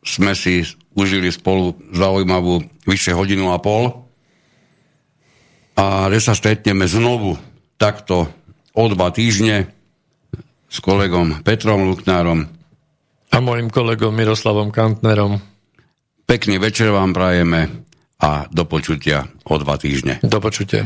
sme 0.05 0.37
si 0.37 0.61
užili 0.93 1.33
spolu 1.33 1.73
zaujímavú 1.89 2.61
vyše 2.85 3.17
hodinu 3.17 3.49
a 3.49 3.57
pol 3.57 4.05
a 5.73 6.11
že 6.13 6.19
sa 6.21 6.33
stretneme 6.37 6.85
znovu 6.85 7.41
takto 7.81 8.29
o 8.77 8.83
dva 8.91 9.09
týždne 9.09 9.71
s 10.69 10.77
kolegom 10.77 11.41
Petrom 11.41 11.89
Luknárom. 11.89 12.45
A 13.31 13.37
mojim 13.39 13.71
kolegom 13.71 14.11
Miroslavom 14.13 14.69
Kantnerom. 14.69 15.39
Pekný 16.27 16.59
večer 16.59 16.91
vám 16.91 17.15
prajeme 17.15 17.87
a 18.21 18.45
do 18.51 18.63
počutia 18.67 19.25
o 19.47 19.55
dva 19.57 19.79
týždne. 19.79 20.21
Do 20.21 20.37
počutia. 20.37 20.85